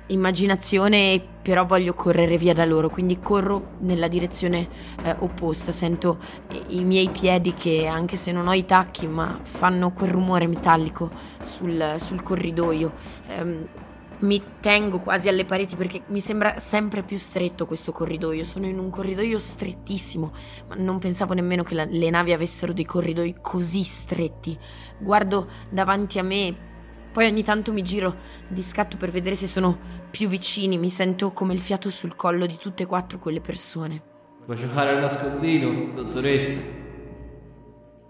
immaginazione, 0.08 1.22
però 1.42 1.64
voglio 1.66 1.94
correre 1.94 2.36
via 2.36 2.54
da 2.54 2.64
loro. 2.64 2.88
Quindi 2.90 3.20
corro 3.20 3.72
nella 3.80 4.08
direzione 4.08 4.68
eh, 5.02 5.16
opposta. 5.18 5.72
Sento 5.72 6.18
i, 6.50 6.78
i 6.78 6.84
miei 6.84 7.08
piedi 7.10 7.54
che, 7.54 7.86
anche 7.86 8.16
se 8.16 8.32
non 8.32 8.46
ho 8.48 8.52
i 8.52 8.64
tacchi, 8.64 9.06
ma 9.06 9.38
fanno 9.42 9.92
quel 9.92 10.10
rumore 10.10 10.46
metallico 10.46 11.10
sul, 11.40 11.96
sul 11.98 12.22
corridoio. 12.22 12.92
Ehm, 13.28 13.68
mi 14.16 14.42
tengo 14.60 15.00
quasi 15.00 15.28
alle 15.28 15.44
pareti 15.44 15.76
perché 15.76 16.02
mi 16.06 16.20
sembra 16.20 16.58
sempre 16.58 17.02
più 17.02 17.18
stretto 17.18 17.66
questo 17.66 17.92
corridoio. 17.92 18.44
Sono 18.44 18.66
in 18.66 18.78
un 18.78 18.88
corridoio 18.88 19.38
strettissimo, 19.38 20.32
ma 20.68 20.76
non 20.76 20.98
pensavo 20.98 21.34
nemmeno 21.34 21.62
che 21.62 21.74
la- 21.74 21.84
le 21.84 22.10
navi 22.10 22.32
avessero 22.32 22.72
dei 22.72 22.84
corridoi 22.86 23.36
così 23.40 23.82
stretti. 23.82 24.56
Guardo 24.98 25.46
davanti 25.68 26.18
a 26.18 26.22
me, 26.22 26.72
poi 27.14 27.26
ogni 27.26 27.44
tanto 27.44 27.72
mi 27.72 27.82
giro 27.82 28.16
di 28.48 28.60
scatto 28.60 28.96
per 28.96 29.12
vedere 29.12 29.36
se 29.36 29.46
sono 29.46 29.78
più 30.10 30.26
vicini. 30.26 30.76
Mi 30.76 30.90
sento 30.90 31.30
come 31.30 31.54
il 31.54 31.60
fiato 31.60 31.88
sul 31.88 32.16
collo 32.16 32.44
di 32.44 32.56
tutte 32.56 32.82
e 32.82 32.86
quattro 32.86 33.20
quelle 33.20 33.40
persone. 33.40 34.02
Vuoi 34.44 34.56
giocare 34.56 34.96
a 34.96 34.98
nascondino, 34.98 35.92
dottoressa? 35.94 36.60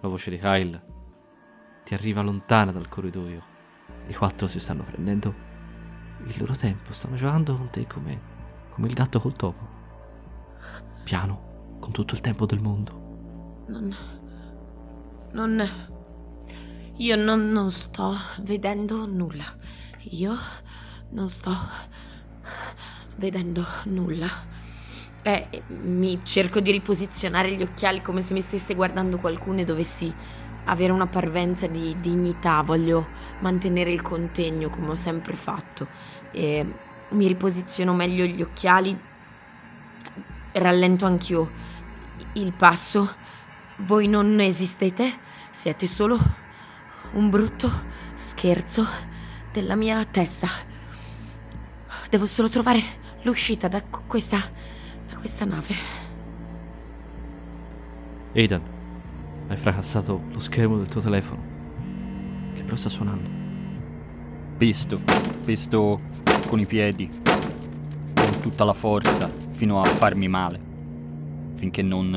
La 0.01 0.09
voce 0.09 0.31
di 0.31 0.39
Kyle 0.39 0.83
ti 1.85 1.93
arriva 1.93 2.23
lontana 2.23 2.73
dal 2.73 2.89
corridoio. 2.89 3.43
I 4.07 4.15
quattro 4.15 4.49
si 4.49 4.59
stanno 4.59 4.85
prendendo 4.85 5.35
il 6.25 6.35
loro 6.39 6.57
tempo, 6.57 6.95
stanno 6.95 7.17
giocando 7.17 7.57
con 7.57 7.69
te 7.69 7.87
come, 7.87 8.19
come 8.71 8.87
il 8.87 8.95
gatto 8.95 9.21
col 9.21 9.37
topo. 9.37 9.69
Piano, 11.03 11.77
con 11.79 11.93
tutto 11.93 12.15
il 12.15 12.23
tempo 12.23 12.47
del 12.47 12.61
mondo. 12.61 13.65
Non. 13.67 13.95
Non. 15.33 15.93
Io 16.99 17.17
non, 17.17 17.51
non 17.51 17.73
sto 17.73 18.17
vedendo 18.43 19.05
nulla. 19.05 19.45
Io 20.11 20.39
non 21.11 21.29
sto 21.29 21.51
vedendo 23.17 23.65
nulla. 23.87 24.29
Eh, 25.21 25.63
mi 25.83 26.21
cerco 26.23 26.61
di 26.61 26.71
riposizionare 26.71 27.51
gli 27.51 27.63
occhiali 27.63 28.01
come 28.01 28.23
se 28.23 28.33
mi 28.33 28.43
stesse 28.43 28.77
guardando 28.77 29.19
qualcuno 29.19 29.61
e 29.61 29.65
dovessi 29.65 30.15
avere 30.67 30.93
una 30.93 31.09
parvenza 31.09 31.67
di 31.67 31.97
dignità. 31.99 32.63
Voglio 32.63 33.09
mantenere 33.41 33.91
il 33.91 34.01
contegno 34.01 34.71
come 34.71 34.91
ho 34.91 34.95
sempre 34.95 35.35
fatto. 35.35 35.89
E 36.31 36.65
mi 37.09 37.27
riposiziono 37.27 37.93
meglio 37.93 38.25
gli 38.25 38.41
occhiali. 38.41 38.97
Rallento 40.53 41.07
anch'io 41.07 41.51
il 42.35 42.53
passo. 42.53 43.15
Voi 43.79 44.07
non 44.07 44.39
esistete, 44.39 45.13
siete 45.51 45.89
solo 45.89 46.43
un 47.15 47.31
brutto 47.31 47.71
scherzo 48.15 48.87
della 49.53 49.75
mia 49.77 50.05
testa. 50.05 50.49
Devo 52.11 52.27
solo 52.27 52.49
trovare 52.49 52.83
l'uscita 53.23 53.69
da 53.69 53.83
qu- 53.83 54.07
questa 54.07 54.39
da 55.09 55.17
questa 55.17 55.45
nave. 55.45 55.75
Aidan, 58.35 58.63
hai 59.49 59.57
fracassato 59.57 60.23
lo 60.31 60.41
schermo 60.41 60.77
del 60.79 60.89
tuo 60.89 61.01
telefono. 61.01 61.43
Che 62.53 62.63
però 62.63 62.77
sta 62.77 62.89
suonando. 62.89 63.43
Pesto, 64.57 65.01
pesto 65.45 66.01
con 66.49 66.59
i 66.61 66.67
piedi, 66.67 67.09
con 68.15 68.41
tutta 68.41 68.65
la 68.65 68.73
forza, 68.73 69.31
fino 69.51 69.81
a 69.81 69.85
farmi 69.85 70.29
male. 70.29 70.73
finché 71.55 71.83
non, 71.83 72.11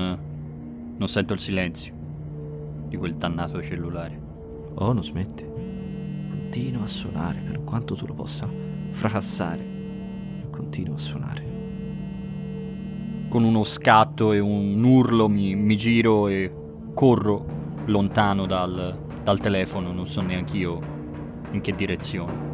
non 0.98 1.08
sento 1.08 1.34
il 1.34 1.40
silenzio 1.40 1.94
di 2.88 2.98
quel 2.98 3.16
dannato 3.16 3.62
cellulare. 3.64 4.27
Oh, 4.80 4.94
non 4.94 5.04
smette. 5.04 5.44
Continua 6.30 6.84
a 6.84 6.88
suonare 6.88 7.40
per 7.40 7.64
quanto 7.64 7.96
tu 7.96 8.06
lo 8.06 8.14
possa 8.14 8.48
fracassare. 8.92 9.66
Continua 10.52 10.94
a 10.94 11.00
suonare. 11.00 11.46
Con 13.28 13.44
uno 13.44 13.64
scatto 13.64 14.34
e 14.34 14.40
un 14.40 14.84
urlo 14.84 15.28
mi, 15.28 15.56
mi 15.56 15.76
giro 15.76 16.28
e 16.28 16.54
corro 16.94 17.46
lontano 17.86 18.46
dal, 18.46 18.98
dal 19.24 19.40
telefono, 19.40 19.92
non 19.92 20.06
so 20.06 20.22
neanche 20.22 20.58
io 20.58 20.80
in 21.52 21.62
che 21.62 21.74
direzione. 21.74 22.46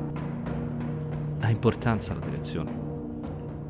Ha 1.41 1.49
importanza 1.49 2.13
la 2.13 2.21
direzione. 2.21 2.71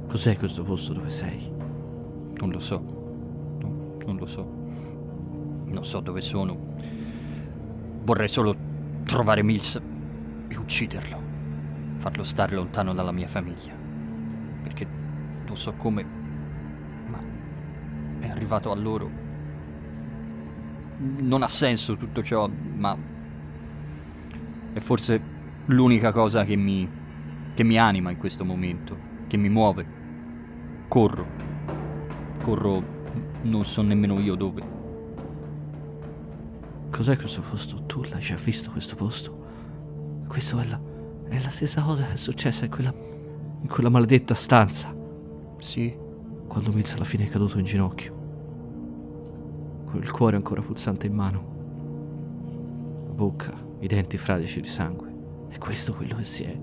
Cos'è 0.08 0.38
questo 0.38 0.62
posto 0.62 0.93
dove 0.93 1.10
sei? 1.10 1.51
Non 2.36 2.51
lo 2.51 2.60
so. 2.60 2.80
No, 3.60 3.95
non 4.06 4.16
lo 4.18 4.28
so. 4.28 4.47
Non 5.66 5.84
so 5.84 5.99
dove 6.01 6.22
sono. 6.22 6.72
Vorrei 8.04 8.28
solo 8.28 8.54
trovare 9.06 9.43
Mills 9.43 9.82
e 10.49 10.58
ucciderlo. 10.58 11.22
Farlo 11.97 12.24
stare 12.24 12.54
lontano 12.54 12.93
dalla 12.93 13.14
mia 13.14 13.30
famiglia. 13.30 13.74
Perché 14.62 14.86
non 15.47 15.56
so 15.56 15.74
come, 15.74 16.06
ma 17.08 17.20
è 18.20 18.30
arrivato 18.30 18.72
a 18.72 18.76
loro. 18.76 19.10
Non 20.97 21.43
ha 21.43 21.47
senso 21.47 21.95
tutto 21.95 22.22
ciò, 22.22 22.49
ma 22.76 22.97
è 24.74 24.80
forse 24.80 25.22
l'unica 25.68 26.12
cosa 26.12 26.43
che 26.43 26.58
mi, 26.58 26.89
che 27.54 27.64
mi 27.64 27.78
anima 27.78 28.12
in 28.12 28.18
questo 28.18 28.43
momento, 28.43 28.97
che 29.28 29.38
mi 29.38 29.47
muove. 29.47 29.86
Corro. 30.89 31.26
Corro, 32.41 32.84
non 33.43 33.64
so 33.64 33.82
nemmeno 33.82 34.20
io 34.20 34.36
dove. 34.36 34.72
Cos'è 36.94 37.18
questo 37.18 37.41
posto? 37.41 37.86
Tu 37.88 38.04
l'hai 38.04 38.22
già 38.22 38.36
visto 38.36 38.70
questo 38.70 38.96
posto? 38.96 39.36
Questo 40.28 40.60
è 40.60 40.66
la, 40.68 40.80
è 41.28 41.41
la 41.41 41.50
stessa 41.50 41.82
cosa 41.82 42.06
che 42.06 42.14
è 42.14 42.18
successa 42.18 42.66
in 42.66 42.72
quella, 42.72 42.94
in 42.94 43.68
quella 43.68 43.89
maledetta 43.89 44.36
stanza. 44.36 44.96
Sì, 45.58 45.91
Quando 46.48 46.72
Mills 46.72 46.94
alla 46.94 47.04
fine 47.04 47.26
è 47.26 47.30
caduto 47.30 47.58
in 47.58 47.66
ginocchio. 47.66 48.14
Con 49.86 50.02
il 50.02 50.12
cuore 50.12 50.36
ancora 50.36 50.62
pulsante 50.62 51.08
in 51.08 51.16
mano. 51.16 51.44
La 53.08 53.14
bocca, 53.14 53.54
i 53.80 53.88
denti 53.88 54.18
fradici 54.18 54.62
di 54.62 54.68
sangue. 54.68 55.48
È 55.50 55.58
questo 55.58 55.96
quello 55.96 56.16
che 56.18 56.24
si 56.24 56.44
è 56.44 56.56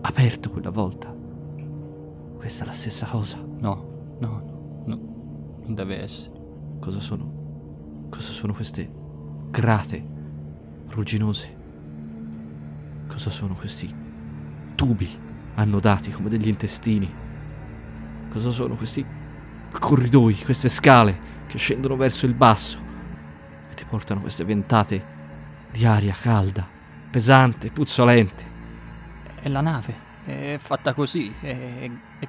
aperto 0.00 0.48
quella 0.48 0.70
volta. 0.70 1.14
Questa 2.34 2.64
è 2.64 2.66
la 2.66 2.72
stessa 2.72 3.06
cosa. 3.06 3.36
no, 3.36 4.16
no, 4.20 4.82
no, 4.86 4.96
non 5.62 5.74
deve 5.74 6.00
essere. 6.00 6.32
Cosa 6.80 6.98
sono? 6.98 8.06
Cosa 8.08 8.30
sono 8.30 8.54
queste 8.54 8.97
grate 9.50 10.02
rugginose? 10.88 11.56
Cosa 13.08 13.30
sono 13.30 13.54
questi 13.54 13.92
tubi 14.74 15.08
annodati 15.54 16.10
come 16.10 16.28
degli 16.28 16.48
intestini? 16.48 17.12
Cosa 18.30 18.50
sono 18.50 18.74
questi 18.74 19.04
corridoi, 19.78 20.34
queste 20.44 20.68
scale 20.68 21.36
che 21.46 21.58
scendono 21.58 21.96
verso 21.96 22.26
il 22.26 22.34
basso 22.34 22.78
e 23.70 23.74
ti 23.74 23.84
portano 23.84 24.20
queste 24.20 24.44
ventate 24.44 25.16
di 25.70 25.84
aria 25.84 26.14
calda, 26.18 26.66
pesante, 27.10 27.70
puzzolente? 27.70 28.56
È 29.40 29.48
la 29.48 29.60
nave, 29.60 29.94
è 30.24 30.56
fatta 30.58 30.92
così, 30.94 31.34
è, 31.40 31.90
è- 32.18 32.28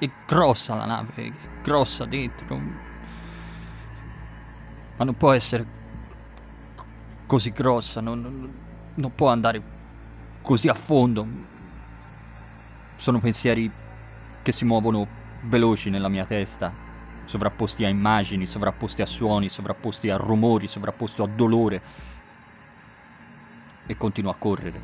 è 0.00 0.10
grossa 0.26 0.74
la 0.74 0.86
nave, 0.86 1.12
è 1.14 1.32
grossa 1.62 2.06
dentro. 2.06 2.58
Ma 4.96 5.04
non 5.04 5.14
può 5.16 5.32
essere 5.32 5.66
così 7.30 7.52
grossa, 7.52 8.00
non, 8.00 8.20
non- 8.20 8.52
non 8.94 9.14
può 9.14 9.28
andare 9.28 9.62
così 10.42 10.66
a 10.66 10.74
fondo. 10.74 11.24
Sono 12.96 13.20
pensieri 13.20 13.70
che 14.42 14.50
si 14.50 14.64
muovono 14.64 15.06
veloci 15.42 15.90
nella 15.90 16.08
mia 16.08 16.26
testa, 16.26 16.72
sovrapposti 17.26 17.84
a 17.84 17.88
immagini, 17.88 18.46
sovrapposti 18.46 19.00
a 19.02 19.06
suoni, 19.06 19.48
sovrapposti 19.48 20.10
a 20.10 20.16
rumori, 20.16 20.66
sovrapposti 20.66 21.22
a 21.22 21.26
dolore. 21.26 21.82
E 23.86 23.96
continuo 23.96 24.32
a 24.32 24.36
correre. 24.36 24.80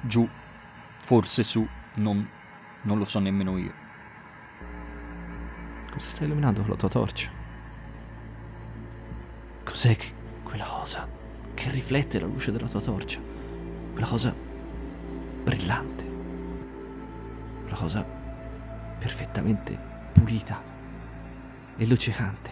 Giù, 0.00 0.28
forse 1.04 1.44
su, 1.44 1.64
non, 1.94 2.28
non 2.82 2.98
lo 2.98 3.04
so 3.04 3.20
nemmeno 3.20 3.56
io. 3.56 3.72
Cosa 5.92 6.08
stai 6.08 6.26
illuminando 6.26 6.62
con 6.62 6.70
la 6.70 6.76
tua 6.76 6.88
torcia? 6.88 7.30
Cos'è 9.62 9.94
che 9.94 10.12
quella 10.42 10.64
cosa 10.64 11.18
che 11.60 11.70
riflette 11.70 12.18
la 12.18 12.26
luce 12.26 12.52
della 12.52 12.66
tua 12.66 12.80
torcia? 12.80 13.20
Quella 13.92 14.06
cosa 14.06 14.34
brillante. 15.44 16.04
Quella 17.60 17.76
cosa 17.76 18.02
perfettamente 18.98 19.78
pulita 20.12 20.62
e 21.76 21.86
luccicante. 21.86 22.50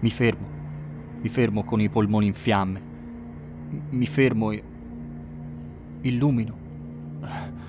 Mi 0.00 0.10
fermo, 0.10 0.48
mi 1.20 1.28
fermo 1.28 1.62
con 1.64 1.82
i 1.82 1.90
polmoni 1.90 2.24
in 2.24 2.34
fiamme. 2.34 2.80
Mi 3.90 4.06
fermo 4.06 4.50
e 4.50 4.62
illumino. 6.00 7.59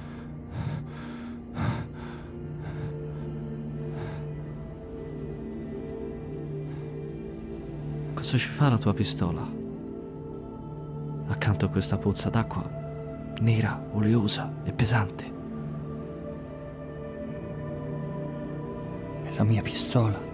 Cosa 8.32 8.43
ci 8.43 8.49
fa 8.49 8.69
la 8.69 8.77
tua 8.77 8.93
pistola? 8.93 9.45
Accanto 11.27 11.65
a 11.65 11.67
questa 11.67 11.97
pozza 11.97 12.29
d'acqua 12.29 12.63
nera, 13.41 13.88
oleosa 13.91 14.53
e 14.63 14.71
pesante. 14.71 15.34
È 19.23 19.36
la 19.36 19.43
mia 19.43 19.61
pistola. 19.61 20.30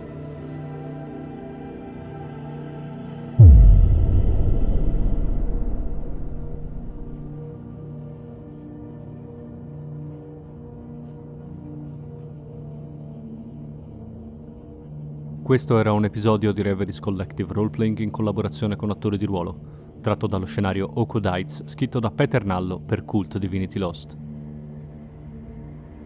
Questo 15.58 15.80
era 15.80 15.92
un 15.92 16.06
episodio 16.06 16.52
di 16.52 16.62
Reveries 16.62 17.00
Collective 17.00 17.52
Roleplaying 17.52 17.98
in 17.98 18.12
collaborazione 18.12 18.76
con 18.76 18.92
attori 18.92 19.18
di 19.18 19.26
ruolo, 19.26 19.96
tratto 20.02 20.28
dallo 20.28 20.46
scenario 20.46 20.88
Okodites, 20.94 21.64
scritto 21.66 22.00
da 22.00 22.12
Peter 22.12 22.46
Nallo 22.46 22.80
per 22.80 23.04
Cult 23.04 23.40
Divinity 23.40 23.80
Lost. 23.80 24.16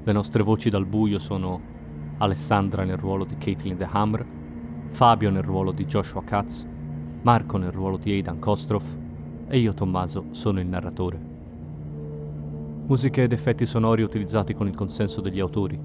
Le 0.03 0.11
nostre 0.13 0.41
voci 0.41 0.69
dal 0.69 0.85
buio 0.85 1.19
sono 1.19 1.59
Alessandra 2.19 2.85
nel 2.85 2.95
ruolo 2.95 3.25
di 3.25 3.35
Caitlin 3.37 3.75
the 3.75 3.89
Hammer, 3.91 4.25
Fabio 4.87 5.29
nel 5.29 5.43
ruolo 5.43 5.73
di 5.73 5.83
Joshua 5.83 6.23
Katz, 6.23 6.65
Marco 7.21 7.57
nel 7.57 7.73
ruolo 7.73 7.97
di 7.97 8.09
Aidan 8.09 8.39
Kostroff 8.39 8.95
e 9.49 9.57
io 9.59 9.73
Tommaso 9.73 10.27
sono 10.29 10.61
il 10.61 10.67
narratore. 10.67 11.19
Musiche 12.85 13.23
ed 13.23 13.33
effetti 13.33 13.65
sonori 13.65 14.01
utilizzati 14.01 14.53
con 14.53 14.69
il 14.69 14.77
consenso 14.77 15.19
degli 15.19 15.41
autori, 15.41 15.77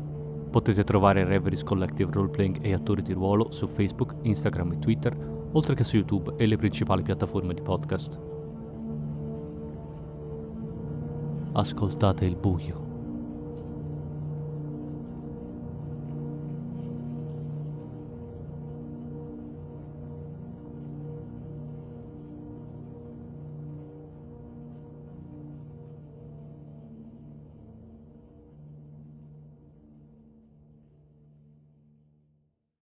Potete 0.51 0.85
trovare 0.85 1.25
Reveries 1.25 1.63
Collective 1.63 2.13
Roleplaying 2.13 2.59
e 2.63 2.73
attori 2.73 3.03
di 3.03 3.13
ruolo 3.13 3.51
su 3.51 3.67
Facebook, 3.67 4.15
Instagram 4.23 4.73
e 4.73 4.79
Twitter, 4.79 5.17
oltre 5.53 5.75
che 5.75 5.85
su 5.85 5.97
YouTube 5.97 6.35
e 6.37 6.47
le 6.47 6.57
principali 6.57 7.03
piattaforme 7.03 7.55
di 7.55 7.63
podcast. 7.63 8.21
Ascoltate 11.53 12.25
il 12.25 12.37
buio. 12.37 12.86